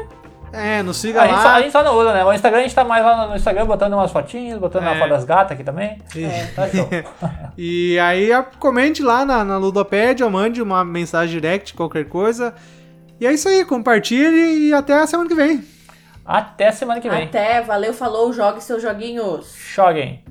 É, 0.52 0.82
nos 0.84 0.98
siga 0.98 1.22
A 1.22 1.28
gente, 1.28 1.36
só, 1.42 1.48
a 1.48 1.52
lá. 1.52 1.62
gente 1.62 1.72
só 1.72 1.84
não 1.84 1.98
usa, 1.98 2.14
né? 2.14 2.24
O 2.26 2.34
Instagram 2.34 2.60
a 2.60 2.62
gente 2.64 2.76
tá 2.76 2.84
mais 2.84 3.04
lá 3.06 3.28
no 3.28 3.36
Instagram 3.36 3.66
botando 3.66 3.94
umas 3.94 4.12
fotinhas, 4.12 4.60
botando 4.60 4.84
É. 4.86 4.94
a 4.94 5.00
foto 5.00 5.10
das 5.10 5.24
gatas 5.26 5.52
aqui 5.54 5.64
também. 5.64 5.98
É. 6.16 6.46
Tá 6.56 6.68
show. 6.68 6.88
E 7.58 8.00
aí 8.00 8.30
comente 8.58 9.04
lá 9.04 9.26
na, 9.26 9.44
na 9.44 9.58
Ludopédia, 9.58 10.30
mande 10.30 10.62
uma 10.62 10.84
mensagem 10.86 11.40
direct, 11.40 11.74
qualquer 11.74 12.06
coisa. 12.06 12.54
E 13.20 13.28
é 13.28 13.34
isso 13.34 13.50
aí, 13.50 13.66
compartilhe 13.66 14.70
e 14.70 14.74
até 14.74 14.94
a 14.94 15.06
semana 15.06 15.28
que 15.28 15.36
vem. 15.36 15.64
Até 16.26 16.72
semana 16.72 17.02
que 17.02 17.10
vem. 17.10 17.24
Até, 17.26 17.62
valeu, 17.62 17.94
falou, 17.94 18.32
jogue 18.32 18.64
seus 18.64 18.82
joguinhos. 18.82 19.54
Joguem. 19.74 20.24